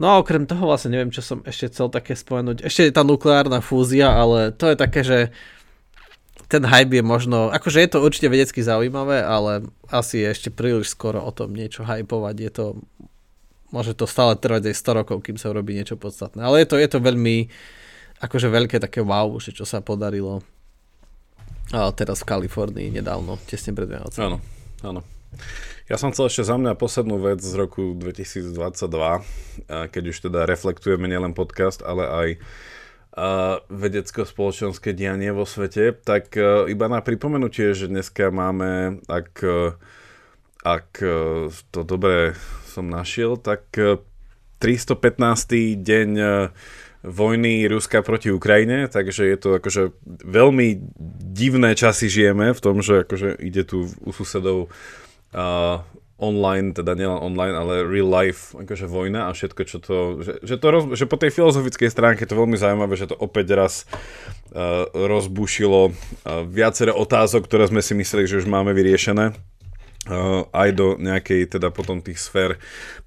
No 0.00 0.16
a 0.16 0.22
okrem 0.22 0.48
toho 0.48 0.64
vlastne 0.64 0.96
neviem, 0.96 1.12
čo 1.12 1.20
som 1.20 1.44
ešte 1.44 1.76
chcel 1.76 1.92
také 1.92 2.16
spomenúť. 2.16 2.64
Ešte 2.64 2.88
je 2.88 2.96
tá 2.96 3.04
nukleárna 3.04 3.60
fúzia, 3.60 4.08
ale 4.08 4.48
to 4.48 4.72
je 4.72 4.76
také, 4.78 5.04
že 5.04 5.18
ten 6.50 6.66
hype 6.66 6.90
je 6.90 7.04
možno, 7.04 7.52
akože 7.52 7.78
je 7.78 7.90
to 7.94 8.02
určite 8.02 8.26
vedecky 8.26 8.58
zaujímavé, 8.58 9.22
ale 9.22 9.70
asi 9.86 10.24
je 10.24 10.26
ešte 10.26 10.48
príliš 10.50 10.90
skoro 10.90 11.22
o 11.22 11.30
tom 11.30 11.54
niečo 11.54 11.86
hypovať. 11.86 12.36
Je 12.40 12.50
to, 12.50 12.64
môže 13.70 13.94
to 13.94 14.06
stále 14.06 14.34
trvať 14.38 14.70
aj 14.70 14.76
100 14.76 14.98
rokov, 15.02 15.16
kým 15.22 15.38
sa 15.38 15.50
urobí 15.50 15.74
niečo 15.74 15.98
podstatné. 15.98 16.42
Ale 16.42 16.62
je 16.62 16.68
to, 16.70 16.76
je 16.78 16.88
to 16.90 16.98
veľmi, 17.02 17.50
akože 18.22 18.50
veľké 18.50 18.76
také 18.78 19.02
wow, 19.02 19.30
že 19.42 19.54
čo 19.54 19.66
sa 19.66 19.82
podarilo 19.82 20.44
a 21.70 21.94
teraz 21.94 22.26
v 22.26 22.34
Kalifornii 22.34 22.90
nedávno, 22.90 23.38
tesne 23.46 23.70
pred 23.70 23.86
Vianocami. 23.86 24.26
Áno, 24.26 24.38
áno. 24.82 25.00
Ja 25.86 25.94
som 25.98 26.10
chcel 26.10 26.26
ešte 26.26 26.50
za 26.50 26.58
mňa 26.58 26.74
poslednú 26.74 27.22
vec 27.22 27.38
z 27.38 27.54
roku 27.54 27.94
2022, 27.94 29.70
keď 29.70 30.02
už 30.10 30.16
teda 30.26 30.50
reflektujeme 30.50 31.06
nielen 31.06 31.30
podcast, 31.30 31.86
ale 31.86 32.04
aj 32.10 32.28
vedecko-spoločenské 33.70 34.94
dianie 34.94 35.34
vo 35.34 35.42
svete, 35.42 35.90
tak 35.98 36.30
e, 36.38 36.70
iba 36.70 36.86
na 36.86 37.02
pripomenutie, 37.02 37.74
že 37.74 37.90
dneska 37.90 38.30
máme, 38.30 39.02
ak, 39.10 39.30
e, 39.42 39.74
ak 40.62 40.88
e, 41.02 41.50
to 41.74 41.80
dobre 41.82 42.38
som 42.70 42.86
našiel, 42.86 43.34
tak 43.34 43.66
315. 44.62 45.74
deň 45.74 46.10
vojny 47.02 47.64
Ruska 47.68 48.04
proti 48.04 48.28
Ukrajine, 48.28 48.88
takže 48.88 49.24
je 49.24 49.36
to 49.40 49.48
akože 49.56 49.96
veľmi 50.24 50.76
divné 51.32 51.72
časy 51.72 52.12
žijeme 52.12 52.52
v 52.52 52.60
tom, 52.60 52.84
že 52.84 53.08
akože 53.08 53.40
ide 53.40 53.64
tu 53.64 53.88
u 53.88 54.10
susedov 54.12 54.68
uh, 54.68 55.80
online, 56.20 56.76
teda 56.76 56.92
nielen 56.92 57.16
online, 57.16 57.56
ale 57.56 57.88
real 57.88 58.12
life, 58.12 58.52
akože 58.52 58.84
vojna 58.84 59.32
a 59.32 59.34
všetko, 59.34 59.60
čo 59.64 59.78
to, 59.80 59.96
že, 60.20 60.32
že, 60.44 60.56
to 60.60 60.66
roz, 60.68 60.84
že 60.92 61.08
po 61.08 61.16
tej 61.16 61.32
filozofickej 61.32 61.88
stránke 61.88 62.28
je 62.28 62.30
to 62.30 62.36
veľmi 62.36 62.60
zaujímavé, 62.60 62.92
že 63.00 63.08
to 63.08 63.16
opäť 63.16 63.56
raz 63.56 63.88
uh, 64.52 64.84
rozbušilo 64.92 65.80
uh, 65.88 65.92
viacero 66.44 66.92
otázok, 66.92 67.48
ktoré 67.48 67.72
sme 67.72 67.80
si 67.80 67.96
mysleli, 67.96 68.28
že 68.28 68.44
už 68.44 68.46
máme 68.46 68.76
vyriešené 68.76 69.32
aj 70.56 70.68
do 70.72 70.96
nejakej 70.96 71.60
teda 71.60 71.68
potom 71.68 72.00
tých 72.00 72.16
sfér 72.16 72.56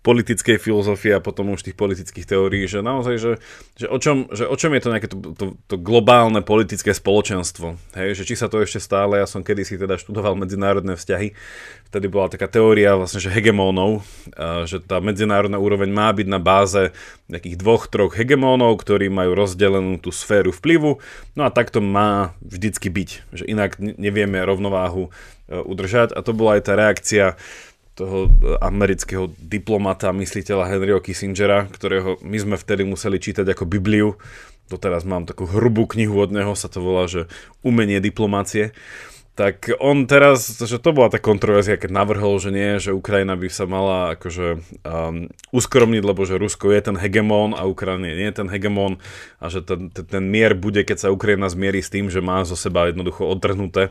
politickej 0.06 0.62
filozofie 0.62 1.18
a 1.18 1.24
potom 1.26 1.50
už 1.50 1.66
tých 1.66 1.74
politických 1.74 2.30
teórií, 2.30 2.70
že 2.70 2.86
naozaj, 2.86 3.16
že, 3.18 3.32
že, 3.74 3.90
o, 3.90 3.98
čom, 3.98 4.30
že 4.30 4.46
o 4.46 4.54
čom 4.54 4.70
je 4.78 4.82
to 4.84 4.92
nejaké 4.94 5.10
to, 5.10 5.18
to, 5.34 5.46
to 5.66 5.76
globálne 5.82 6.38
politické 6.46 6.94
spoločenstvo. 6.94 7.82
Hej, 7.98 8.22
že 8.22 8.24
či 8.30 8.36
sa 8.38 8.46
to 8.46 8.62
ešte 8.62 8.78
stále, 8.78 9.18
ja 9.18 9.26
som 9.26 9.42
kedysi 9.42 9.82
teda 9.82 9.98
študoval 9.98 10.38
medzinárodné 10.38 10.94
vzťahy, 10.94 11.34
vtedy 11.94 12.10
bola 12.10 12.26
taká 12.26 12.50
teória 12.50 12.98
vlastne, 12.98 13.22
že 13.22 13.30
hegemónov, 13.30 14.02
že 14.66 14.82
tá 14.82 14.98
medzinárodná 14.98 15.62
úroveň 15.62 15.94
má 15.94 16.10
byť 16.10 16.26
na 16.26 16.42
báze 16.42 16.90
nejakých 17.30 17.62
dvoch, 17.62 17.86
troch 17.86 18.18
hegemónov, 18.18 18.82
ktorí 18.82 19.14
majú 19.14 19.38
rozdelenú 19.38 20.02
tú 20.02 20.10
sféru 20.10 20.50
vplyvu, 20.50 20.98
no 21.38 21.42
a 21.46 21.54
tak 21.54 21.70
to 21.70 21.86
má 21.86 22.34
vždycky 22.42 22.90
byť, 22.90 23.10
že 23.30 23.46
inak 23.46 23.78
nevieme 23.78 24.42
rovnováhu 24.42 25.14
e, 25.46 25.62
udržať 25.62 26.18
a 26.18 26.26
to 26.26 26.34
bola 26.34 26.58
aj 26.58 26.62
tá 26.66 26.74
reakcia 26.74 27.38
toho 27.94 28.26
amerického 28.58 29.30
diplomata, 29.38 30.10
mysliteľa 30.10 30.66
Henryho 30.66 30.98
Kissingera, 30.98 31.70
ktorého 31.70 32.18
my 32.26 32.38
sme 32.42 32.56
vtedy 32.58 32.82
museli 32.90 33.22
čítať 33.22 33.46
ako 33.54 33.70
Bibliu. 33.70 34.18
Doteraz 34.66 35.06
mám 35.06 35.30
takú 35.30 35.46
hrubú 35.46 35.86
knihu 35.94 36.18
od 36.18 36.34
neho, 36.34 36.58
sa 36.58 36.74
to 36.74 36.82
volá, 36.82 37.06
že 37.06 37.30
Umenie 37.62 38.02
diplomácie. 38.02 38.74
Tak 39.34 39.82
on 39.82 40.06
teraz, 40.06 40.62
že 40.62 40.78
to 40.78 40.94
bola 40.94 41.10
tá 41.10 41.18
kontroverzia, 41.18 41.82
keď 41.82 41.90
navrhol, 41.90 42.38
že 42.38 42.54
nie, 42.54 42.78
že 42.78 42.94
Ukrajina 42.94 43.34
by 43.34 43.50
sa 43.50 43.66
mala 43.66 44.14
akože 44.14 44.62
um, 44.86 45.26
uskromniť, 45.50 46.04
lebo 46.06 46.22
že 46.22 46.38
Rusko 46.38 46.70
je 46.70 46.94
ten 46.94 46.98
hegemón 47.02 47.58
a 47.58 47.66
Ukrajina 47.66 48.14
nie 48.14 48.30
je 48.30 48.38
ten 48.46 48.46
hegemón 48.46 49.02
a 49.42 49.50
že 49.50 49.66
ten, 49.66 49.90
ten, 49.90 50.06
ten 50.06 50.24
mier 50.30 50.54
bude, 50.54 50.86
keď 50.86 51.10
sa 51.10 51.10
Ukrajina 51.10 51.50
zmierí 51.50 51.82
s 51.82 51.90
tým, 51.90 52.14
že 52.14 52.22
má 52.22 52.46
zo 52.46 52.54
seba 52.54 52.94
jednoducho 52.94 53.26
odtrhnuté. 53.26 53.90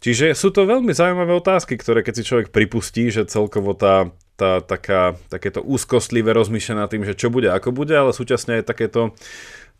Čiže 0.00 0.32
sú 0.32 0.48
to 0.48 0.64
veľmi 0.64 0.96
zaujímavé 0.96 1.36
otázky, 1.36 1.76
ktoré 1.76 2.00
keď 2.00 2.14
si 2.16 2.26
človek 2.26 2.48
pripustí, 2.48 3.12
že 3.12 3.28
celkovo 3.28 3.76
tá, 3.76 4.08
tá 4.40 4.58
taká, 4.58 5.20
takéto 5.28 5.60
úzkostlivé 5.62 6.32
rozmýšľa 6.32 6.74
nad 6.74 6.88
tým, 6.88 7.04
že 7.04 7.14
čo 7.14 7.28
bude, 7.30 7.52
ako 7.52 7.70
bude, 7.70 7.92
ale 7.94 8.16
súčasne 8.16 8.58
aj 8.58 8.72
takéto, 8.72 9.14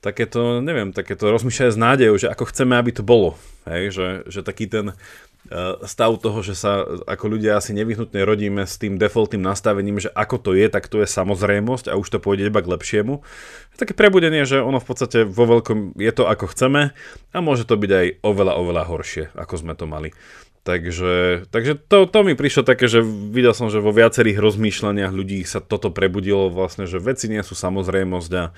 takéto 0.02 0.58
neviem, 0.58 0.90
takéto 0.90 1.30
rozmýšľanie 1.30 1.72
s 1.72 1.78
nádejou, 1.78 2.16
že 2.18 2.28
ako 2.28 2.50
chceme, 2.50 2.74
aby 2.74 2.90
to 2.90 3.06
bolo. 3.06 3.38
Hej, 3.64 3.94
že, 3.94 4.06
že 4.26 4.40
taký 4.42 4.66
ten 4.66 4.98
Eh, 5.42 5.74
stav 5.90 6.22
toho, 6.22 6.38
že 6.38 6.54
sa 6.54 6.86
ako 6.86 7.34
ľudia 7.34 7.58
asi 7.58 7.74
nevyhnutne 7.74 8.22
rodíme 8.22 8.62
s 8.62 8.78
tým 8.78 8.94
defaultným 8.94 9.42
nastavením, 9.42 9.98
že 9.98 10.06
ako 10.14 10.38
to 10.38 10.50
je, 10.54 10.70
tak 10.70 10.86
to 10.86 11.02
je 11.02 11.08
samozrejmosť 11.10 11.90
a 11.90 11.98
už 11.98 12.14
to 12.14 12.22
pôjde 12.22 12.46
iba 12.46 12.62
k 12.62 12.70
lepšiemu. 12.70 13.26
Také 13.74 13.90
prebudenie, 13.90 14.46
že 14.46 14.62
ono 14.62 14.78
v 14.78 14.86
podstate 14.86 15.26
vo 15.26 15.44
veľkom 15.50 15.98
je 15.98 16.12
to 16.14 16.30
ako 16.30 16.46
chceme 16.46 16.94
a 17.34 17.38
môže 17.42 17.66
to 17.66 17.74
byť 17.74 17.90
aj 17.90 18.06
oveľa, 18.22 18.54
oveľa 18.54 18.82
horšie, 18.86 19.24
ako 19.34 19.54
sme 19.58 19.74
to 19.74 19.90
mali. 19.90 20.14
Takže, 20.62 21.50
takže 21.50 21.74
to, 21.90 22.06
to 22.06 22.18
mi 22.22 22.38
prišlo 22.38 22.62
také, 22.62 22.86
že 22.86 23.02
videl 23.02 23.50
som, 23.50 23.66
že 23.66 23.82
vo 23.82 23.90
viacerých 23.90 24.38
rozmýšľaniach 24.38 25.10
ľudí 25.10 25.42
sa 25.42 25.58
toto 25.58 25.90
prebudilo 25.90 26.54
vlastne, 26.54 26.86
že 26.86 27.02
veci 27.02 27.26
nie 27.26 27.42
sú 27.42 27.58
samozrejmosť 27.58 28.32
a, 28.38 28.54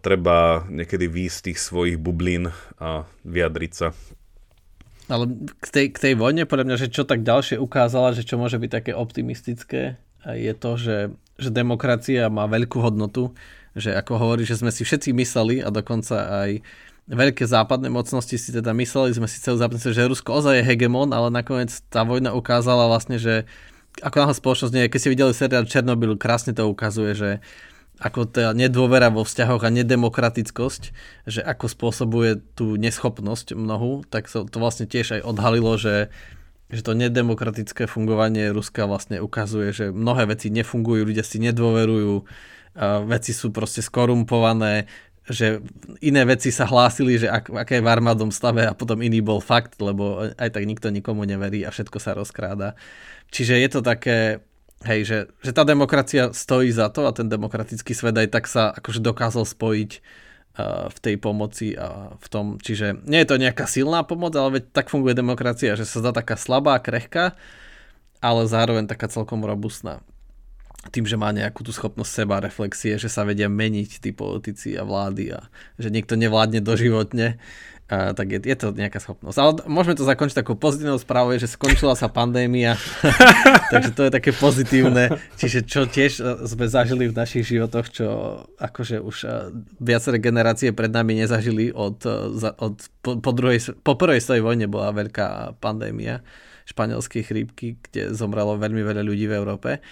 treba 0.00 0.64
niekedy 0.72 1.04
výjsť 1.04 1.36
z 1.36 1.44
tých 1.52 1.58
svojich 1.60 1.96
bublín 2.00 2.48
a 2.80 3.04
vyjadriť 3.28 3.72
sa. 3.76 3.92
Ale 5.10 5.26
k 5.58 5.66
tej, 5.68 5.86
k 5.90 5.98
tej 5.98 6.14
vojne, 6.14 6.46
podľa 6.46 6.66
mňa, 6.70 6.76
že 6.86 6.94
čo 6.94 7.02
tak 7.02 7.26
ďalšie 7.26 7.58
ukázala, 7.58 8.14
že 8.14 8.22
čo 8.22 8.38
môže 8.38 8.56
byť 8.56 8.70
také 8.70 8.92
optimistické, 8.94 9.98
je 10.24 10.52
to, 10.54 10.78
že, 10.78 10.98
že 11.36 11.50
demokracia 11.50 12.30
má 12.30 12.46
veľkú 12.46 12.78
hodnotu, 12.78 13.34
že 13.74 13.90
ako 13.90 14.16
hovorí, 14.16 14.46
že 14.46 14.56
sme 14.56 14.70
si 14.70 14.86
všetci 14.86 15.10
mysleli 15.12 15.66
a 15.66 15.68
dokonca 15.68 16.46
aj 16.46 16.50
veľké 17.10 17.42
západné 17.42 17.90
mocnosti 17.90 18.38
si 18.38 18.50
teda 18.54 18.70
mysleli, 18.70 19.10
sme 19.10 19.26
si 19.26 19.42
celú 19.42 19.58
západne, 19.58 19.82
že 19.82 20.06
Rusko 20.06 20.30
ozaj 20.30 20.62
je 20.62 20.68
hegemon, 20.68 21.10
ale 21.10 21.28
nakoniec 21.34 21.74
tá 21.90 22.06
vojna 22.06 22.30
ukázala 22.30 22.86
vlastne, 22.86 23.18
že 23.18 23.50
ako 23.98 24.16
náhle 24.22 24.36
spoločnosť 24.38 24.72
nie, 24.72 24.86
keď 24.86 25.00
si 25.02 25.10
videli 25.10 25.32
seriál 25.34 25.66
Černobyl, 25.66 26.14
krásne 26.14 26.54
to 26.54 26.70
ukazuje, 26.70 27.18
že 27.18 27.30
ako 28.00 28.24
tá 28.32 28.56
nedôvera 28.56 29.12
vo 29.12 29.28
vzťahoch 29.28 29.60
a 29.60 29.70
nedemokratickosť, 29.70 30.82
že 31.28 31.40
ako 31.44 31.68
spôsobuje 31.68 32.40
tú 32.56 32.80
neschopnosť 32.80 33.52
mnohu, 33.52 34.08
tak 34.08 34.24
to, 34.26 34.48
to 34.48 34.56
vlastne 34.56 34.88
tiež 34.88 35.20
aj 35.20 35.22
odhalilo, 35.28 35.76
že, 35.76 36.08
že 36.72 36.80
to 36.80 36.96
nedemokratické 36.96 37.84
fungovanie 37.84 38.56
Ruska 38.56 38.88
vlastne 38.88 39.20
ukazuje, 39.20 39.68
že 39.76 39.84
mnohé 39.92 40.32
veci 40.32 40.48
nefungujú, 40.48 41.04
ľudia 41.04 41.20
si 41.20 41.44
nedôverujú, 41.44 42.24
veci 43.04 43.36
sú 43.36 43.52
proste 43.52 43.84
skorumpované, 43.84 44.88
že 45.30 45.62
iné 46.02 46.26
veci 46.26 46.50
sa 46.50 46.66
hlásili, 46.66 47.20
že 47.20 47.28
ak, 47.30 47.52
aké 47.52 47.78
je 47.78 47.84
v 47.84 47.92
armádom 47.92 48.34
stave 48.34 48.66
a 48.66 48.74
potom 48.74 48.98
iný 48.98 49.22
bol 49.22 49.38
fakt, 49.38 49.78
lebo 49.78 50.32
aj 50.34 50.50
tak 50.50 50.64
nikto 50.66 50.90
nikomu 50.90 51.22
neverí 51.28 51.62
a 51.62 51.70
všetko 51.70 51.98
sa 52.02 52.16
rozkráda. 52.16 52.74
Čiže 53.30 53.62
je 53.62 53.68
to 53.70 53.80
také, 53.84 54.42
Hej, 54.80 55.00
že, 55.04 55.18
že 55.44 55.52
tá 55.52 55.68
demokracia 55.68 56.32
stojí 56.32 56.72
za 56.72 56.88
to 56.88 57.04
a 57.04 57.12
ten 57.12 57.28
demokratický 57.28 57.92
svet 57.92 58.16
aj 58.16 58.28
tak 58.32 58.48
sa 58.48 58.72
akože 58.72 59.04
dokázal 59.04 59.44
spojiť 59.44 59.90
v 60.90 60.98
tej 60.98 61.16
pomoci 61.16 61.78
a 61.78 62.16
v 62.18 62.26
tom, 62.26 62.58
čiže 62.58 63.06
nie 63.06 63.22
je 63.22 63.28
to 63.28 63.40
nejaká 63.40 63.64
silná 63.70 64.02
pomoc, 64.02 64.34
ale 64.34 64.60
veď 64.60 64.64
tak 64.74 64.90
funguje 64.90 65.14
demokracia, 65.14 65.78
že 65.78 65.86
sa 65.86 66.02
zdá 66.02 66.10
taká 66.10 66.34
slabá, 66.34 66.76
krehká, 66.82 67.38
ale 68.18 68.44
zároveň 68.50 68.84
taká 68.90 69.08
celkom 69.08 69.46
robustná. 69.46 70.02
Tým, 70.90 71.04
že 71.04 71.20
má 71.20 71.28
nejakú 71.30 71.60
tú 71.60 71.76
schopnosť 71.76 72.12
seba 72.12 72.40
reflexie, 72.40 72.96
že 72.96 73.12
sa 73.12 73.28
vedia 73.28 73.52
meniť 73.52 74.00
tí 74.00 74.10
politici 74.16 74.74
a 74.80 74.84
vlády 74.84 75.36
a 75.36 75.44
že 75.76 75.92
niekto 75.92 76.16
nevládne 76.16 76.64
doživotne, 76.64 77.36
a, 77.90 78.14
tak 78.14 78.30
je, 78.30 78.38
je 78.38 78.54
to 78.54 78.70
nejaká 78.70 79.02
schopnosť. 79.02 79.36
Ale 79.42 79.50
môžeme 79.66 79.98
to 79.98 80.06
zakončiť 80.06 80.46
takou 80.46 80.54
pozitívnou 80.54 81.02
správou, 81.02 81.34
že 81.34 81.50
skončila 81.50 81.98
sa 81.98 82.06
pandémia, 82.06 82.78
takže 83.74 83.90
to 83.90 84.06
je 84.06 84.10
také 84.14 84.30
pozitívne. 84.30 85.18
Čiže 85.34 85.66
čo 85.66 85.90
tiež 85.90 86.12
e, 86.22 86.46
sme 86.46 86.70
zažili 86.70 87.10
v 87.10 87.18
našich 87.18 87.50
životoch, 87.50 87.90
čo 87.90 88.06
akože 88.62 89.02
už 89.02 89.16
e, 89.26 89.28
viaceré 89.82 90.22
generácie 90.22 90.70
pred 90.70 90.94
nami 90.94 91.18
nezažili 91.18 91.74
od, 91.74 91.98
e, 92.06 92.54
od 92.62 92.78
po, 93.02 93.18
po, 93.18 93.30
druhej, 93.34 93.82
po 93.82 93.98
prvej 93.98 94.22
svojej 94.22 94.46
vojne 94.46 94.70
bola 94.70 94.94
veľká 94.94 95.58
pandémia 95.58 96.22
španielskej 96.70 97.26
chrípky, 97.26 97.82
kde 97.90 98.14
zomrelo 98.14 98.54
veľmi 98.54 98.86
veľa 98.86 99.02
ľudí 99.02 99.26
v 99.26 99.34
Európe. 99.34 99.82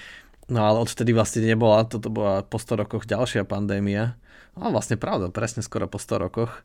No 0.46 0.62
ale 0.64 0.86
odvtedy 0.86 1.10
vlastne 1.10 1.42
nebola, 1.42 1.82
toto 1.82 2.08
bola 2.08 2.46
po 2.46 2.62
100 2.62 2.86
rokoch 2.86 3.04
ďalšia 3.10 3.42
pandémia. 3.42 4.14
No 4.54 4.70
vlastne 4.70 4.94
pravda, 4.94 5.34
presne 5.34 5.66
skoro 5.66 5.90
po 5.90 5.98
100 5.98 6.24
rokoch. 6.24 6.62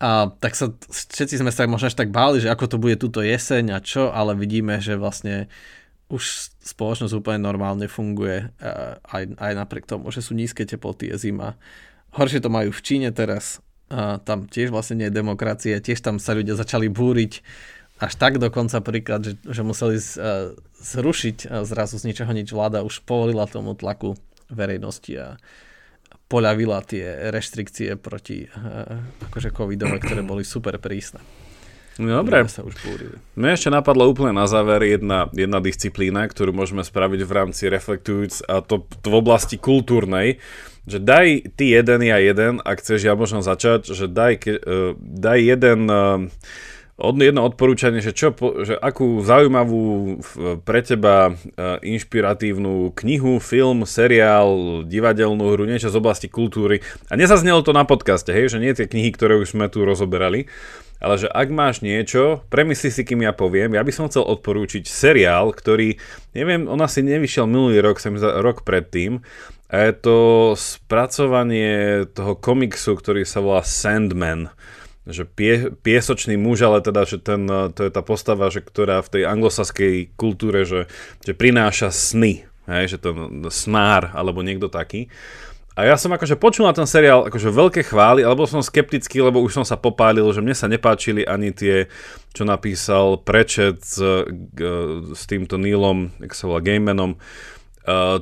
A 0.00 0.32
tak 0.40 0.56
sa, 0.56 0.72
všetci 0.88 1.44
sme 1.44 1.52
sa 1.52 1.68
možno 1.68 1.92
až 1.92 1.96
tak 1.96 2.08
báli, 2.08 2.40
že 2.40 2.48
ako 2.48 2.64
to 2.72 2.76
bude 2.80 2.96
túto 2.96 3.20
jeseň 3.20 3.76
a 3.76 3.78
čo, 3.84 4.08
ale 4.08 4.32
vidíme, 4.32 4.80
že 4.80 4.96
vlastne 4.96 5.52
už 6.08 6.50
spoločnosť 6.64 7.14
úplne 7.14 7.44
normálne 7.44 7.86
funguje 7.86 8.50
aj, 9.06 9.36
aj 9.36 9.52
napriek 9.54 9.86
tomu, 9.86 10.08
že 10.10 10.24
sú 10.24 10.34
nízke 10.34 10.64
teploty, 10.66 11.12
je 11.12 11.30
zima. 11.30 11.54
Horšie 12.16 12.42
to 12.42 12.50
majú 12.50 12.74
v 12.74 12.80
Číne 12.82 13.14
teraz, 13.14 13.62
a 13.90 14.18
tam 14.18 14.50
tiež 14.50 14.74
vlastne 14.74 14.98
nie 14.98 15.06
je 15.12 15.18
demokracia, 15.20 15.84
tiež 15.84 16.02
tam 16.02 16.18
sa 16.18 16.34
ľudia 16.34 16.58
začali 16.58 16.90
búriť 16.90 17.44
až 18.00 18.16
tak 18.16 18.40
dokonca 18.40 18.80
príklad, 18.80 19.20
že, 19.20 19.34
že 19.44 19.60
museli 19.60 20.00
z, 20.00 20.16
uh, 20.16 20.56
zrušiť 20.80 21.36
uh, 21.46 21.68
zrazu 21.68 22.00
z 22.00 22.08
ničoho 22.08 22.32
nič 22.32 22.48
vláda 22.50 22.80
už 22.80 23.04
povolila 23.04 23.44
tomu 23.44 23.76
tlaku 23.76 24.16
verejnosti 24.48 25.12
a 25.20 25.36
poľavila 26.30 26.78
tie 26.86 27.34
reštrikcie 27.34 27.98
proti 27.98 28.46
uh, 28.46 29.02
akože 29.26 29.50
covidové, 29.50 29.98
ktoré 29.98 30.22
boli 30.22 30.46
super 30.46 30.78
prísne. 30.78 31.18
No, 32.00 32.22
dobre. 32.22 32.46
Sa 32.48 32.64
už 32.64 32.78
Mne 33.36 33.50
ešte 33.52 33.68
napadlo 33.68 34.08
úplne 34.08 34.32
na 34.32 34.48
záver 34.48 34.88
jedna, 34.88 35.28
jedna 35.36 35.60
disciplína, 35.60 36.24
ktorú 36.30 36.54
môžeme 36.54 36.80
spraviť 36.80 37.20
v 37.26 37.32
rámci 37.34 37.68
Reflektujúc 37.68 38.46
a 38.48 38.64
to, 38.64 38.88
to 39.02 39.06
v 39.10 39.16
oblasti 39.20 39.60
kultúrnej, 39.60 40.40
že 40.88 40.96
daj 40.96 41.52
ty 41.60 41.76
jeden, 41.76 42.00
ja 42.06 42.16
jeden, 42.16 42.62
ak 42.64 42.80
chceš, 42.80 43.04
ja 43.04 43.12
môžem 43.18 43.44
začať, 43.44 43.92
že 43.92 44.08
daj, 44.08 44.32
uh, 44.46 44.96
daj 44.96 45.38
jeden 45.44 45.80
uh, 45.90 46.24
od, 47.00 47.16
jedno 47.16 47.48
odporúčanie, 47.48 48.04
že, 48.04 48.12
čo, 48.12 48.36
že 48.60 48.76
akú 48.76 49.24
zaujímavú 49.24 50.20
pre 50.62 50.84
teba 50.84 51.32
inšpiratívnu 51.80 52.92
knihu, 52.92 53.40
film, 53.40 53.88
seriál, 53.88 54.84
divadelnú 54.84 55.56
hru, 55.56 55.64
niečo 55.64 55.88
z 55.88 55.96
oblasti 55.96 56.28
kultúry. 56.28 56.84
A 57.08 57.16
nezaznelo 57.16 57.64
to 57.64 57.72
na 57.72 57.88
podcaste, 57.88 58.28
hej, 58.30 58.52
že 58.52 58.60
nie 58.60 58.76
tie 58.76 58.84
knihy, 58.84 59.10
ktoré 59.16 59.40
už 59.40 59.56
sme 59.56 59.72
tu 59.72 59.82
rozoberali, 59.88 60.46
ale 61.00 61.16
že 61.16 61.32
ak 61.32 61.48
máš 61.48 61.80
niečo, 61.80 62.44
premysli 62.52 62.92
si, 62.92 63.02
kým 63.08 63.24
ja 63.24 63.32
poviem, 63.32 63.72
ja 63.72 63.80
by 63.80 63.88
som 63.88 64.06
chcel 64.12 64.28
odporúčiť 64.28 64.84
seriál, 64.84 65.56
ktorý, 65.56 65.96
neviem, 66.36 66.68
on 66.68 66.78
asi 66.84 67.00
nevyšiel 67.00 67.48
minulý 67.48 67.80
rok, 67.80 67.96
sem 67.96 68.12
za 68.20 68.44
rok 68.44 68.68
predtým, 68.68 69.24
a 69.70 69.86
je 69.86 69.92
to 70.02 70.18
spracovanie 70.58 72.02
toho 72.10 72.34
komiksu, 72.34 72.98
ktorý 72.98 73.22
sa 73.22 73.38
volá 73.38 73.62
Sandman 73.62 74.50
že 75.08 75.24
pie, 75.24 75.72
piesočný 75.80 76.36
muž, 76.36 76.64
ale 76.64 76.84
teda, 76.84 77.08
že 77.08 77.16
ten, 77.16 77.48
to 77.72 77.80
je 77.80 77.90
tá 77.92 78.04
postava, 78.04 78.52
že, 78.52 78.60
ktorá 78.60 79.00
v 79.00 79.12
tej 79.20 79.22
anglosaskej 79.24 80.12
kultúre, 80.14 80.68
že, 80.68 80.92
že 81.24 81.32
prináša 81.32 81.88
sny, 81.88 82.44
hej, 82.68 82.84
že 82.96 82.98
to 83.00 83.10
snár, 83.48 84.12
alebo 84.12 84.44
niekto 84.44 84.68
taký. 84.68 85.08
A 85.78 85.88
ja 85.88 85.96
som 85.96 86.12
akože 86.12 86.36
počul 86.36 86.68
na 86.68 86.76
ten 86.76 86.84
seriál 86.84 87.24
akože 87.24 87.48
veľké 87.48 87.82
chvály, 87.88 88.20
alebo 88.20 88.44
som 88.44 88.60
skeptický, 88.60 89.24
lebo 89.24 89.40
už 89.40 89.62
som 89.62 89.64
sa 89.64 89.80
popálil, 89.80 90.28
že 90.34 90.44
mne 90.44 90.52
sa 90.52 90.68
nepáčili 90.68 91.24
ani 91.24 91.56
tie, 91.56 91.88
čo 92.36 92.44
napísal 92.44 93.16
Prečet 93.24 93.80
s, 93.80 93.96
s 95.16 95.22
týmto 95.24 95.56
Neilom, 95.56 96.12
jak 96.20 96.36
sa 96.36 96.50
volá, 96.50 96.60
Gamemanom, 96.60 97.16
Uh, 97.16 97.59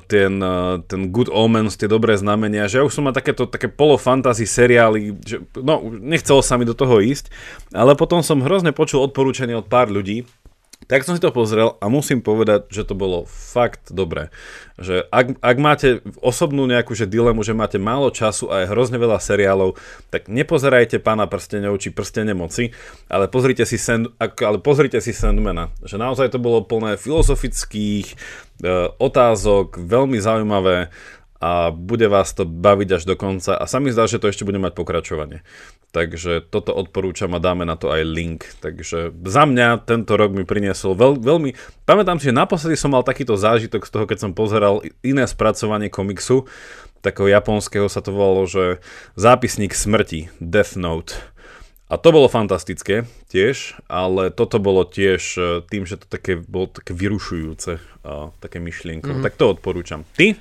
ten, 0.06 0.38
uh, 0.40 0.80
ten 0.84 1.10
Good 1.10 1.28
Omens, 1.32 1.76
tie 1.76 1.90
dobré 1.90 2.14
znamenia, 2.14 2.70
že 2.70 2.80
ja 2.80 2.86
už 2.86 2.94
som 2.94 3.04
mal 3.06 3.16
takéto 3.16 3.48
také 3.48 3.66
polo-fantasy 3.66 4.46
seriály, 4.46 5.18
že 5.22 5.42
no, 5.58 5.82
nechcelo 5.88 6.40
sa 6.40 6.56
mi 6.56 6.64
do 6.64 6.76
toho 6.76 7.02
ísť, 7.02 7.28
ale 7.74 7.98
potom 7.98 8.22
som 8.22 8.44
hrozne 8.44 8.70
počul 8.70 9.04
odporúčanie 9.04 9.56
od 9.56 9.66
pár 9.66 9.90
ľudí, 9.90 10.28
tak 10.86 11.02
som 11.02 11.18
si 11.18 11.20
to 11.20 11.34
pozrel 11.34 11.74
a 11.82 11.90
musím 11.90 12.22
povedať, 12.22 12.70
že 12.70 12.86
to 12.86 12.94
bolo 12.94 13.26
fakt 13.26 13.90
dobré. 13.90 14.30
Že 14.78 15.10
ak, 15.10 15.26
ak 15.42 15.56
máte 15.58 15.88
osobnú 16.22 16.70
nejakú 16.70 16.94
že 16.94 17.10
dilemu, 17.10 17.42
že 17.42 17.52
máte 17.52 17.82
málo 17.82 18.14
času 18.14 18.48
a 18.48 18.62
je 18.62 18.70
hrozne 18.70 18.96
veľa 18.96 19.18
seriálov, 19.18 19.74
tak 20.08 20.30
nepozerajte 20.30 21.02
Pána 21.02 21.26
prstenov 21.26 21.76
či 21.82 21.90
Prstene 21.90 22.32
moci, 22.32 22.70
ale 23.10 23.26
pozrite 23.26 23.66
si, 23.66 23.76
Sand, 23.76 24.14
ale 24.22 24.62
pozrite 24.62 25.02
si 25.02 25.10
Sandmana. 25.10 25.74
Že 25.82 25.98
naozaj 25.98 26.32
to 26.32 26.38
bolo 26.38 26.62
plné 26.62 26.94
filozofických 26.94 28.06
e, 28.08 28.16
otázok, 28.96 29.82
veľmi 29.82 30.16
zaujímavé 30.22 30.94
a 31.38 31.70
bude 31.70 32.10
vás 32.10 32.34
to 32.34 32.42
baviť 32.42 32.88
až 32.98 33.02
do 33.06 33.14
konca 33.14 33.54
a 33.54 33.64
sa 33.70 33.78
mi 33.78 33.94
zdá, 33.94 34.10
že 34.10 34.18
to 34.18 34.26
ešte 34.26 34.42
bude 34.42 34.58
mať 34.58 34.74
pokračovanie. 34.74 35.46
Takže 35.89 36.45
toto 36.45 36.76
odporúčam 36.76 37.32
a 37.32 37.41
dáme 37.41 37.64
na 37.64 37.72
to 37.72 37.89
aj 37.89 38.05
link. 38.05 38.45
Takže 38.61 39.16
za 39.24 39.49
mňa 39.49 39.89
tento 39.89 40.20
rok 40.20 40.36
mi 40.36 40.45
priniesol 40.45 40.93
veľ, 40.93 41.16
veľmi... 41.16 41.57
Pamätám 41.89 42.20
si, 42.20 42.28
že 42.28 42.36
naposledy 42.36 42.76
som 42.76 42.93
mal 42.93 43.01
takýto 43.01 43.41
zážitok 43.41 43.89
z 43.89 43.93
toho, 43.97 44.05
keď 44.05 44.18
som 44.20 44.36
pozeral 44.36 44.84
iné 45.01 45.24
spracovanie 45.24 45.89
komiksu, 45.89 46.45
takého 47.01 47.32
japonského 47.32 47.89
sa 47.89 48.05
to 48.05 48.12
volalo, 48.12 48.45
že 48.45 48.84
zápisník 49.16 49.72
smrti, 49.72 50.28
Death 50.45 50.76
Note. 50.76 51.16
A 51.89 51.97
to 51.97 52.12
bolo 52.12 52.28
fantastické 52.28 53.09
tiež, 53.32 53.80
ale 53.89 54.28
toto 54.28 54.61
bolo 54.61 54.84
tiež 54.84 55.22
e, 55.41 55.43
tým, 55.64 55.89
že 55.89 55.97
to 55.97 56.05
také, 56.05 56.36
bolo 56.36 56.68
také 56.68 56.93
vyrušujúce, 56.93 57.80
také 58.45 58.61
myšlienko. 58.61 59.09
Mm-hmm. 59.09 59.24
Tak 59.24 59.41
to 59.41 59.57
odporúčam. 59.57 60.05
Ty? 60.12 60.36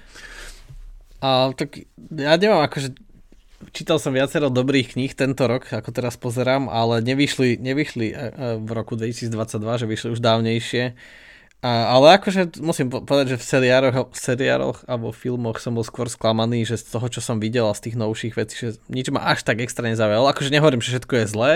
A, 1.23 1.55
tak 1.55 1.87
ja 2.11 2.35
neviem, 2.35 2.59
akože 2.59 3.06
čítal 3.73 3.97
som 3.97 4.13
viacero 4.13 4.53
dobrých 4.53 4.93
kníh 4.93 5.13
tento 5.17 5.49
rok, 5.49 5.69
ako 5.73 5.89
teraz 5.89 6.15
pozerám, 6.15 6.69
ale 6.69 7.01
nevyšli, 7.01 7.57
nevyšli 7.57 8.07
e, 8.09 8.15
e, 8.15 8.19
v 8.61 8.69
roku 8.73 8.93
2022, 8.93 9.81
že 9.81 9.85
vyšli 9.89 10.09
už 10.13 10.21
dávnejšie. 10.21 10.83
A, 11.65 11.89
ale 11.89 12.21
akože 12.21 12.61
musím 12.61 12.93
povedať, 12.93 13.33
že 13.33 13.41
v 13.41 13.45
seriáloch, 13.49 14.13
v 14.13 14.19
seriáloch 14.19 14.85
alebo 14.85 15.09
filmoch 15.09 15.57
som 15.57 15.73
bol 15.73 15.81
skôr 15.81 16.05
sklamaný, 16.05 16.69
že 16.69 16.77
z 16.77 16.93
toho, 16.93 17.09
čo 17.09 17.17
som 17.17 17.41
videl 17.41 17.65
a 17.65 17.73
z 17.73 17.89
tých 17.89 17.95
novších 17.97 18.37
vecí, 18.37 18.55
že 18.61 18.69
nič 18.93 19.09
ma 19.09 19.25
až 19.25 19.41
tak 19.41 19.65
extra 19.65 19.89
nezaujalo. 19.89 20.29
Akože 20.29 20.53
nehovorím, 20.53 20.85
že 20.85 20.93
všetko 20.93 21.13
je 21.17 21.25
zlé, 21.25 21.53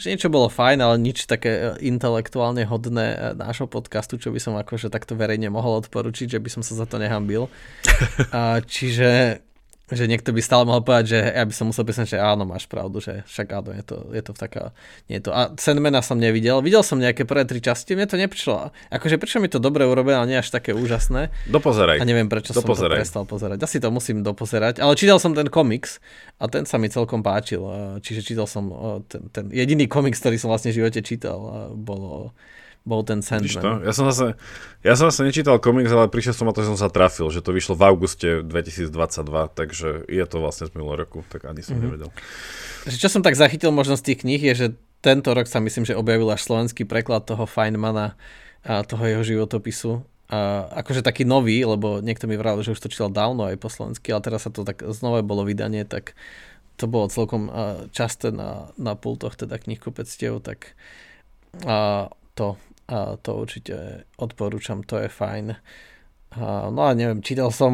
že 0.00 0.16
niečo 0.16 0.32
bolo 0.32 0.48
fajn, 0.48 0.80
ale 0.80 0.96
nič 0.96 1.28
také 1.28 1.52
e, 1.52 1.62
intelektuálne 1.84 2.64
hodné 2.64 3.36
nášho 3.36 3.68
podcastu, 3.68 4.16
čo 4.16 4.32
by 4.32 4.40
som 4.40 4.56
akože 4.56 4.88
takto 4.88 5.12
verejne 5.12 5.52
mohol 5.52 5.84
odporučiť, 5.84 6.40
že 6.40 6.40
by 6.40 6.48
som 6.48 6.62
sa 6.64 6.80
za 6.80 6.88
to 6.88 6.96
nehambil. 6.96 7.52
A, 8.32 8.64
čiže 8.64 9.44
že 9.94 10.10
niekto 10.10 10.30
by 10.34 10.40
stále 10.42 10.62
mohol 10.68 10.82
povedať, 10.82 11.14
že 11.14 11.18
ja 11.18 11.44
by 11.46 11.54
som 11.54 11.70
musel 11.70 11.86
písať, 11.86 12.14
že 12.14 12.18
áno, 12.18 12.44
máš 12.44 12.68
pravdu, 12.68 13.00
že 13.00 13.24
však 13.26 13.46
áno, 13.54 13.70
je 13.72 13.84
to, 13.86 13.96
je 14.10 14.22
to 14.22 14.30
v 14.34 14.38
taká, 14.38 14.64
nie 15.08 15.18
je 15.18 15.24
to. 15.26 15.30
A 15.30 15.54
Sandmana 15.56 16.02
som 16.02 16.18
nevidel, 16.18 16.60
videl 16.60 16.82
som 16.82 16.98
nejaké 16.98 17.24
prvé 17.24 17.46
tri 17.46 17.62
časti, 17.62 17.94
mne 17.94 18.10
to 18.10 18.18
neprišlo, 18.18 18.74
akože 18.92 19.16
prečo 19.16 19.38
mi 19.38 19.48
to 19.48 19.62
dobre 19.62 19.86
urobené, 19.86 20.20
ale 20.20 20.28
nie 20.30 20.38
až 20.38 20.50
také 20.50 20.74
úžasné. 20.74 21.30
Dopozeraj. 21.48 22.02
A 22.02 22.04
neviem, 22.04 22.28
prečo 22.28 22.52
dopozeraj. 22.52 22.76
som 22.76 22.90
to 22.90 23.00
prestal 23.00 23.24
pozerať. 23.24 23.58
Asi 23.62 23.78
to 23.78 23.88
musím 23.88 24.20
dopozerať, 24.26 24.82
ale 24.82 24.98
čítal 24.98 25.16
som 25.22 25.32
ten 25.32 25.46
komiks 25.46 26.02
a 26.42 26.50
ten 26.50 26.66
sa 26.66 26.76
mi 26.76 26.90
celkom 26.90 27.22
páčil, 27.22 27.62
čiže 28.02 28.20
čítal 28.26 28.50
som 28.50 28.68
ten, 29.06 29.30
ten 29.30 29.48
jediný 29.54 29.86
komiks, 29.86 30.18
ktorý 30.18 30.36
som 30.36 30.50
vlastne 30.50 30.74
v 30.74 30.82
živote 30.82 31.00
čítal, 31.00 31.70
bolo 31.72 32.34
bol 32.84 33.00
ten 33.00 33.24
Sandman. 33.24 33.80
Ja 33.80 33.96
som 33.96 34.04
zase, 34.12 34.36
ja 34.84 34.92
som 34.92 35.08
zase 35.08 35.24
nečítal 35.24 35.56
komiks, 35.56 35.88
ale 35.88 36.12
prišiel 36.12 36.36
som 36.36 36.44
na 36.44 36.52
to, 36.52 36.60
že 36.60 36.76
som 36.76 36.78
sa 36.78 36.92
trafil, 36.92 37.32
že 37.32 37.40
to 37.40 37.56
vyšlo 37.56 37.72
v 37.72 37.82
auguste 37.88 38.28
2022, 38.44 38.92
takže 39.56 40.04
je 40.04 40.24
to 40.28 40.36
vlastne 40.36 40.68
z 40.68 40.76
minulého 40.76 41.08
roku, 41.08 41.24
tak 41.32 41.48
ani 41.48 41.64
som 41.64 41.80
mm-hmm. 41.80 41.84
nevedel. 41.88 42.10
Čo 42.84 43.08
som 43.08 43.24
tak 43.24 43.40
zachytil 43.40 43.72
možno 43.72 43.96
z 43.96 44.12
tých 44.12 44.20
kníh 44.20 44.40
je, 44.52 44.52
že 44.52 44.66
tento 45.00 45.32
rok 45.32 45.48
sa 45.48 45.64
myslím, 45.64 45.88
že 45.88 45.96
objavil 45.96 46.28
až 46.28 46.44
slovenský 46.44 46.84
preklad 46.84 47.24
toho 47.24 47.48
Feynmana 47.48 48.20
a 48.64 48.84
toho 48.84 49.04
jeho 49.08 49.24
životopisu. 49.24 50.04
A 50.28 50.68
akože 50.84 51.04
taký 51.04 51.24
nový, 51.28 51.64
lebo 51.64 52.00
niekto 52.00 52.28
mi 52.28 52.36
vral, 52.36 52.60
že 52.64 52.72
už 52.72 52.80
to 52.80 52.92
čítal 52.92 53.12
dávno 53.12 53.48
aj 53.48 53.60
po 53.60 53.68
slovensky, 53.68 54.12
ale 54.12 54.24
teraz 54.24 54.48
sa 54.48 54.52
to 54.52 54.64
tak 54.64 54.80
znova 54.92 55.20
bolo 55.20 55.44
vydanie, 55.44 55.84
tak 55.84 56.16
to 56.80 56.88
bolo 56.88 57.12
celkom 57.12 57.48
časté 57.92 58.32
na, 58.32 58.72
na 58.80 58.96
pultoch 58.96 59.36
teda 59.36 59.60
knihkupectiev, 59.60 60.40
tak 60.40 60.76
a 61.62 62.08
to 62.34 62.58
a 62.84 63.16
to 63.16 63.30
určite 63.40 64.04
odporúčam, 64.20 64.84
to 64.84 65.00
je 65.00 65.08
fajn. 65.08 65.56
A, 66.36 66.68
no 66.68 66.80
a 66.84 66.92
neviem, 66.92 67.24
čítal 67.24 67.48
som 67.48 67.72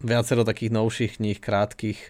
viacero 0.00 0.46
takých 0.46 0.72
novších 0.72 1.12
kníh, 1.20 1.36
krátkých, 1.36 2.00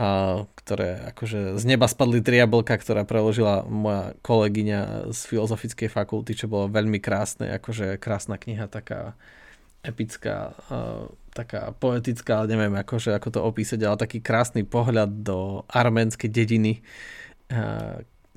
a, 0.00 0.42
ktoré 0.58 1.14
akože 1.14 1.60
z 1.60 1.64
neba 1.68 1.86
spadli 1.86 2.18
tri 2.24 2.42
ktorá 2.42 3.06
preložila 3.06 3.62
moja 3.68 4.18
kolegyňa 4.24 5.12
z 5.14 5.20
filozofickej 5.30 5.88
fakulty, 5.92 6.34
čo 6.34 6.50
bolo 6.50 6.66
veľmi 6.66 6.98
krásne, 6.98 7.54
akože 7.54 8.00
krásna 8.02 8.34
kniha, 8.40 8.66
taká 8.66 9.14
epická, 9.86 10.58
a, 10.66 11.06
taká 11.30 11.70
poetická, 11.78 12.50
neviem 12.50 12.74
akože, 12.74 13.14
ako 13.14 13.28
to 13.30 13.40
opísať, 13.46 13.78
ale 13.86 13.94
taký 13.94 14.18
krásny 14.18 14.66
pohľad 14.66 15.22
do 15.22 15.62
arménskej 15.70 16.30
dediny, 16.34 16.82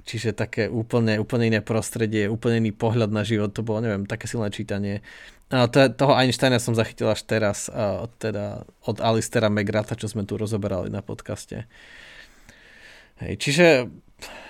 Čiže 0.03 0.35
také 0.35 0.67
úplne, 0.67 1.15
úplne 1.15 1.47
iné 1.47 1.61
prostredie, 1.63 2.27
úplne 2.27 2.59
iný 2.59 2.75
pohľad 2.75 3.07
na 3.15 3.23
život, 3.23 3.55
to 3.55 3.63
bolo, 3.63 3.79
neviem, 3.79 4.03
také 4.03 4.27
silné 4.27 4.51
čítanie. 4.51 4.99
A 5.47 5.71
to, 5.71 5.87
toho 5.95 6.11
Einsteina 6.19 6.59
som 6.59 6.75
zachytil 6.75 7.07
až 7.07 7.23
teraz, 7.23 7.71
a 7.71 8.11
teda 8.19 8.67
od 8.83 8.99
Alistera 8.99 9.47
Megrata, 9.47 9.95
čo 9.95 10.11
sme 10.11 10.27
tu 10.27 10.35
rozoberali 10.35 10.91
na 10.91 10.99
podcaste. 10.99 11.71
Hej, 13.23 13.39
čiže, 13.39 13.87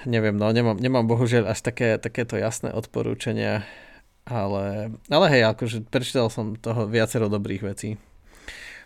neviem, 0.10 0.34
no, 0.34 0.50
nemám, 0.50 0.82
nemám 0.82 1.06
bohužiaľ 1.06 1.54
až 1.54 1.62
také, 1.62 2.02
takéto 2.02 2.34
jasné 2.34 2.74
odporúčania, 2.74 3.62
ale, 4.26 4.96
ale 5.12 5.26
hej, 5.30 5.54
akože 5.54 5.86
prečítal 5.86 6.34
som 6.34 6.58
toho 6.58 6.90
viacero 6.90 7.30
dobrých 7.30 7.62
vecí. 7.62 8.02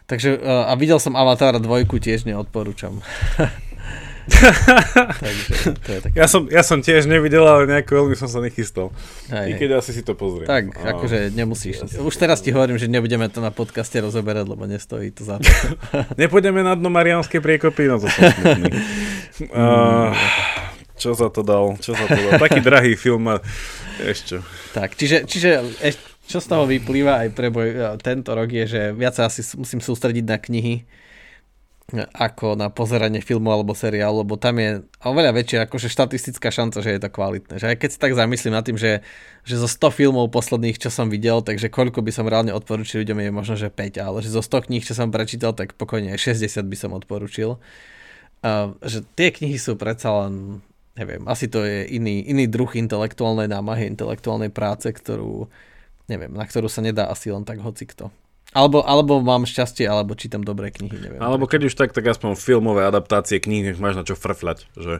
Takže, 0.07 0.39
a 0.43 0.71
videl 0.79 0.99
som 1.03 1.19
Avatar 1.19 1.59
dvojku, 1.59 1.99
tiež 1.99 2.27
neodporúčam. 2.27 2.99
Takže 4.27 5.51
to 5.79 5.89
je 5.91 5.99
také. 6.03 6.15
Ja 6.19 6.27
som, 6.27 6.51
ja 6.51 6.61
som 6.61 6.83
tiež 6.83 7.07
nevidel, 7.07 7.41
ale 7.47 7.65
nejako 7.65 8.03
veľmi 8.03 8.15
som 8.19 8.27
sa 8.27 8.43
nechystal. 8.43 8.91
Aj, 9.31 9.47
I 9.47 9.55
keď 9.55 9.79
asi 9.79 9.95
si 9.95 10.03
to 10.03 10.13
pozriem. 10.13 10.45
Tak, 10.45 10.75
a, 10.75 10.93
akože 10.95 11.31
nemusíš. 11.31 11.87
Jasne. 11.87 12.03
Už 12.03 12.15
teraz 12.19 12.43
ti 12.43 12.51
hovorím, 12.51 12.75
že 12.75 12.91
nebudeme 12.91 13.31
to 13.31 13.39
na 13.39 13.49
podcaste 13.49 13.95
rozoberať, 13.97 14.45
lebo 14.45 14.67
nestojí 14.67 15.15
to 15.15 15.23
za 15.23 15.39
to. 15.39 15.47
Nepôjdeme 16.21 16.59
na 16.61 16.75
dno 16.75 16.91
Marianskej 16.91 17.39
priekopy, 17.39 17.87
no 17.87 18.03
to 18.03 18.11
som 18.11 18.29
smutný. 18.35 18.71
uh, 19.55 20.11
čo 21.01 21.15
za 21.15 21.31
to 21.31 21.41
dal? 21.41 21.79
Čo 21.79 21.95
za 21.95 22.05
to 22.05 22.19
dal? 22.19 22.31
Taký 22.41 22.59
drahý 22.59 22.93
film 22.99 23.31
a 23.31 23.39
ešte. 24.03 24.43
Tak, 24.75 24.99
čiže, 24.99 25.23
čiže 25.23 25.63
ešte, 25.79 26.03
čo 26.27 26.43
z 26.43 26.47
toho 26.51 26.67
vyplýva 26.67 27.23
aj 27.23 27.29
pre 27.31 27.47
boj, 27.47 27.97
tento 28.03 28.35
rok 28.35 28.51
je, 28.51 28.65
že 28.67 28.81
viac 28.91 29.15
asi 29.15 29.41
musím 29.55 29.79
sústrediť 29.79 30.25
na 30.27 30.37
knihy, 30.37 30.83
ako 31.95 32.59
na 32.59 32.67
pozeranie 32.67 33.23
filmu 33.23 33.47
alebo 33.47 33.71
seriálu, 33.71 34.27
lebo 34.27 34.35
tam 34.35 34.59
je 34.59 34.83
oveľa 35.07 35.31
väčšia 35.31 35.59
akože 35.71 35.87
štatistická 35.87 36.51
šanca, 36.51 36.83
že 36.83 36.91
je 36.91 36.99
to 36.99 37.07
kvalitné. 37.07 37.55
Že 37.63 37.67
aj 37.71 37.77
keď 37.79 37.89
si 37.95 37.99
tak 38.03 38.11
zamyslím 38.11 38.59
nad 38.59 38.67
tým, 38.67 38.75
že, 38.75 38.99
že 39.47 39.55
zo 39.55 39.71
100 39.71 39.95
filmov 39.95 40.27
posledných, 40.27 40.75
čo 40.83 40.91
som 40.91 41.07
videl, 41.07 41.39
takže 41.39 41.71
koľko 41.71 42.03
by 42.03 42.11
som 42.11 42.27
reálne 42.27 42.51
odporučil 42.51 43.07
ľuďom 43.07 43.23
je 43.23 43.31
možno, 43.31 43.55
že 43.55 43.71
5, 43.71 44.03
ale 44.03 44.19
že 44.19 44.35
zo 44.35 44.43
100 44.43 44.67
kníh, 44.67 44.83
čo 44.83 44.99
som 44.99 45.15
prečítal, 45.15 45.55
tak 45.55 45.79
pokojne 45.79 46.11
aj 46.11 46.35
60 46.35 46.59
by 46.67 46.75
som 46.75 46.91
odporučil. 46.91 47.55
Uh, 48.43 48.75
že 48.83 49.07
tie 49.15 49.31
knihy 49.31 49.55
sú 49.55 49.79
predsa 49.79 50.11
len 50.27 50.59
neviem, 50.99 51.23
asi 51.29 51.47
to 51.47 51.63
je 51.63 51.87
iný, 51.87 52.25
iný 52.25 52.51
druh 52.51 52.73
intelektuálnej 52.73 53.47
námahy, 53.47 53.87
intelektuálnej 53.87 54.51
práce, 54.51 54.91
ktorú, 54.91 55.47
neviem, 56.11 56.33
na 56.35 56.43
ktorú 56.43 56.67
sa 56.67 56.83
nedá 56.83 57.07
asi 57.07 57.31
len 57.31 57.45
tak 57.47 57.63
hocikto. 57.63 58.11
Alebo, 58.57 58.81
alebo 58.81 59.21
mám 59.21 59.45
šťastie, 59.45 59.85
alebo 59.85 60.17
čítam 60.17 60.41
dobré 60.41 60.73
knihy, 60.73 60.97
neviem. 60.97 61.21
Alebo 61.21 61.45
keď 61.45 61.69
už 61.69 61.77
tak, 61.77 61.93
tak 61.93 62.09
aspoň 62.09 62.33
filmové 62.33 62.89
adaptácie 62.89 63.37
kníh, 63.37 63.61
nech 63.61 63.77
máš 63.77 63.93
na 63.93 64.01
čo 64.01 64.17
frfľať. 64.17 64.65
Že, 64.73 64.93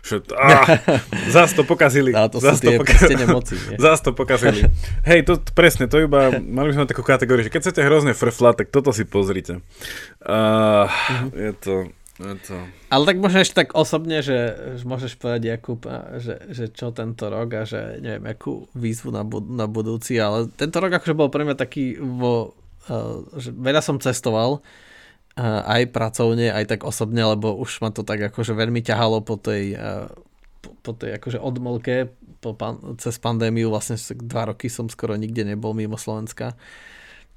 že 0.00 0.14
á, 0.32 0.80
zás 1.36 1.52
to 1.52 1.60
pokazili. 1.68 2.16
A 2.16 2.32
to 2.32 2.40
zás 2.40 2.56
sú 2.56 2.72
tie 2.72 2.80
pokazili. 2.80 3.28
moci. 3.28 3.60
Nie? 3.68 3.76
Zás 3.76 4.00
to 4.00 4.16
pokazili. 4.16 4.64
Hej, 5.12 5.28
to 5.28 5.36
presne, 5.52 5.92
to 5.92 6.00
iba, 6.00 6.40
mali 6.40 6.72
by 6.72 6.80
sme 6.80 6.88
takú 6.88 7.04
kategóriu, 7.04 7.44
že 7.44 7.52
keď 7.52 7.68
chcete 7.68 7.84
hrozne 7.84 8.16
frfľať, 8.16 8.64
tak 8.64 8.68
toto 8.72 8.96
si 8.96 9.04
pozrite. 9.04 9.60
Uh, 10.24 10.88
uh-huh. 10.88 11.28
Je 11.36 11.52
to... 11.60 11.74
Je 12.16 12.36
to... 12.48 12.56
Ale 12.88 13.02
tak 13.08 13.20
možno 13.20 13.44
ešte 13.44 13.66
tak 13.66 13.76
osobne, 13.76 14.24
že, 14.24 14.56
že 14.80 14.84
môžeš 14.88 15.20
povedať, 15.20 15.52
Jakub, 15.52 15.80
že, 16.16 16.48
že 16.48 16.70
čo 16.70 16.92
tento 16.92 17.28
rok 17.28 17.48
a 17.56 17.62
že 17.68 17.98
neviem, 18.00 18.24
akú 18.30 18.68
výzvu 18.76 19.10
na, 19.10 19.24
bud- 19.24 19.48
na 19.48 19.68
budúci, 19.68 20.20
ale 20.20 20.48
tento 20.52 20.80
rok 20.80 20.92
akože 20.96 21.16
bol 21.16 21.32
pre 21.32 21.44
mňa 21.48 21.56
taký 21.56 21.98
vo 21.98 22.56
že 23.38 23.50
veľa 23.54 23.82
som 23.84 24.02
cestoval, 24.02 24.64
aj 25.40 25.88
pracovne, 25.96 26.52
aj 26.52 26.68
tak 26.68 26.80
osobne, 26.84 27.24
lebo 27.24 27.56
už 27.56 27.80
ma 27.80 27.88
to 27.88 28.04
tak 28.04 28.20
akože 28.20 28.52
veľmi 28.52 28.84
ťahalo 28.84 29.24
po 29.24 29.40
tej, 29.40 29.76
po 30.84 30.92
tej 30.92 31.16
akože 31.16 31.40
odmlke 31.40 32.12
po 32.42 32.58
pan, 32.58 32.98
cez 32.98 33.22
pandémiu, 33.22 33.70
vlastne 33.70 33.94
dva 34.18 34.50
roky 34.50 34.66
som 34.66 34.90
skoro 34.90 35.14
nikde 35.14 35.46
nebol 35.46 35.72
mimo 35.78 35.94
Slovenska. 35.94 36.58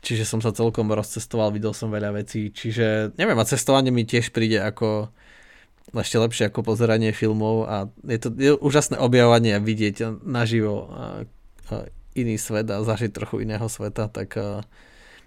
Čiže 0.02 0.26
som 0.26 0.42
sa 0.42 0.50
celkom 0.50 0.90
rozcestoval, 0.90 1.54
videl 1.54 1.72
som 1.78 1.94
veľa 1.94 2.26
vecí, 2.26 2.50
čiže 2.50 3.14
neviem, 3.16 3.38
a 3.38 3.46
cestovanie 3.46 3.94
mi 3.94 4.06
tiež 4.06 4.34
príde 4.34 4.62
ako 4.62 5.14
ešte 5.94 6.18
lepšie 6.18 6.44
ako 6.50 6.66
pozeranie 6.66 7.14
filmov 7.14 7.70
a 7.70 7.76
je 8.10 8.20
to 8.20 8.30
je 8.34 8.52
úžasné 8.58 8.98
objavovanie 8.98 9.56
a 9.56 9.64
vidieť 9.64 10.26
naživo 10.26 10.90
a, 10.90 11.04
a 11.70 11.74
iný 12.18 12.36
svet 12.42 12.68
a 12.74 12.82
zažiť 12.82 13.14
trochu 13.14 13.46
iného 13.46 13.70
sveta, 13.70 14.10
tak 14.10 14.36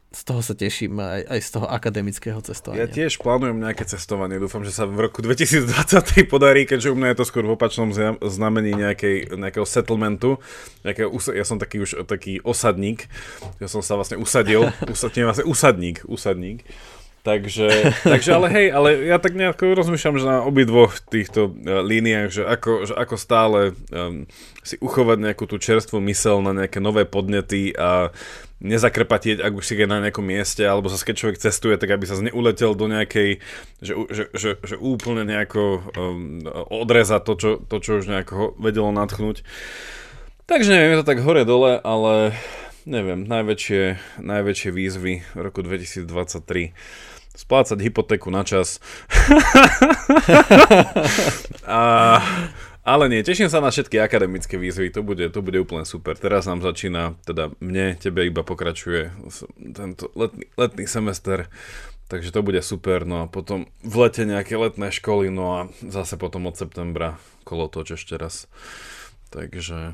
z 0.09 0.21
toho 0.25 0.41
sa 0.41 0.57
teším 0.57 0.97
aj, 0.97 1.21
aj 1.29 1.41
z 1.45 1.49
toho 1.53 1.67
akademického 1.69 2.41
cestovania. 2.41 2.85
Ja 2.85 2.89
tiež 2.89 3.21
plánujem 3.21 3.61
nejaké 3.61 3.85
cestovanie. 3.85 4.41
Dúfam, 4.41 4.65
že 4.65 4.73
sa 4.73 4.89
v 4.89 5.05
roku 5.05 5.21
2023 5.21 6.25
podarí, 6.33 6.65
keďže 6.65 6.93
u 6.93 6.97
mňa 6.97 7.13
je 7.13 7.19
to 7.21 7.29
skôr 7.29 7.45
v 7.45 7.53
opačnom 7.53 7.93
znamení 8.25 8.73
nejakej, 8.73 9.37
nejakého 9.37 9.69
settlementu. 9.69 10.41
Nejakého, 10.81 11.13
ja 11.37 11.45
som 11.45 11.61
taký 11.61 11.85
už 11.85 12.09
taký 12.09 12.41
osadník. 12.41 13.05
Ja 13.61 13.69
som 13.69 13.85
sa 13.85 14.01
vlastne 14.01 14.17
usadil. 14.17 14.73
Usadník, 14.89 15.25
vlastne 15.29 15.45
usadník. 15.45 15.97
usadník. 16.09 16.65
Takže, 17.29 17.69
takže 18.07 18.31
ale 18.33 18.49
hej, 18.49 18.67
ale 18.73 18.89
ja 19.05 19.21
tak 19.21 19.37
nejako 19.37 19.77
rozmýšľam, 19.77 20.17
že 20.17 20.25
na 20.25 20.39
obidvoch 20.47 20.97
týchto 21.13 21.53
uh, 21.53 21.85
líniách, 21.85 22.29
že 22.33 22.43
ako, 22.47 22.89
že 22.89 22.95
ako 22.97 23.15
stále 23.21 23.61
um, 23.93 24.25
si 24.65 24.81
uchovať 24.81 25.19
nejakú 25.29 25.45
tú 25.45 25.61
čerstvú 25.61 26.01
mysel 26.09 26.41
na 26.41 26.57
nejaké 26.57 26.81
nové 26.81 27.05
podnety 27.05 27.77
a 27.77 28.15
nezakrpatieť, 28.59 29.39
ak 29.39 29.55
už 29.55 29.65
si 29.65 29.79
je 29.79 29.87
na 29.87 30.03
nejakom 30.03 30.27
mieste, 30.27 30.67
alebo 30.67 30.91
sa 30.91 30.99
keď 30.99 31.15
človek 31.15 31.39
cestuje, 31.39 31.79
tak 31.79 31.95
aby 31.95 32.11
sa 32.11 32.19
neuletel 32.19 32.75
do 32.75 32.91
nejakej, 32.91 33.39
že, 33.79 33.95
že, 34.11 34.25
že, 34.35 34.51
že 34.59 34.75
úplne 34.75 35.23
nejako 35.23 35.87
um, 35.95 36.43
odreza 36.75 37.23
to 37.23 37.39
čo, 37.39 37.51
to, 37.63 37.79
čo 37.79 38.03
už 38.03 38.11
nejako 38.11 38.59
vedelo 38.59 38.91
natchnúť. 38.91 39.47
Takže 40.51 40.75
neviem, 40.75 40.97
je 40.97 41.01
to 41.05 41.11
tak 41.13 41.23
hore-dole, 41.23 41.79
ale 41.79 42.35
neviem, 42.89 43.29
najväčšie, 43.29 44.01
najväčšie 44.25 44.71
výzvy 44.73 45.13
roku 45.37 45.61
2023 45.63 46.73
splácať 47.39 47.79
hypotéku 47.79 48.35
na 48.35 48.43
čas. 48.43 48.83
a 51.63 52.19
ale 52.89 53.12
nie, 53.12 53.20
teším 53.20 53.53
sa 53.53 53.61
na 53.61 53.68
všetky 53.68 54.01
akademické 54.01 54.57
výzvy, 54.57 54.89
to 54.89 55.05
bude, 55.05 55.28
to 55.28 55.45
bude 55.45 55.61
úplne 55.61 55.84
super. 55.84 56.16
Teraz 56.16 56.49
nám 56.49 56.64
začína, 56.64 57.20
teda 57.28 57.53
mne, 57.61 58.01
tebe 58.01 58.24
iba 58.24 58.41
pokračuje 58.41 59.12
tento 59.76 60.09
letný, 60.16 60.49
letný 60.57 60.89
semester, 60.89 61.53
takže 62.09 62.32
to 62.32 62.41
bude 62.41 62.64
super. 62.64 63.05
No 63.05 63.24
a 63.24 63.30
potom 63.30 63.68
v 63.84 63.95
lete 64.09 64.24
nejaké 64.24 64.57
letné 64.57 64.89
školy, 64.89 65.28
no 65.28 65.45
a 65.53 65.61
zase 65.84 66.16
potom 66.16 66.49
od 66.49 66.57
septembra 66.57 67.20
kolo 67.45 67.68
toč 67.68 68.01
ešte 68.01 68.16
raz. 68.16 68.49
Takže 69.28 69.93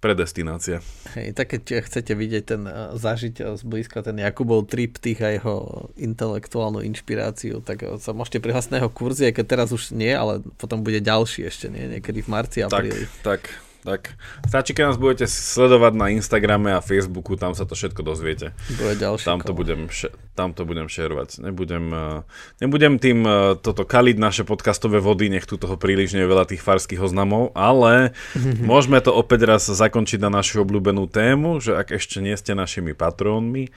predestinácia. 0.00 0.80
Hej, 1.12 1.36
tak 1.36 1.52
keď 1.52 1.84
chcete 1.84 2.12
vidieť 2.16 2.44
ten, 2.48 2.62
eh, 2.64 2.96
zažiť 2.96 3.34
eh, 3.38 3.46
zblízka 3.60 4.00
ten 4.00 4.16
Jakubov 4.16 4.66
triptych 4.66 5.20
a 5.20 5.28
jeho 5.36 5.56
intelektuálnu 6.00 6.80
inšpiráciu, 6.80 7.60
tak 7.60 7.84
eh, 7.84 8.00
sa 8.00 8.16
môžete 8.16 8.40
prihlásiť 8.40 8.72
na 8.72 8.78
jeho 8.82 8.90
kurzy, 8.90 9.30
keď 9.30 9.46
teraz 9.46 9.68
už 9.70 9.92
nie, 9.92 10.10
ale 10.10 10.40
potom 10.56 10.80
bude 10.80 10.98
ďalší 11.04 11.46
ešte, 11.46 11.68
nie? 11.68 12.00
Niekedy 12.00 12.24
v 12.24 12.28
marci, 12.32 12.58
apríli. 12.64 13.06
Tak, 13.20 13.44
tak. 13.46 13.70
Tak 13.80 14.12
stačí, 14.44 14.76
keď 14.76 14.92
nás 14.92 15.00
budete 15.00 15.24
sledovať 15.24 15.92
na 15.96 16.12
Instagrame 16.12 16.76
a 16.76 16.84
Facebooku, 16.84 17.32
tam 17.40 17.56
sa 17.56 17.64
to 17.64 17.72
všetko 17.72 18.04
dozviete. 18.04 18.52
Bude 18.76 18.92
ďalší 18.92 19.24
tam 19.24 19.40
to, 19.40 19.56
budem, 19.56 19.88
tam 20.36 20.54
to 20.56 20.62
budem 20.68 20.86
šerovať. 20.86 21.42
Nebudem, 21.42 21.84
uh, 21.90 22.22
nebudem 22.62 22.96
tým 23.00 23.24
uh, 23.24 23.58
toto 23.58 23.82
kaliť 23.82 24.16
naše 24.16 24.42
podcastové 24.46 25.00
vody, 25.02 25.32
nech 25.32 25.48
tu 25.48 25.56
toho 25.56 25.74
príliš 25.74 26.14
nie 26.14 26.24
je 26.24 26.32
veľa 26.32 26.44
tých 26.48 26.62
farských 26.62 27.02
oznamov, 27.02 27.52
ale 27.56 28.12
môžeme 28.70 29.02
to 29.02 29.10
opäť 29.14 29.46
raz 29.48 29.62
zakončiť 29.66 30.20
na 30.22 30.30
našu 30.30 30.62
obľúbenú 30.62 31.08
tému, 31.08 31.58
že 31.58 31.74
ak 31.76 31.96
ešte 31.96 32.20
nie 32.20 32.36
ste 32.36 32.52
našimi 32.52 32.92
patrónmi, 32.92 33.72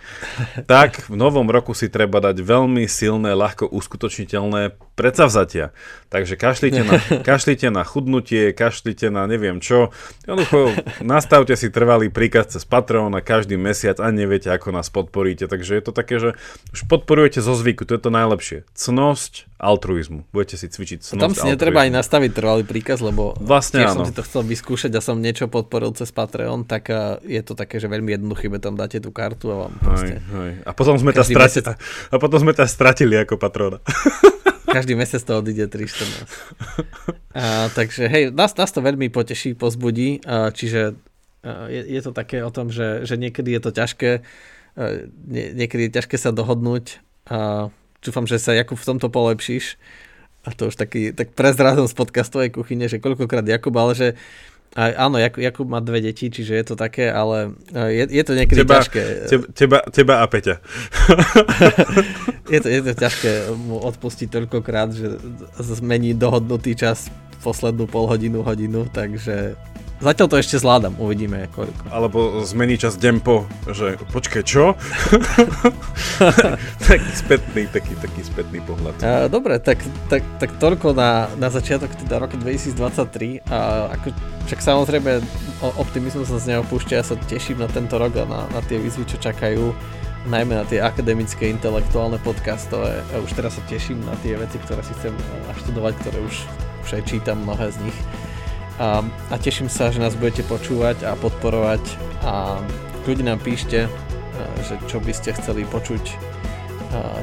tak 0.70 1.08
v 1.08 1.16
novom 1.16 1.48
roku 1.48 1.72
si 1.72 1.88
treba 1.88 2.20
dať 2.20 2.44
veľmi 2.44 2.86
silné, 2.86 3.34
ľahko 3.34 3.72
uskutočniteľné 3.72 4.76
predsavzatia. 4.94 5.74
Takže 6.14 6.38
kašlite 6.38 6.82
na, 6.86 7.02
kašlite 7.30 7.68
na 7.74 7.82
chudnutie, 7.82 8.54
kašlite 8.54 9.10
na 9.10 9.26
neviem 9.26 9.58
čo, 9.58 9.90
Jednoducho, 10.24 10.72
nastavte 11.04 11.52
si 11.60 11.68
trvalý 11.68 12.08
príkaz 12.08 12.56
cez 12.56 12.64
Patreon 12.64 13.12
na 13.12 13.20
každý 13.20 13.60
mesiac 13.60 14.00
a 14.00 14.08
neviete, 14.08 14.48
ako 14.48 14.72
nás 14.72 14.88
podporíte. 14.88 15.52
Takže 15.52 15.76
je 15.76 15.84
to 15.84 15.92
také, 15.92 16.16
že 16.16 16.30
už 16.74 16.90
podporujete 16.90 17.38
zo 17.38 17.54
zvyku, 17.54 17.86
to 17.86 17.94
je 17.94 18.02
to 18.02 18.10
najlepšie. 18.10 18.66
Cnosť 18.74 19.46
altruizmu. 19.62 20.26
Budete 20.34 20.58
si 20.58 20.66
cvičiť 20.66 21.06
cnosť 21.06 21.22
Tam 21.22 21.32
si 21.32 21.46
altruizmu. 21.46 21.54
netreba 21.54 21.80
aj 21.86 21.92
nastaviť 21.94 22.32
trvalý 22.34 22.64
príkaz, 22.66 23.00
lebo 23.00 23.38
vlastne 23.38 23.86
áno. 23.86 24.02
som 24.02 24.04
si 24.10 24.14
to 24.18 24.26
chcel 24.26 24.42
vyskúšať 24.42 24.92
a 24.98 25.00
som 25.00 25.22
niečo 25.22 25.46
podporil 25.46 25.94
cez 25.94 26.10
Patreon, 26.10 26.66
tak 26.66 26.90
eh, 26.90 27.22
je 27.26 27.42
to 27.46 27.54
také, 27.54 27.78
že 27.78 27.86
veľmi 27.86 28.18
jednoduché, 28.18 28.50
tam 28.58 28.74
dáte 28.74 28.98
tú 28.98 29.14
kartu 29.14 29.54
a 29.54 29.70
vám 29.70 29.74
proste... 29.78 30.18
Hej, 30.18 30.34
hej. 30.34 30.52
A 30.66 30.72
potom 30.74 30.98
sme 30.98 31.14
ťa 31.14 31.24
stratili, 31.30 31.62
mesiac... 31.62 31.78
a 32.10 32.16
potom 32.18 32.38
sme 32.42 32.52
ťa 32.58 32.66
stratili 32.66 33.16
ako 33.22 33.38
patrona. 33.38 33.78
Každý 34.76 34.98
mesiac 34.98 35.22
to 35.22 35.38
odíde 35.38 35.70
314. 35.70 36.26
A, 37.38 37.70
takže 37.78 38.10
hej, 38.10 38.34
nás, 38.34 38.58
nás 38.58 38.74
to 38.74 38.82
veľmi 38.82 39.14
poteší, 39.14 39.54
pozbudí, 39.54 40.26
a, 40.26 40.50
čiže 40.50 40.98
a, 41.46 41.70
je, 41.70 41.82
je 41.94 42.02
to 42.02 42.10
také 42.10 42.42
o 42.42 42.50
tom, 42.50 42.74
že, 42.74 43.06
že 43.06 43.14
niekedy 43.14 43.54
je 43.54 43.62
to 43.62 43.70
ťažké, 43.70 44.12
a, 44.18 44.22
nie, 45.30 45.54
niekedy 45.54 45.90
je 45.90 45.96
ťažké 46.02 46.18
sa 46.18 46.34
dohodnúť 46.34 47.00
a 47.30 47.70
dúfam, 48.02 48.26
že 48.26 48.42
sa 48.42 48.58
Jakub 48.58 48.78
v 48.78 48.88
tomto 48.90 49.08
polepšíš 49.08 49.78
a 50.44 50.52
to 50.52 50.68
už 50.68 50.76
taký, 50.76 51.16
tak 51.16 51.32
prezrázom 51.38 51.88
z 51.88 51.96
podcastovej 51.96 52.52
kuchyne, 52.52 52.90
že 52.92 53.00
koľkokrát 53.00 53.48
Jakub, 53.48 53.74
ale 53.80 53.94
že 53.96 54.08
a, 54.74 55.06
áno, 55.06 55.22
Jakub, 55.22 55.46
Jakub 55.46 55.68
má 55.70 55.78
dve 55.86 56.02
deti, 56.02 56.34
čiže 56.34 56.58
je 56.58 56.66
to 56.66 56.76
také, 56.76 57.14
ale 57.14 57.54
je, 57.70 58.10
je 58.10 58.24
to 58.26 58.34
niekedy 58.34 58.66
teba, 58.66 58.82
ťažké. 58.82 59.04
Teba, 59.54 59.80
teba 59.94 60.16
a 60.20 60.26
Peťa. 60.26 60.58
je, 62.54 62.60
to, 62.60 62.68
je 62.74 62.82
to 62.82 62.92
ťažké 62.98 63.54
mu 63.54 63.78
odpustiť 63.78 64.34
toľkokrát, 64.34 64.90
že 64.98 65.22
zmení 65.62 66.18
dohodnutý 66.18 66.74
čas 66.74 67.14
poslednú 67.46 67.86
pol 67.86 68.10
hodinu, 68.10 68.42
hodinu, 68.42 68.90
takže 68.90 69.54
Zatiaľ 70.04 70.28
to 70.28 70.36
ešte 70.36 70.60
zvládam, 70.60 71.00
uvidíme 71.00 71.48
koľko. 71.56 71.88
Alebo 71.88 72.44
zmení 72.44 72.76
čas 72.76 73.00
dempo, 73.00 73.48
že 73.72 73.96
počkaj, 74.12 74.44
čo? 74.44 74.76
taký 76.92 77.12
spätný, 77.16 77.72
taký, 77.72 77.96
taký 77.96 78.22
spätný 78.28 78.60
pohľad. 78.68 79.00
Uh, 79.00 79.32
dobre, 79.32 79.64
tak, 79.64 79.80
tak, 80.12 80.28
tak 80.44 80.60
toľko 80.60 80.92
na, 80.92 81.32
na 81.40 81.48
začiatok 81.48 81.88
teda 81.96 82.20
roku 82.20 82.36
2023 82.36 83.48
a 83.48 83.88
ako, 83.96 84.12
však 84.52 84.60
samozrejme 84.60 85.24
optimizmus 85.80 86.28
sa 86.28 86.36
z 86.36 86.52
neho 86.52 86.68
púšťa, 86.68 87.00
ja 87.00 87.06
sa 87.08 87.16
teším 87.16 87.64
na 87.64 87.72
tento 87.72 87.96
rok 87.96 88.12
a 88.20 88.28
na, 88.28 88.44
na 88.52 88.60
tie 88.68 88.84
výzvy, 88.84 89.08
čo 89.08 89.16
čakajú 89.24 89.72
najmä 90.28 90.52
na 90.52 90.68
tie 90.68 90.84
akademické, 90.84 91.48
intelektuálne 91.48 92.20
podcastové. 92.20 93.00
A 93.16 93.24
už 93.24 93.32
teraz 93.40 93.56
sa 93.56 93.64
teším 93.72 94.04
na 94.04 94.20
tie 94.20 94.36
veci, 94.36 94.60
ktoré 94.60 94.84
si 94.84 94.92
chcem 95.00 95.16
naštudovať, 95.48 95.94
ktoré 96.04 96.18
už, 96.28 96.36
už 96.84 96.90
aj 97.00 97.04
čítam 97.08 97.40
mnohé 97.44 97.72
z 97.72 97.80
nich 97.88 97.98
a, 98.80 99.04
a 99.04 99.36
teším 99.38 99.70
sa, 99.70 99.94
že 99.94 100.02
nás 100.02 100.18
budete 100.18 100.46
počúvať 100.46 101.06
a 101.06 101.14
podporovať 101.18 101.84
a 102.26 102.58
ľudí 103.06 103.22
nám 103.26 103.44
píšte, 103.44 103.86
že 104.64 104.76
čo 104.90 104.98
by 105.04 105.14
ste 105.14 105.36
chceli 105.36 105.68
počuť. 105.68 106.34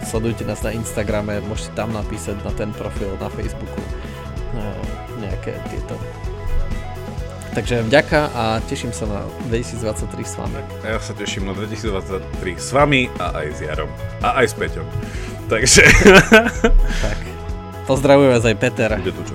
Sledujte 0.02 0.42
nás 0.42 0.62
na 0.66 0.74
Instagrame, 0.74 1.38
môžete 1.46 1.78
tam 1.78 1.94
napísať 1.94 2.42
na 2.42 2.50
ten 2.54 2.74
profil 2.74 3.14
na 3.22 3.30
Facebooku 3.30 3.78
nejaké 5.20 5.54
tieto. 5.70 5.94
Takže 7.50 7.82
vďaka 7.82 8.30
a 8.30 8.44
teším 8.70 8.94
sa 8.94 9.10
na 9.10 9.20
2023 9.50 10.22
s 10.22 10.34
vami. 10.38 10.60
A 10.86 10.94
ja 10.94 10.98
sa 11.02 11.12
teším 11.18 11.50
na 11.50 11.54
2023 11.58 12.54
s 12.54 12.70
vami 12.70 13.10
a 13.18 13.42
aj 13.42 13.46
s 13.50 13.58
Jarom. 13.66 13.90
A 14.22 14.38
aj 14.38 14.46
s 14.46 14.54
Peťom. 14.54 14.86
Takže... 15.50 15.82
tak. 17.02 17.18
Pozdravujem 17.90 18.30
vás 18.38 18.46
aj 18.46 18.54
Peter. 18.54 18.90
Bude 19.02 19.10
tu 19.10 19.34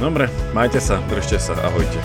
Dobre, 0.00 0.28
majte 0.54 0.80
sa, 0.80 1.02
držte 1.10 1.38
sa, 1.42 1.58
ahojte. 1.66 1.98